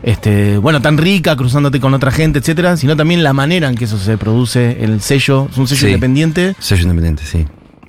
este, 0.02 0.58
bueno, 0.58 0.80
tan 0.82 0.96
rica, 0.98 1.36
cruzándote 1.36 1.80
con 1.80 1.92
otra 1.94 2.10
gente, 2.10 2.38
etcétera, 2.38 2.76
sino 2.76 2.96
también 2.96 3.22
la 3.22 3.32
manera 3.32 3.68
en 3.68 3.74
que 3.76 3.84
eso 3.86 3.98
se 3.98 4.16
produce, 4.18 4.82
el 4.84 5.00
sello, 5.00 5.48
es 5.50 5.56
un 5.58 5.66
sello 5.66 5.80
Sí. 5.80 5.86
independiente. 5.86 6.54
Sello 6.58 6.82
independiente, 6.82 7.24
sí. 7.26 7.46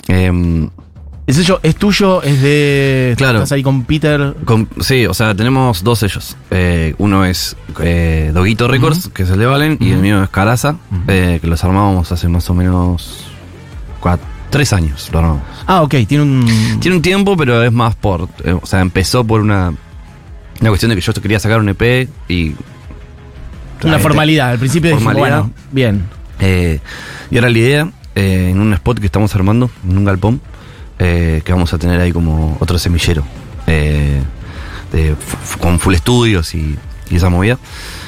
Em, 0.08 0.70
El 1.28 1.36
sello 1.36 1.60
es 1.64 1.76
tuyo, 1.76 2.22
es 2.24 2.42
de. 2.42 3.14
Claro. 3.18 3.38
Estás 3.40 3.54
ahí 3.54 3.64
con 3.64 3.84
Peter. 3.84 4.36
con- 4.44 4.68
sí, 4.82 5.06
o 5.06 5.14
sea, 5.14 5.34
tenemos 5.36 5.84
dos 5.84 6.00
sellos. 6.00 6.36
Eh, 6.50 6.96
uno 6.98 7.24
es 7.26 7.56
eh, 7.82 8.32
Doguito 8.34 8.68
Records, 8.68 9.10
que 9.14 9.24
es 9.24 9.30
el 9.30 9.40
de 9.40 9.46
Valen, 9.46 9.78
y 9.80 9.92
el 9.92 10.00
mío 10.00 10.24
es 10.24 10.30
Caraza, 10.30 10.76
eh, 11.08 11.38
que 11.42 11.48
los 11.48 11.64
armábamos 11.64 12.12
hace 12.12 12.28
más 12.28 12.50
o 12.50 12.54
menos 12.54 13.26
cua- 14.02 14.20
tres 14.50 14.74
años. 14.74 15.10
Lo 15.14 15.20
armamos. 15.20 15.44
Ah, 15.68 15.84
ok, 15.84 15.96
tiene 16.08 16.24
un. 16.24 16.80
Tiene 16.82 16.98
un 16.98 17.02
tiempo, 17.04 17.38
pero 17.38 17.64
es 17.64 17.72
más 17.72 17.96
por. 17.96 18.28
eh, 18.44 18.54
o 18.60 18.66
sea, 18.66 18.82
empezó 18.82 19.24
por 19.24 19.40
una. 19.42 19.74
Una 20.60 20.70
cuestión 20.70 20.90
de 20.90 20.96
que 20.96 21.02
yo 21.02 21.14
quería 21.14 21.40
sacar 21.40 21.60
un 21.60 21.70
EP 21.70 22.10
y. 22.28 22.54
Una 23.84 24.00
formalidad. 24.00 24.50
Al 24.52 24.60
principio 24.60 24.90
dije, 24.92 25.02
Formalidad. 25.04 25.44
bueno, 25.44 25.54
bien. 25.72 26.04
Y 27.32 27.36
ahora 27.36 27.50
la 27.50 27.58
idea, 27.58 27.92
eh, 28.16 28.50
en 28.52 28.60
un 28.60 28.74
spot 28.74 29.00
que 29.00 29.06
estamos 29.06 29.34
armando, 29.36 29.70
en 29.90 29.98
un 29.98 30.06
galpón, 30.06 30.42
eh, 31.00 31.42
que 31.44 31.52
vamos 31.52 31.74
a 31.74 31.78
tener 31.78 32.00
ahí 32.00 32.12
como 32.12 32.58
otro 32.60 32.78
semillero. 32.78 33.24
eh, 33.68 34.22
de 34.92 35.16
con 35.60 35.80
full 35.80 35.94
estudios 35.94 36.54
y, 36.54 36.78
y 37.10 37.16
esa 37.16 37.30
movida. 37.30 37.58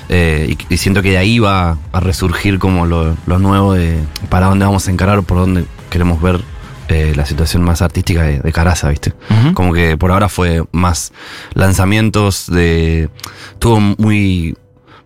Eh, 0.10 0.56
y, 0.70 0.74
y 0.74 0.78
siento 0.78 1.02
que 1.02 1.12
de 1.12 1.18
ahí 1.18 1.40
va 1.40 1.78
a 1.94 2.00
resurgir 2.02 2.60
como 2.60 2.86
lo, 2.86 3.16
lo 3.26 3.40
nuevo 3.40 3.74
de 3.74 3.98
para 4.30 4.48
dónde 4.48 4.66
vamos 4.66 4.88
a 4.88 4.92
encarar, 4.92 5.24
por 5.24 5.38
dónde 5.38 5.64
queremos 5.90 6.22
ver 6.22 6.42
eh, 6.90 7.14
la 7.16 7.26
situación 7.26 7.64
más 7.64 7.82
artística 7.82 8.24
de, 8.24 8.40
de 8.42 8.52
Caraza, 8.52 8.90
¿viste? 8.90 9.14
Como 9.54 9.72
que 9.74 9.96
por 9.98 10.12
ahora 10.12 10.28
fue 10.28 10.64
más 10.74 11.14
lanzamientos 11.54 12.48
de. 12.52 13.10
Estuvo 13.54 13.80
muy. 13.80 14.58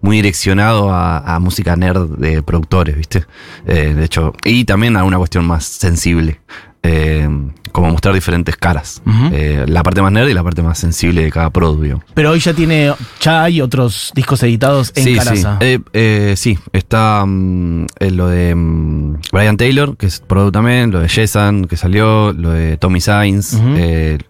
Muy 0.07 0.15
direccionado 0.15 0.89
a, 0.89 1.37
música 1.41 1.75
nerd 1.75 2.17
de 2.17 2.41
productores, 2.41 2.95
¿viste? 2.95 3.25
Eh, 3.65 3.93
de 3.93 4.05
hecho, 4.05 4.31
y 4.45 4.63
también 4.63 4.95
a 4.95 5.03
una 5.03 5.17
cuestión 5.17 5.45
más 5.45 5.65
sensible. 5.65 6.39
Eh, 6.83 7.27
como 7.71 7.91
mostrar 7.91 8.13
diferentes 8.15 8.55
caras. 8.55 9.01
Eh, 9.31 9.65
la 9.67 9.83
parte 9.83 10.01
más 10.01 10.11
nerd 10.11 10.27
y 10.29 10.33
la 10.33 10.43
parte 10.43 10.61
más 10.63 10.79
sensible 10.79 11.23
de 11.23 11.31
cada 11.31 11.49
producto. 11.49 12.01
Pero 12.13 12.31
hoy 12.31 12.39
ya 12.39 12.53
tiene. 12.53 12.93
Ya 13.21 13.43
hay 13.43 13.61
otros 13.61 14.11
discos 14.15 14.41
editados 14.43 14.91
en 14.95 15.03
sí, 15.03 15.15
Caraza. 15.15 15.57
Sí. 15.61 15.77
Eh, 15.93 16.33
sí, 16.37 16.57
está 16.73 17.23
mm, 17.25 17.85
lo 18.11 18.27
de 18.29 18.55
mm, 18.55 19.15
Brian 19.31 19.57
Taylor, 19.57 19.95
que 19.97 20.05
es 20.07 20.19
producto 20.19 20.53
también, 20.53 20.91
lo 20.91 20.99
de 20.99 21.09
Jason, 21.09 21.65
que 21.65 21.77
salió, 21.77 22.31
lo 22.33 22.51
de 22.51 22.77
Tommy 22.77 23.01
Sainz, 23.01 23.57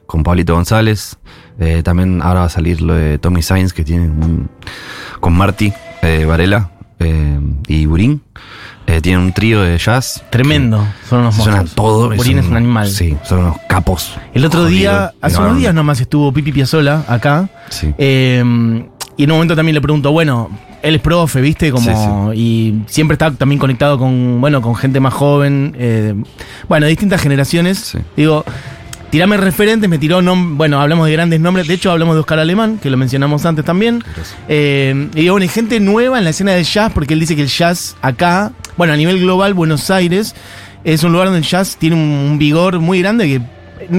con 0.05 0.23
Pablito 0.23 0.53
González. 0.55 1.17
También 1.83 2.21
ahora 2.21 2.41
va 2.41 2.45
a 2.47 2.49
salir 2.49 2.81
lo 2.81 2.93
de 2.93 3.17
Tommy 3.17 3.41
Sainz, 3.41 3.73
que 3.73 3.83
tiene 3.83 4.05
un- 4.09 4.49
con 5.19 5.33
Marty 5.33 5.71
Varela 6.27 6.71
y 7.67 7.85
Burín. 7.85 8.21
Eh, 8.87 9.01
tienen 9.01 9.21
un 9.21 9.33
trío 9.33 9.61
de 9.61 9.77
jazz. 9.77 10.23
Tremendo. 10.29 10.85
Son 11.09 11.19
unos 11.19 11.35
Suenan 11.35 11.59
monstruos. 11.59 11.75
todo. 11.75 12.09
Burín 12.15 12.39
es 12.39 12.45
un 12.47 12.55
animal. 12.55 12.89
Sí, 12.89 13.15
son 13.23 13.39
unos 13.39 13.57
capos. 13.67 14.15
El 14.33 14.45
otro 14.45 14.61
Jodido, 14.61 14.77
día, 14.79 15.13
hace 15.21 15.35
enorme. 15.35 15.49
unos 15.49 15.59
días 15.61 15.73
nomás 15.73 15.99
estuvo 15.99 16.31
Pipi 16.31 16.51
Piazzola 16.53 17.03
acá. 17.07 17.49
Sí. 17.69 17.93
Eh, 17.97 18.41
y 19.17 19.23
en 19.23 19.31
un 19.31 19.35
momento 19.37 19.55
también 19.55 19.73
le 19.75 19.81
pregunto, 19.81 20.11
bueno, 20.11 20.49
él 20.81 20.95
es 20.95 21.01
profe, 21.01 21.41
¿viste? 21.41 21.71
Como, 21.71 22.33
Y 22.33 22.81
siempre 22.87 23.13
está 23.15 23.31
también 23.31 23.59
conectado 23.59 23.97
con, 23.99 24.39
bueno, 24.39 24.61
con 24.61 24.73
gente 24.75 24.99
más 25.01 25.13
joven. 25.13 25.75
eh, 25.77 26.13
bueno, 26.69 26.85
distintas 26.85 27.21
generaciones. 27.21 27.77
Sí. 27.79 27.97
Digo, 28.15 28.45
tirame 29.09 29.37
referentes, 29.37 29.89
me 29.89 29.97
tiró, 29.97 30.21
bueno, 30.23 30.81
hablamos 30.81 31.05
de 31.07 31.13
grandes 31.13 31.39
nombres, 31.39 31.67
de 31.67 31.73
hecho 31.75 31.91
hablamos 31.91 32.15
de 32.15 32.21
Oscar 32.21 32.39
Alemán, 32.39 32.79
que 32.81 32.89
lo 32.89 32.97
mencionamos 32.97 33.45
antes 33.45 33.63
también. 33.65 34.03
Eh, 34.47 35.09
y 35.15 35.29
bueno, 35.29 35.43
hay 35.43 35.49
gente 35.49 35.79
nueva 35.79 36.17
en 36.17 36.23
la 36.23 36.31
escena 36.31 36.51
del 36.53 36.65
jazz, 36.65 36.91
porque 36.93 37.13
él 37.13 37.19
dice 37.19 37.35
que 37.35 37.41
el 37.43 37.47
jazz 37.47 37.95
acá, 38.01 38.51
bueno, 38.77 38.93
a 38.93 38.95
nivel 38.97 39.19
global, 39.19 39.53
Buenos 39.53 39.89
Aires, 39.91 40.35
es 40.83 41.03
un 41.03 41.11
lugar 41.11 41.27
donde 41.27 41.39
el 41.39 41.45
jazz 41.45 41.77
tiene 41.77 41.95
un, 41.95 42.01
un 42.01 42.37
vigor 42.37 42.79
muy 42.79 42.99
grande 43.01 43.25
que 43.27 43.41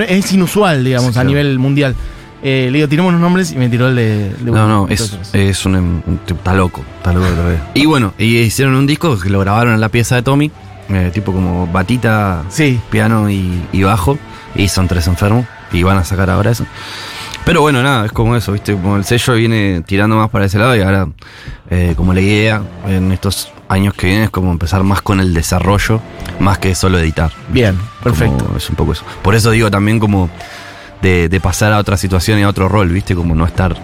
es 0.08 0.32
inusual, 0.32 0.84
digamos, 0.84 1.14
Sí, 1.14 1.20
a 1.20 1.24
nivel 1.24 1.58
mundial. 1.58 1.94
Eh, 2.40 2.68
le 2.70 2.78
digo, 2.78 2.88
tiramos 2.88 3.08
unos 3.10 3.20
nombres 3.20 3.50
y 3.50 3.56
me 3.56 3.68
tiró 3.68 3.88
el 3.88 3.96
de... 3.96 4.30
de- 4.30 4.50
No, 4.52 4.68
no, 4.68 4.86
es, 4.88 5.66
un, 5.66 5.74
un 5.74 6.18
tipo, 6.24 6.38
está 6.38 6.54
loco, 6.54 6.84
está 6.98 7.12
loco. 7.12 7.26
Y 7.74 7.84
bueno, 7.86 8.14
y 8.16 8.36
hicieron 8.38 8.74
un 8.76 8.86
disco 8.86 9.18
que 9.18 9.28
lo 9.28 9.40
grabaron 9.40 9.74
en 9.74 9.80
la 9.80 9.88
pieza 9.88 10.14
de 10.14 10.22
Tommy, 10.22 10.50
eh, 10.88 11.10
tipo 11.12 11.32
como 11.32 11.66
batita, 11.66 12.44
Sí. 12.48 12.78
piano 12.90 13.28
y, 13.28 13.60
y 13.72 13.82
bajo, 13.82 14.18
y 14.54 14.68
son 14.68 14.88
tres 14.88 15.06
enfermos, 15.06 15.46
y 15.72 15.82
van 15.82 15.98
a 15.98 16.04
sacar 16.04 16.30
ahora 16.30 16.50
eso. 16.50 16.66
Pero 17.44 17.62
bueno, 17.62 17.82
nada, 17.82 18.04
es 18.06 18.12
como 18.12 18.36
eso, 18.36 18.52
¿viste? 18.52 18.72
Como 18.74 18.96
el 18.96 19.04
sello 19.04 19.34
viene 19.34 19.82
tirando 19.86 20.16
más 20.16 20.28
para 20.28 20.44
ese 20.44 20.58
lado 20.58 20.76
y 20.76 20.82
ahora, 20.82 21.08
eh, 21.70 21.94
como 21.96 22.12
la 22.12 22.20
idea 22.20 22.62
en 22.86 23.10
estos 23.12 23.50
años 23.70 23.94
que 23.94 24.06
vienen 24.06 24.24
es 24.24 24.30
como 24.30 24.52
empezar 24.52 24.82
más 24.82 25.00
con 25.00 25.18
el 25.20 25.32
desarrollo, 25.32 26.00
más 26.40 26.58
que 26.58 26.74
solo 26.74 26.98
editar. 26.98 27.30
Bien, 27.48 27.78
perfecto. 28.02 28.44
Como 28.44 28.58
es 28.58 28.68
un 28.68 28.76
poco 28.76 28.92
eso. 28.92 29.04
Por 29.22 29.34
eso 29.34 29.50
digo 29.50 29.70
también 29.70 29.98
como 29.98 30.28
de, 31.00 31.28
de 31.30 31.40
pasar 31.40 31.72
a 31.72 31.78
otra 31.78 31.96
situación 31.96 32.38
y 32.38 32.42
a 32.42 32.48
otro 32.48 32.68
rol, 32.68 32.88
¿viste? 32.90 33.14
Como 33.14 33.34
no 33.34 33.46
estar 33.46 33.76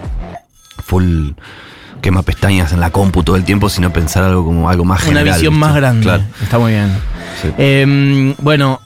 full 0.83 1.31
quema 2.01 2.21
pestañas 2.21 2.71
en 2.71 2.79
la 2.79 2.91
compu 2.91 3.23
todo 3.23 3.35
el 3.35 3.45
tiempo, 3.45 3.69
sino 3.69 3.91
pensar 3.91 4.23
algo 4.23 4.45
como 4.45 4.69
algo 4.69 4.85
más 4.85 5.01
Una 5.03 5.07
general. 5.21 5.33
visión 5.35 5.53
¿viste? 5.53 5.65
más 5.65 5.75
grande. 5.75 6.03
Claro. 6.03 6.23
Está 6.43 6.59
muy 6.59 6.71
bien. 6.73 6.91
Sí. 7.41 7.49
Eh, 7.57 8.35
bueno, 8.39 8.79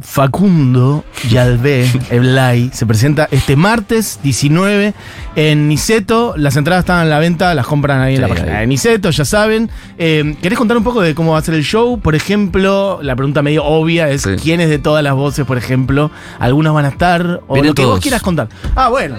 Facundo 0.00 1.04
Yalvé 1.28 1.90
Eblay 2.10 2.70
se 2.72 2.86
presenta 2.86 3.28
este 3.30 3.56
martes 3.56 4.18
19 4.22 4.94
en 5.36 5.68
Niceto. 5.68 6.34
Las 6.36 6.56
entradas 6.56 6.82
están 6.82 6.98
a 7.00 7.04
la 7.04 7.18
venta, 7.18 7.54
las 7.54 7.66
compran 7.66 8.00
ahí 8.00 8.16
en 8.16 8.22
la 8.22 8.28
página 8.28 8.54
ahí. 8.54 8.60
de 8.60 8.66
Niceto, 8.66 9.10
ya 9.10 9.24
saben. 9.24 9.70
Eh, 9.98 10.36
¿Querés 10.42 10.58
contar 10.58 10.76
un 10.76 10.84
poco 10.84 11.00
de 11.00 11.14
cómo 11.14 11.32
va 11.32 11.38
a 11.38 11.42
ser 11.42 11.54
el 11.54 11.64
show? 11.64 12.00
Por 12.00 12.14
ejemplo, 12.14 13.00
la 13.02 13.14
pregunta 13.16 13.42
medio 13.42 13.64
obvia 13.64 14.08
es: 14.08 14.22
Sí. 14.22 14.30
¿quiénes 14.42 14.68
de 14.68 14.78
todas 14.78 15.02
las 15.04 15.14
voces, 15.14 15.44
por 15.44 15.58
ejemplo? 15.58 16.10
¿Algunas 16.38 16.72
van 16.72 16.84
a 16.84 16.88
estar? 16.88 17.40
O 17.46 17.54
Vienen 17.54 17.70
lo 17.70 17.74
que 17.74 17.84
vos 17.84 18.00
quieras 18.00 18.22
contar. 18.22 18.48
Ah, 18.74 18.88
bueno. 18.88 19.16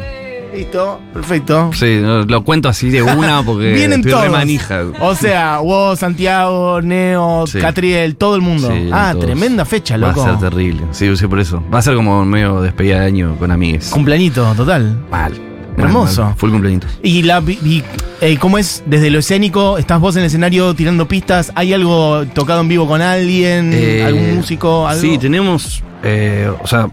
Listo, 0.54 1.00
perfecto. 1.14 1.72
Sí, 1.74 2.02
lo, 2.02 2.44
cuento 2.44 2.68
así 2.68 2.90
de 2.90 3.02
una 3.02 3.42
porque 3.46 3.72
Vienen 3.72 4.00
estoy 4.02 4.12
todos. 4.12 4.24
re 4.26 4.30
manija. 4.32 4.82
O 5.00 5.16
sea, 5.16 5.60
vos, 5.60 5.98
Santiago, 6.00 6.82
Neo, 6.82 7.46
Sí. 7.48 7.60
Catriel, 7.60 8.16
todo 8.18 8.36
el 8.36 8.42
mundo. 8.42 8.70
Sí, 8.70 8.90
ah, 8.92 9.12
todos. 9.14 9.26
tremenda 9.26 9.64
fecha, 9.66 9.96
Va 9.98 10.10
loco. 10.10 10.24
a 10.24 10.32
ser 10.38 10.50
terrible. 10.50 10.82
Sí, 10.92 11.16
sí, 11.16 11.28
por 11.28 11.40
eso. 11.40 11.64
Va 11.74 11.80
a 11.80 11.82
ser 11.82 11.96
como 11.96 12.26
medio 12.26 12.62
despedida 12.62 13.00
de 13.00 13.06
año 13.06 13.36
con 13.40 13.50
amigues. 13.52 13.90
Cumpleañito, 13.90 14.54
total. 14.56 14.98
Mal. 15.10 15.34
Hermoso. 15.78 16.22
Mal, 16.22 16.30
mal. 16.32 16.38
Full 16.38 16.52
cumpleaños. 16.52 16.86
Y, 17.02 17.24
la, 17.24 17.42
y 17.48 17.82
eh, 18.20 18.38
cómo 18.38 18.58
es 18.58 18.84
desde 18.86 19.10
lo 19.10 19.20
escénico, 19.20 19.78
estás 19.78 20.02
vos 20.02 20.16
en 20.18 20.24
el 20.24 20.28
escenario 20.28 20.74
tirando 20.76 21.08
pistas, 21.08 21.52
¿hay 21.56 21.74
algo 21.74 22.26
tocado 22.34 22.60
en 22.60 22.68
vivo 22.68 22.88
con 22.88 23.02
alguien? 23.02 23.72
Eh, 23.74 24.04
¿Algún 24.06 24.36
músico? 24.36 24.86
Algo? 24.86 25.02
Sí, 25.02 25.18
tenemos. 25.18 25.82
eh, 26.04 26.52
o 26.62 26.68
sea, 26.68 26.90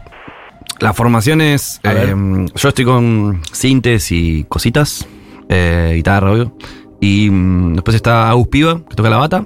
la 0.81 0.93
formación 0.93 1.41
es. 1.41 1.81
Eh, 1.85 2.47
yo 2.55 2.69
estoy 2.69 2.85
con 2.85 3.41
sintes 3.53 4.11
y 4.13 4.45
cositas. 4.49 5.07
eh, 5.49 5.93
guitarra, 5.97 6.33
obvio. 6.33 6.53
Y 7.01 7.31
mm, 7.31 7.75
después 7.75 7.95
está 7.95 8.29
Agus 8.31 8.49
Piva, 8.49 8.81
que 8.89 8.95
toca 8.97 9.09
la 9.11 9.17
bata. 9.19 9.45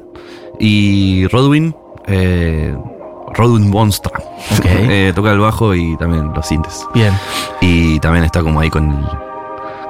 Y 0.58 1.26
Rodwin. 1.28 1.74
Eh, 2.06 2.74
Rodwin 3.34 3.70
Monstra. 3.70 4.12
Ok. 4.58 4.66
Eh, 4.94 5.12
toca 5.14 5.30
el 5.32 5.38
bajo 5.38 5.74
y 5.74 5.96
también 5.96 6.32
los 6.34 6.46
sintes. 6.46 6.86
Bien. 6.94 7.12
Y 7.60 7.98
también 8.00 8.24
está 8.24 8.42
como 8.42 8.60
ahí 8.60 8.68
con, 8.68 8.90
el- 8.90 9.06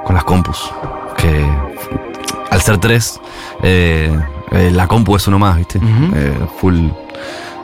con 0.05 0.15
las 0.15 0.23
compus. 0.23 0.71
Que 1.17 1.45
al 2.51 2.61
ser 2.61 2.77
tres, 2.77 3.19
eh, 3.63 4.15
eh, 4.51 4.71
la 4.71 4.87
compu 4.87 5.15
es 5.15 5.27
uno 5.27 5.39
más, 5.39 5.57
¿viste? 5.57 5.79
Ujú. 5.79 6.15
Eh, 6.15 6.33
full 6.59 6.87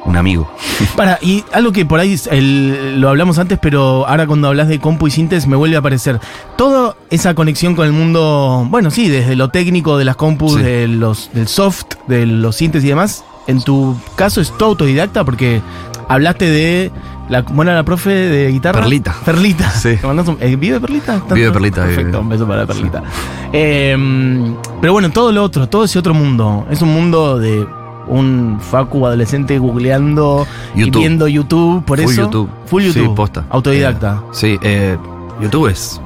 un 0.06 0.16
amigo. 0.18 0.50
Para, 0.96 1.20
y 1.22 1.44
algo 1.54 1.72
que 1.72 1.86
por 1.86 2.00
ahí 2.00 2.20
el- 2.32 3.00
lo 3.02 3.10
hablamos 3.10 3.38
antes, 3.38 3.60
pero 3.62 4.08
ahora 4.08 4.26
cuando 4.28 4.48
hablas 4.48 4.68
de 4.68 4.80
compu 4.80 5.08
y 5.08 5.12
sintes 5.12 5.46
me 5.48 5.56
vuelve 5.56 5.76
a 5.76 5.80
aparecer. 5.80 6.20
Toda 6.58 6.96
esa 7.10 7.34
conexión 7.36 7.76
con 7.76 7.86
el 7.86 7.92
mundo, 7.94 8.66
bueno, 8.70 8.92
sí, 8.92 9.10
desde 9.10 9.36
lo 9.36 9.50
técnico 9.50 9.98
de 9.98 10.06
las 10.06 10.16
compus, 10.16 10.54
Sí. 10.56 10.62
de 10.64 10.88
los, 10.88 11.30
del 11.34 11.48
soft, 11.48 11.86
de 12.08 12.26
los 12.26 12.56
sintes 12.56 12.84
y 12.84 12.88
demás. 12.88 13.24
En 13.48 13.62
tu 13.62 13.98
caso 14.16 14.42
es 14.42 14.56
todo 14.58 14.70
autodidacta 14.70 15.24
porque 15.24 15.62
hablaste 16.08 16.50
de 16.50 16.92
la, 17.30 17.42
bueno, 17.42 17.74
la 17.74 17.84
profe 17.84 18.10
de 18.10 18.52
guitarra. 18.52 18.80
Perlita. 18.82 19.16
Perlita. 19.26 19.70
Sí. 19.80 19.98
¿Te 19.98 20.08
mandás 20.08 20.28
un- 20.28 20.38
eh, 20.40 20.56
¿Vive 20.56 20.80
Perlita? 20.80 21.22
Vive 21.32 21.52
Perlita, 21.52 21.82
Perfecto, 21.84 22.08
vive. 22.10 22.20
un 22.20 22.30
beso 22.30 22.48
para 22.48 22.66
Perlita. 22.66 23.04
Eh, 23.54 23.98
pero 24.82 24.94
bueno, 24.94 25.10
todo 25.12 25.32
lo 25.32 25.44
otro, 25.44 25.68
todo 25.68 25.84
ese 25.84 26.00
otro 26.00 26.14
mundo. 26.14 26.66
Es 26.72 26.82
un 26.82 26.94
mundo 26.94 27.38
de 27.40 27.66
un 28.10 28.60
Facu 28.60 29.06
adolescente 29.06 29.58
googleando 29.60 30.46
y 30.76 30.82
YouTube. 30.82 31.00
viendo 31.00 31.28
YouTube, 31.28 31.84
por 31.86 32.00
Full 32.00 32.12
eso. 32.12 32.22
YouTube. 32.24 32.50
Full 32.66 32.84
YouTube. 32.84 33.08
Sí, 33.08 33.14
posta. 33.16 33.46
Autodidacta. 33.50 34.22
Eh, 34.22 34.30
sí, 34.32 34.60
eh, 34.62 34.98
YouTube 35.42 35.68
es 35.68 36.02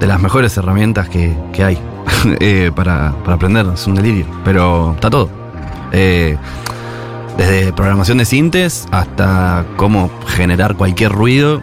de 0.00 0.06
las 0.06 0.20
mejores 0.20 0.56
herramientas 0.56 1.08
que, 1.08 1.34
que 1.52 1.64
hay 1.64 1.78
eh, 2.40 2.70
para, 2.74 3.14
para 3.24 3.36
aprender. 3.36 3.66
Es 3.72 3.86
un 3.86 3.94
delirio. 3.94 4.26
Pero 4.44 4.92
está 4.94 5.08
todo. 5.10 5.28
Desde 7.36 7.72
programación 7.72 8.18
de 8.18 8.24
sintes 8.26 8.86
hasta 8.90 9.64
cómo 9.76 10.10
generar 10.26 10.76
cualquier 10.76 11.12
ruido, 11.12 11.62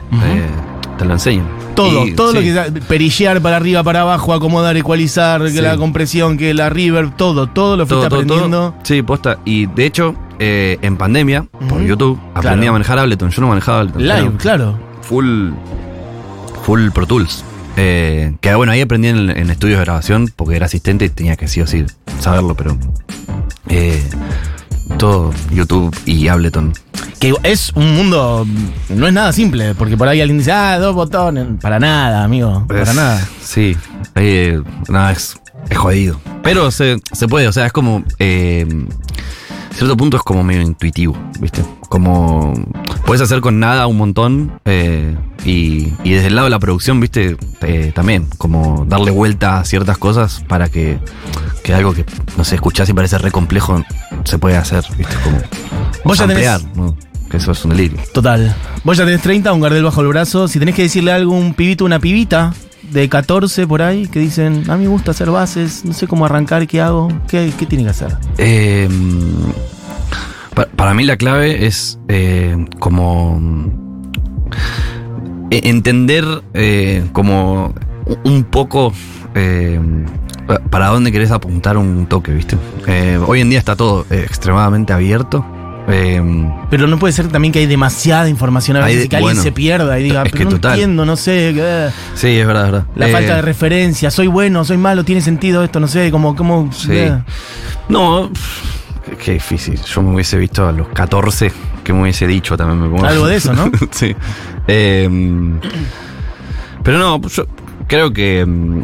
te 0.98 1.06
lo 1.06 1.14
enseñan. 1.14 1.59
Todo, 1.84 2.08
Y, 2.08 2.12
todo 2.14 2.34
lo 2.34 2.40
que 2.42 2.54
sea, 2.54 2.68
perillear 2.88 3.42
para 3.42 3.58
arriba, 3.58 3.84
para 3.84 4.02
abajo, 4.02 4.34
acomodar, 4.34 4.76
ecualizar, 4.78 5.42
que 5.52 5.62
la 5.62 5.78
compresión, 5.78 6.38
que 6.38 6.54
la 6.54 6.70
reverb, 6.70 7.16
todo, 7.16 7.48
todo 7.48 7.78
lo 7.78 7.86
fuiste 7.88 8.08
todo, 8.10 8.20
aprendiendo. 8.22 8.58
todo. 8.72 8.76
Sí, 8.84 9.02
posta. 9.02 9.40
Y 9.46 9.66
de 9.68 9.86
hecho, 9.86 10.16
eh, 10.40 10.78
en 10.82 10.98
pandemia, 10.98 11.46
por. 11.68 11.82
YouTube, 11.82 12.20
aprendí 12.34 12.60
Claro. 12.62 12.70
a 12.70 12.72
manejar 12.74 13.00
Ableton. 13.00 13.30
Yo 13.32 13.42
no 13.42 13.48
manejaba 13.48 13.80
Ableton. 13.80 14.02
Live, 14.04 14.16
pero- 14.22 14.38
claro. 14.38 14.80
full 15.02 15.52
full 16.64 16.90
Pro 16.92 17.06
Tools. 17.06 17.44
Eh, 17.78 18.34
que 18.42 18.54
bueno, 18.56 18.72
ahí 18.74 18.82
aprendí 18.82 19.08
en, 19.08 19.30
en 19.30 19.50
estudios 19.50 19.80
de 19.80 19.86
grabación 19.86 20.30
porque 20.36 20.56
era 20.56 20.66
asistente 20.66 21.06
y 21.06 21.10
tenía 21.10 21.36
que 21.38 21.48
sí 21.48 21.62
o 21.62 21.68
sí 21.68 21.86
saberlo, 22.20 22.54
pero 22.56 22.78
eh, 23.70 24.04
YouTube 25.52 25.96
y 26.06 26.28
Ableton. 26.28 26.74
Que 27.20 27.34
es 27.44 27.72
un 27.76 27.96
mundo, 27.96 28.46
no 28.90 29.08
es 29.08 29.14
nada 29.14 29.34
simple, 29.34 29.76
porque 29.76 29.98
por 29.98 30.08
ahí 30.08 30.22
alguien 30.22 30.38
dice, 30.38 30.52
ah, 30.52 30.78
dos 30.80 30.96
botones. 30.96 31.48
Para 31.62 31.80
nada, 31.80 32.24
amigo, 32.24 32.66
para 32.68 32.84
Es- 32.84 32.96
nada. 32.96 33.28
Sí, 33.42 33.76
eh, 34.16 34.62
nada, 34.88 35.12
es, 35.12 35.38
es 35.70 35.78
jodido. 35.78 36.20
Pero 36.44 36.72
se, 36.72 36.98
se 37.12 37.28
puede, 37.28 37.48
o 37.48 37.52
sea, 37.52 37.66
es 37.66 37.74
como. 37.74 38.04
Eh, 38.20 38.66
cierto 39.80 39.98
punto 39.98 40.18
es 40.18 40.24
como 40.24 40.44
medio 40.44 40.62
intuitivo, 40.62 41.18
¿viste? 41.40 41.64
Como. 41.90 42.54
Puedes 43.06 43.22
hacer 43.22 43.42
con 43.42 43.60
nada 43.60 43.88
un 43.88 43.98
montón. 43.98 44.52
eh, 44.66 45.16
y, 45.46 45.94
y 46.04 46.12
desde 46.12 46.28
el 46.28 46.36
lado 46.36 46.46
de 46.46 46.52
la 46.52 46.60
producción, 46.60 47.00
¿viste? 47.00 47.38
Eh, 47.62 47.92
también, 47.96 48.28
como 48.38 48.86
darle 48.88 49.10
vuelta 49.12 49.60
a 49.60 49.66
ciertas 49.66 49.98
cosas 49.98 50.44
para 50.48 50.70
que, 50.70 51.00
que 51.64 51.74
algo 51.74 51.94
que, 51.94 52.06
no 52.38 52.44
sé, 52.44 52.56
escuchás 52.56 52.88
y 52.90 52.94
parece 52.94 53.18
re 53.18 53.32
complejo, 53.32 53.84
se 54.26 54.38
puede 54.38 54.58
hacer, 54.58 54.84
¿viste? 54.98 55.16
Como. 55.24 55.38
Vos 56.04 56.18
ya 56.20 56.28
tenés- 56.28 56.74
¿no? 56.76 56.96
Que 57.30 57.38
eso 57.38 57.52
es 57.52 57.64
un 57.64 57.72
delirio. 57.72 58.00
Total. 58.14 58.56
Vos 58.84 58.98
ya 58.98 59.06
tenés 59.06 59.22
30, 59.22 59.54
un 59.54 59.62
gardel 59.62 59.84
bajo 59.84 60.02
el 60.02 60.08
brazo. 60.08 60.48
Si 60.48 60.58
tenés 60.60 60.74
que 60.76 60.82
decirle 60.84 61.12
algo 61.12 61.36
a 61.36 61.38
un 61.40 61.54
pibito, 61.54 61.86
una 61.86 62.00
pibita 62.00 62.54
de 62.84 63.08
14 63.10 63.68
por 63.68 63.82
ahí, 63.82 64.08
que 64.08 64.20
dicen, 64.20 64.64
a 64.70 64.76
mí 64.78 64.84
me 64.84 64.90
gusta 64.90 65.12
hacer 65.12 65.30
bases, 65.30 65.84
no 65.86 65.94
sé 65.94 66.08
cómo 66.08 66.26
arrancar, 66.26 66.66
¿qué 66.68 66.82
hago? 66.82 67.08
¿Qué, 67.28 67.52
qué 67.58 67.66
tiene 67.66 67.84
que 67.84 67.90
hacer? 67.92 68.16
Eh, 68.38 68.90
pa- 70.56 70.68
para 70.76 70.94
mí 70.94 71.04
la 71.06 71.18
clave 71.18 71.66
es 71.68 72.00
eh, 72.08 72.66
como 72.80 73.40
e- 75.52 75.70
entender 75.70 76.26
eh, 76.54 77.06
como 77.14 77.74
un 78.24 78.44
poco 78.46 78.94
pa- 80.48 80.60
para 80.70 80.88
dónde 80.88 81.12
querés 81.12 81.32
apuntar 81.32 81.78
un 81.78 82.06
toque, 82.08 82.32
¿viste? 82.34 82.58
Eh, 82.88 83.20
hoy 83.26 83.42
en 83.42 83.50
día 83.50 83.60
está 83.60 83.76
todo 83.76 84.06
extremadamente 84.10 84.94
abierto. 84.94 85.46
Eh, 85.92 86.22
Pero 86.70 86.88
no 86.88 87.00
puede 87.00 87.14
ser 87.14 87.28
también 87.30 87.52
que 87.52 87.60
hay 87.60 87.66
demasiada 87.66 88.30
información 88.30 88.78
a 88.78 88.82
Hay 88.86 88.96
veces 88.96 89.00
de- 89.02 89.06
y 89.06 89.10
que 89.10 89.16
alguien 89.18 89.30
bueno, 89.36 89.42
se 89.44 89.52
pierda 89.52 90.00
y 90.00 90.04
diga, 90.04 90.22
es 90.24 90.32
pero 90.32 90.38
que 90.38 90.44
no 90.46 90.50
total. 90.52 90.72
entiendo, 90.74 91.06
no 91.06 91.16
sé. 91.16 91.54
eh, 91.58 91.90
sí, 92.14 92.28
es 92.38 92.46
verdad, 92.48 92.66
es 92.68 92.72
verdad. 92.72 92.88
La 92.96 93.08
Eh, 93.10 93.12
falta 93.12 93.36
de 93.38 93.42
referencia, 93.42 94.12
soy 94.12 94.28
bueno, 94.28 94.64
soy 94.66 94.78
malo, 94.78 95.04
tiene 95.04 95.22
sentido 95.22 95.64
esto, 95.64 95.80
no 95.80 95.88
sé, 95.88 96.12
como, 96.12 96.36
como. 96.36 96.72
Sí. 96.72 96.90
eh. 96.92 97.18
No, 97.90 98.30
qué, 99.24 99.34
difícil. 99.34 99.80
Yo 99.84 100.02
me 100.04 100.14
hubiese 100.14 100.38
visto 100.38 100.68
a 100.68 100.72
los 100.72 100.88
14, 100.90 101.52
que 101.84 101.92
me 101.94 102.04
hubiese 102.04 102.28
dicho 102.28 102.56
también. 102.56 102.82
Me 102.82 102.88
pongo- 102.90 103.08
Algo 103.08 103.26
de 103.28 103.36
eso, 103.38 103.54
¿no? 103.54 103.72
sí. 103.92 104.16
Eh, 104.68 105.10
pero 106.84 106.98
no, 106.98 107.22
yo 107.28 107.46
creo 107.88 108.14
que 108.14 108.46
mm, 108.46 108.84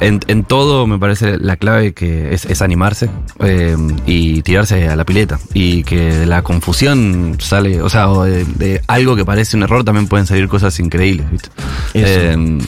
en, 0.00 0.20
en 0.26 0.44
todo 0.44 0.86
me 0.86 0.98
parece 0.98 1.38
la 1.38 1.56
clave 1.56 1.92
que 1.92 2.34
es, 2.34 2.44
es 2.44 2.62
animarse 2.62 3.10
eh, 3.40 3.76
y 4.06 4.42
tirarse 4.42 4.88
a 4.88 4.96
la 4.96 5.04
pileta. 5.04 5.38
Y 5.54 5.82
que 5.84 6.12
de 6.12 6.26
la 6.26 6.42
confusión 6.42 7.36
sale, 7.40 7.82
o 7.82 7.88
sea, 7.88 8.10
o 8.10 8.24
de, 8.24 8.44
de 8.44 8.80
algo 8.86 9.16
que 9.16 9.24
parece 9.24 9.56
un 9.56 9.62
error 9.62 9.84
también 9.84 10.08
pueden 10.08 10.26
salir 10.26 10.48
cosas 10.48 10.78
increíbles, 10.80 11.30
¿viste? 11.30 11.50
Eh, 11.94 12.58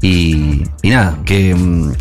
y, 0.00 0.62
y 0.82 0.90
nada, 0.90 1.18
que 1.24 1.54
mm, 1.54 1.92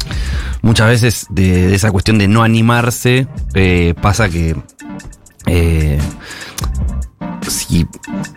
muchas 0.62 0.88
veces 0.88 1.28
de, 1.30 1.68
de 1.68 1.76
esa 1.76 1.92
cuestión 1.92 2.18
de 2.18 2.28
no 2.28 2.44
animarse 2.44 3.28
eh, 3.54 3.94
pasa 4.02 4.30
que 4.30 4.56
eh, 5.48 6.00
si 7.48 7.86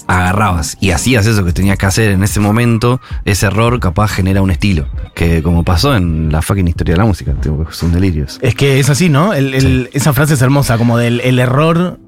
agarrabas 0.06 0.76
y 0.80 0.90
hacías 0.90 1.26
eso 1.26 1.44
que 1.44 1.52
tenías 1.52 1.78
que 1.78 1.86
hacer 1.86 2.10
en 2.12 2.22
ese 2.22 2.40
momento, 2.40 3.00
ese 3.24 3.46
error 3.46 3.78
capaz 3.80 4.08
genera 4.08 4.42
un 4.42 4.50
estilo. 4.50 4.86
Que 5.14 5.42
como 5.42 5.64
pasó 5.64 5.94
en 5.96 6.30
la 6.32 6.42
fucking 6.42 6.68
historia 6.68 6.94
de 6.94 6.98
la 6.98 7.04
música, 7.04 7.34
son 7.70 7.92
delirios. 7.92 8.38
Es 8.42 8.54
que 8.54 8.78
es 8.80 8.90
así, 8.90 9.08
¿no? 9.08 9.32
El- 9.32 9.54
el- 9.54 9.90
Esa 9.92 10.12
frase 10.12 10.34
es 10.34 10.42
hermosa, 10.42 10.78
como 10.78 10.96
del 10.98 11.20
el 11.20 11.38
error 11.38 11.98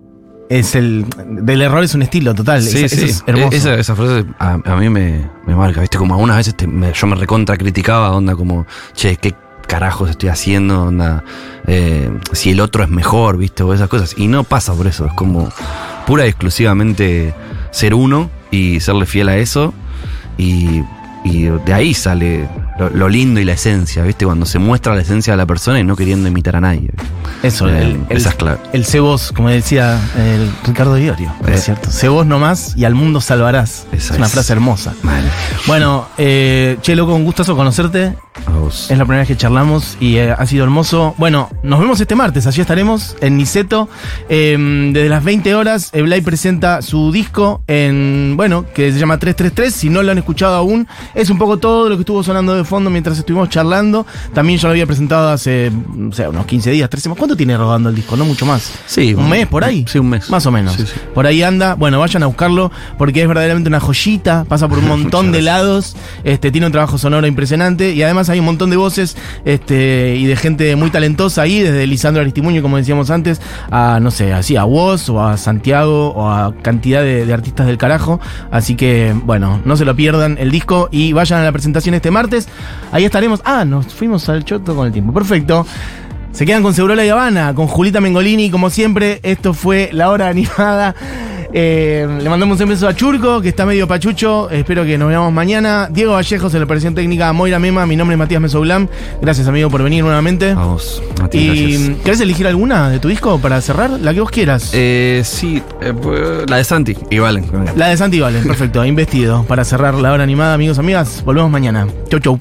es 0.48 0.74
el. 0.74 1.06
Del 1.26 1.62
error 1.62 1.82
es 1.82 1.94
un 1.94 2.02
estilo 2.02 2.34
total. 2.34 2.62
Sí, 2.62 2.84
Esa- 2.84 2.96
sí. 2.96 3.04
eso 3.04 3.14
es 3.16 3.24
hermoso. 3.26 3.52
E- 3.52 3.56
Esa, 3.56 3.74
esa 3.74 3.96
frase 3.96 4.24
a, 4.38 4.58
a 4.64 4.76
mí 4.76 4.88
me, 4.88 5.28
me 5.46 5.54
marca, 5.56 5.80
¿viste? 5.80 5.98
Como 5.98 6.14
algunas 6.14 6.36
veces 6.36 6.56
te- 6.56 6.66
me- 6.66 6.92
yo 6.92 7.06
me 7.06 7.16
recontra 7.16 7.56
criticaba, 7.56 8.10
onda 8.12 8.36
como, 8.36 8.66
che, 8.94 9.16
¿qué 9.16 9.34
carajos 9.66 10.10
estoy 10.10 10.28
haciendo? 10.28 10.84
Onda, 10.84 11.24
eh, 11.66 12.10
si 12.32 12.50
el 12.50 12.60
otro 12.60 12.82
es 12.84 12.90
mejor, 12.90 13.38
¿viste? 13.38 13.62
O 13.62 13.72
esas 13.72 13.88
cosas. 13.88 14.14
Y 14.18 14.26
no 14.28 14.44
pasa 14.44 14.74
por 14.74 14.86
eso, 14.86 15.06
es 15.06 15.12
como 15.14 15.48
pura 16.06 16.26
y 16.26 16.28
exclusivamente 16.28 17.34
ser 17.70 17.94
uno 17.94 18.30
y 18.50 18.80
serle 18.80 19.06
fiel 19.06 19.28
a 19.28 19.36
eso. 19.36 19.74
Y, 20.38 20.82
y 21.24 21.44
de 21.44 21.72
ahí 21.72 21.94
sale 21.94 22.48
lo, 22.90 22.96
lo 22.96 23.08
lindo 23.08 23.40
y 23.40 23.44
la 23.44 23.52
esencia, 23.52 24.02
¿viste? 24.02 24.24
Cuando 24.24 24.46
se 24.46 24.58
muestra 24.58 24.94
la 24.94 25.02
esencia 25.02 25.32
de 25.32 25.36
la 25.36 25.46
persona 25.46 25.80
y 25.80 25.84
no 25.84 25.96
queriendo 25.96 26.28
imitar 26.28 26.56
a 26.56 26.60
nadie. 26.60 26.90
Eso, 27.42 27.68
Eh, 27.68 27.82
el, 27.82 27.88
el, 28.08 28.16
esa 28.16 28.30
es 28.30 28.34
clave. 28.36 28.58
el 28.72 28.84
sé 28.84 29.00
vos, 29.00 29.32
como 29.32 29.48
decía 29.48 29.98
el 30.16 30.50
Ricardo 30.66 30.96
Iorio, 30.98 31.32
Eh. 31.46 31.52
es 31.54 31.64
cierto. 31.64 31.90
Sé 31.90 32.08
vos 32.08 32.26
nomás 32.26 32.74
y 32.76 32.84
al 32.84 32.94
mundo 32.94 33.20
salvarás. 33.20 33.86
Esa 33.92 34.12
es 34.14 34.18
una 34.18 34.26
es. 34.26 34.32
frase 34.32 34.52
hermosa. 34.52 34.94
Mal. 35.02 35.24
Bueno, 35.66 36.06
eh, 36.18 36.76
che, 36.82 36.94
loco, 36.96 37.14
un 37.14 37.24
gustazo 37.24 37.56
conocerte. 37.56 38.14
A 38.46 38.50
vos. 38.50 38.90
Es 38.90 38.96
la 38.96 39.04
primera 39.04 39.20
vez 39.20 39.28
que 39.28 39.36
charlamos 39.36 39.96
y 40.00 40.16
eh, 40.16 40.32
ha 40.32 40.46
sido 40.46 40.64
hermoso. 40.64 41.14
Bueno, 41.18 41.50
nos 41.62 41.78
vemos 41.80 42.00
este 42.00 42.14
martes. 42.14 42.46
Allí 42.46 42.60
estaremos 42.62 43.14
en 43.20 43.36
Niceto. 43.36 43.88
Eh, 44.28 44.56
desde 44.92 45.08
las 45.08 45.22
20 45.22 45.54
horas, 45.54 45.90
Eblay 45.92 46.22
presenta 46.22 46.80
su 46.82 47.12
disco 47.12 47.62
en, 47.66 48.34
bueno, 48.36 48.64
que 48.74 48.90
se 48.92 48.98
llama 48.98 49.18
333. 49.18 49.72
Si 49.74 49.90
no 49.90 50.02
lo 50.02 50.12
han 50.12 50.18
escuchado 50.18 50.54
aún, 50.56 50.88
es 51.14 51.28
un 51.30 51.38
poco 51.38 51.58
todo 51.58 51.88
lo 51.90 51.96
que 51.96 52.00
estuvo 52.02 52.22
sonando 52.22 52.54
de 52.54 52.64
fondo 52.72 52.88
mientras 52.88 53.18
estuvimos 53.18 53.50
charlando. 53.50 54.06
También 54.32 54.58
yo 54.58 54.66
lo 54.66 54.72
había 54.72 54.86
presentado 54.86 55.28
hace, 55.28 55.70
o 56.08 56.12
sea, 56.12 56.30
unos 56.30 56.46
15 56.46 56.70
días, 56.70 56.88
13 56.88 57.02
semanas. 57.02 57.18
¿Cuánto 57.18 57.36
tiene 57.36 57.54
rodando 57.54 57.90
el 57.90 57.94
disco? 57.94 58.16
No 58.16 58.24
mucho 58.24 58.46
más. 58.46 58.72
Sí, 58.86 59.12
¿Un 59.12 59.28
mes 59.28 59.46
por 59.46 59.62
ahí? 59.62 59.84
Sí, 59.86 59.98
un 59.98 60.08
mes. 60.08 60.30
Más 60.30 60.46
o 60.46 60.50
menos. 60.50 60.72
Sí, 60.72 60.86
sí. 60.86 60.94
Por 61.12 61.26
ahí 61.26 61.42
anda. 61.42 61.74
Bueno, 61.74 62.00
vayan 62.00 62.22
a 62.22 62.26
buscarlo 62.26 62.72
porque 62.96 63.20
es 63.20 63.28
verdaderamente 63.28 63.68
una 63.68 63.78
joyita. 63.78 64.46
Pasa 64.48 64.68
por 64.68 64.78
un 64.78 64.88
montón 64.88 65.32
de 65.32 65.42
lados. 65.42 65.96
Este, 66.24 66.50
tiene 66.50 66.66
un 66.66 66.72
trabajo 66.72 66.96
sonoro 66.96 67.26
impresionante. 67.26 67.92
Y 67.92 68.02
además 68.02 68.30
hay 68.30 68.38
un 68.38 68.46
montón 68.46 68.70
de 68.70 68.76
voces 68.76 69.18
este, 69.44 70.16
y 70.16 70.24
de 70.24 70.36
gente 70.36 70.74
muy 70.76 70.88
talentosa 70.88 71.42
ahí, 71.42 71.60
desde 71.60 71.86
Lisandro 71.86 72.22
Aristimuño, 72.22 72.62
como 72.62 72.78
decíamos 72.78 73.10
antes, 73.10 73.42
a, 73.70 74.00
no 74.00 74.10
sé, 74.10 74.32
así 74.32 74.56
a 74.56 74.64
Woz 74.64 75.10
o 75.10 75.22
a 75.22 75.36
Santiago 75.36 76.14
o 76.14 76.30
a 76.30 76.54
cantidad 76.62 77.02
de, 77.02 77.26
de 77.26 77.34
artistas 77.34 77.66
del 77.66 77.76
carajo. 77.76 78.18
Así 78.50 78.76
que, 78.76 79.14
bueno, 79.26 79.60
no 79.66 79.76
se 79.76 79.84
lo 79.84 79.94
pierdan 79.94 80.38
el 80.40 80.50
disco 80.50 80.88
y 80.90 81.12
vayan 81.12 81.40
a 81.40 81.44
la 81.44 81.52
presentación 81.52 81.94
este 81.94 82.10
martes. 82.10 82.48
Ahí 82.90 83.04
estaremos. 83.04 83.40
Ah, 83.44 83.64
nos 83.64 83.92
fuimos 83.94 84.28
al 84.28 84.44
choto 84.44 84.74
con 84.74 84.86
el 84.86 84.92
tiempo. 84.92 85.12
Perfecto. 85.12 85.66
Se 86.32 86.46
quedan 86.46 86.62
con 86.62 86.72
Segurola 86.72 87.04
y 87.04 87.10
Habana, 87.10 87.54
con 87.54 87.66
Julita 87.66 88.00
Mengolini, 88.00 88.50
como 88.50 88.70
siempre. 88.70 89.20
Esto 89.22 89.52
fue 89.54 89.90
la 89.92 90.10
hora 90.10 90.28
animada. 90.28 90.94
Eh, 91.54 92.08
le 92.22 92.30
mandamos 92.30 92.60
un 92.60 92.68
beso 92.68 92.88
a 92.88 92.94
Churco, 92.94 93.42
que 93.42 93.50
está 93.50 93.66
medio 93.66 93.86
pachucho. 93.86 94.48
Espero 94.50 94.84
que 94.84 94.96
nos 94.96 95.08
veamos 95.08 95.32
mañana. 95.32 95.88
Diego 95.90 96.12
Vallejos 96.12 96.52
en 96.54 96.60
la 96.60 96.64
operación 96.64 96.94
técnica 96.94 97.32
Moira 97.32 97.58
Mema. 97.58 97.84
Mi 97.86 97.96
nombre 97.96 98.14
es 98.14 98.18
Matías 98.18 98.40
Mesoulam. 98.40 98.88
Gracias, 99.20 99.46
amigo, 99.46 99.68
por 99.68 99.82
venir 99.82 100.02
nuevamente. 100.02 100.50
A 100.50 100.64
vos. 100.64 101.02
Y 101.32 101.72
gracias. 101.72 101.98
¿querés 102.04 102.20
elegir 102.20 102.46
alguna 102.46 102.88
de 102.88 102.98
tu 102.98 103.08
disco 103.08 103.38
para 103.38 103.60
cerrar? 103.60 103.90
La 103.90 104.14
que 104.14 104.20
vos 104.20 104.30
quieras. 104.30 104.70
Eh, 104.72 105.22
sí, 105.24 105.62
eh, 105.80 105.92
pues, 105.92 106.48
la 106.48 106.56
de 106.56 106.64
Santi. 106.64 106.96
Y 107.10 107.18
valen. 107.18 107.44
La 107.76 107.88
de 107.88 107.96
Santi 107.96 108.20
Valen, 108.20 108.44
perfecto. 108.44 108.84
Investido. 108.92 109.44
Para 109.44 109.64
cerrar 109.64 109.94
la 109.94 110.12
hora 110.12 110.22
animada, 110.22 110.54
amigos, 110.54 110.78
amigas. 110.78 111.22
Volvemos 111.24 111.50
mañana. 111.50 111.86
Chau, 112.08 112.20
chau. 112.20 112.38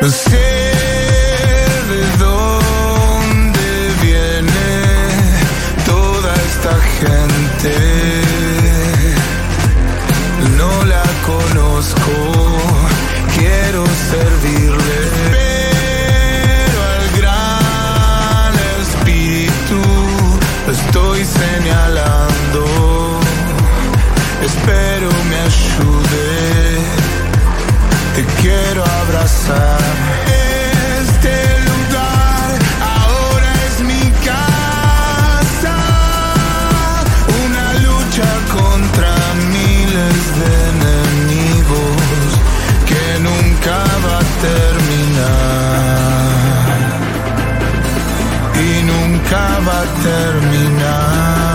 No 0.00 0.33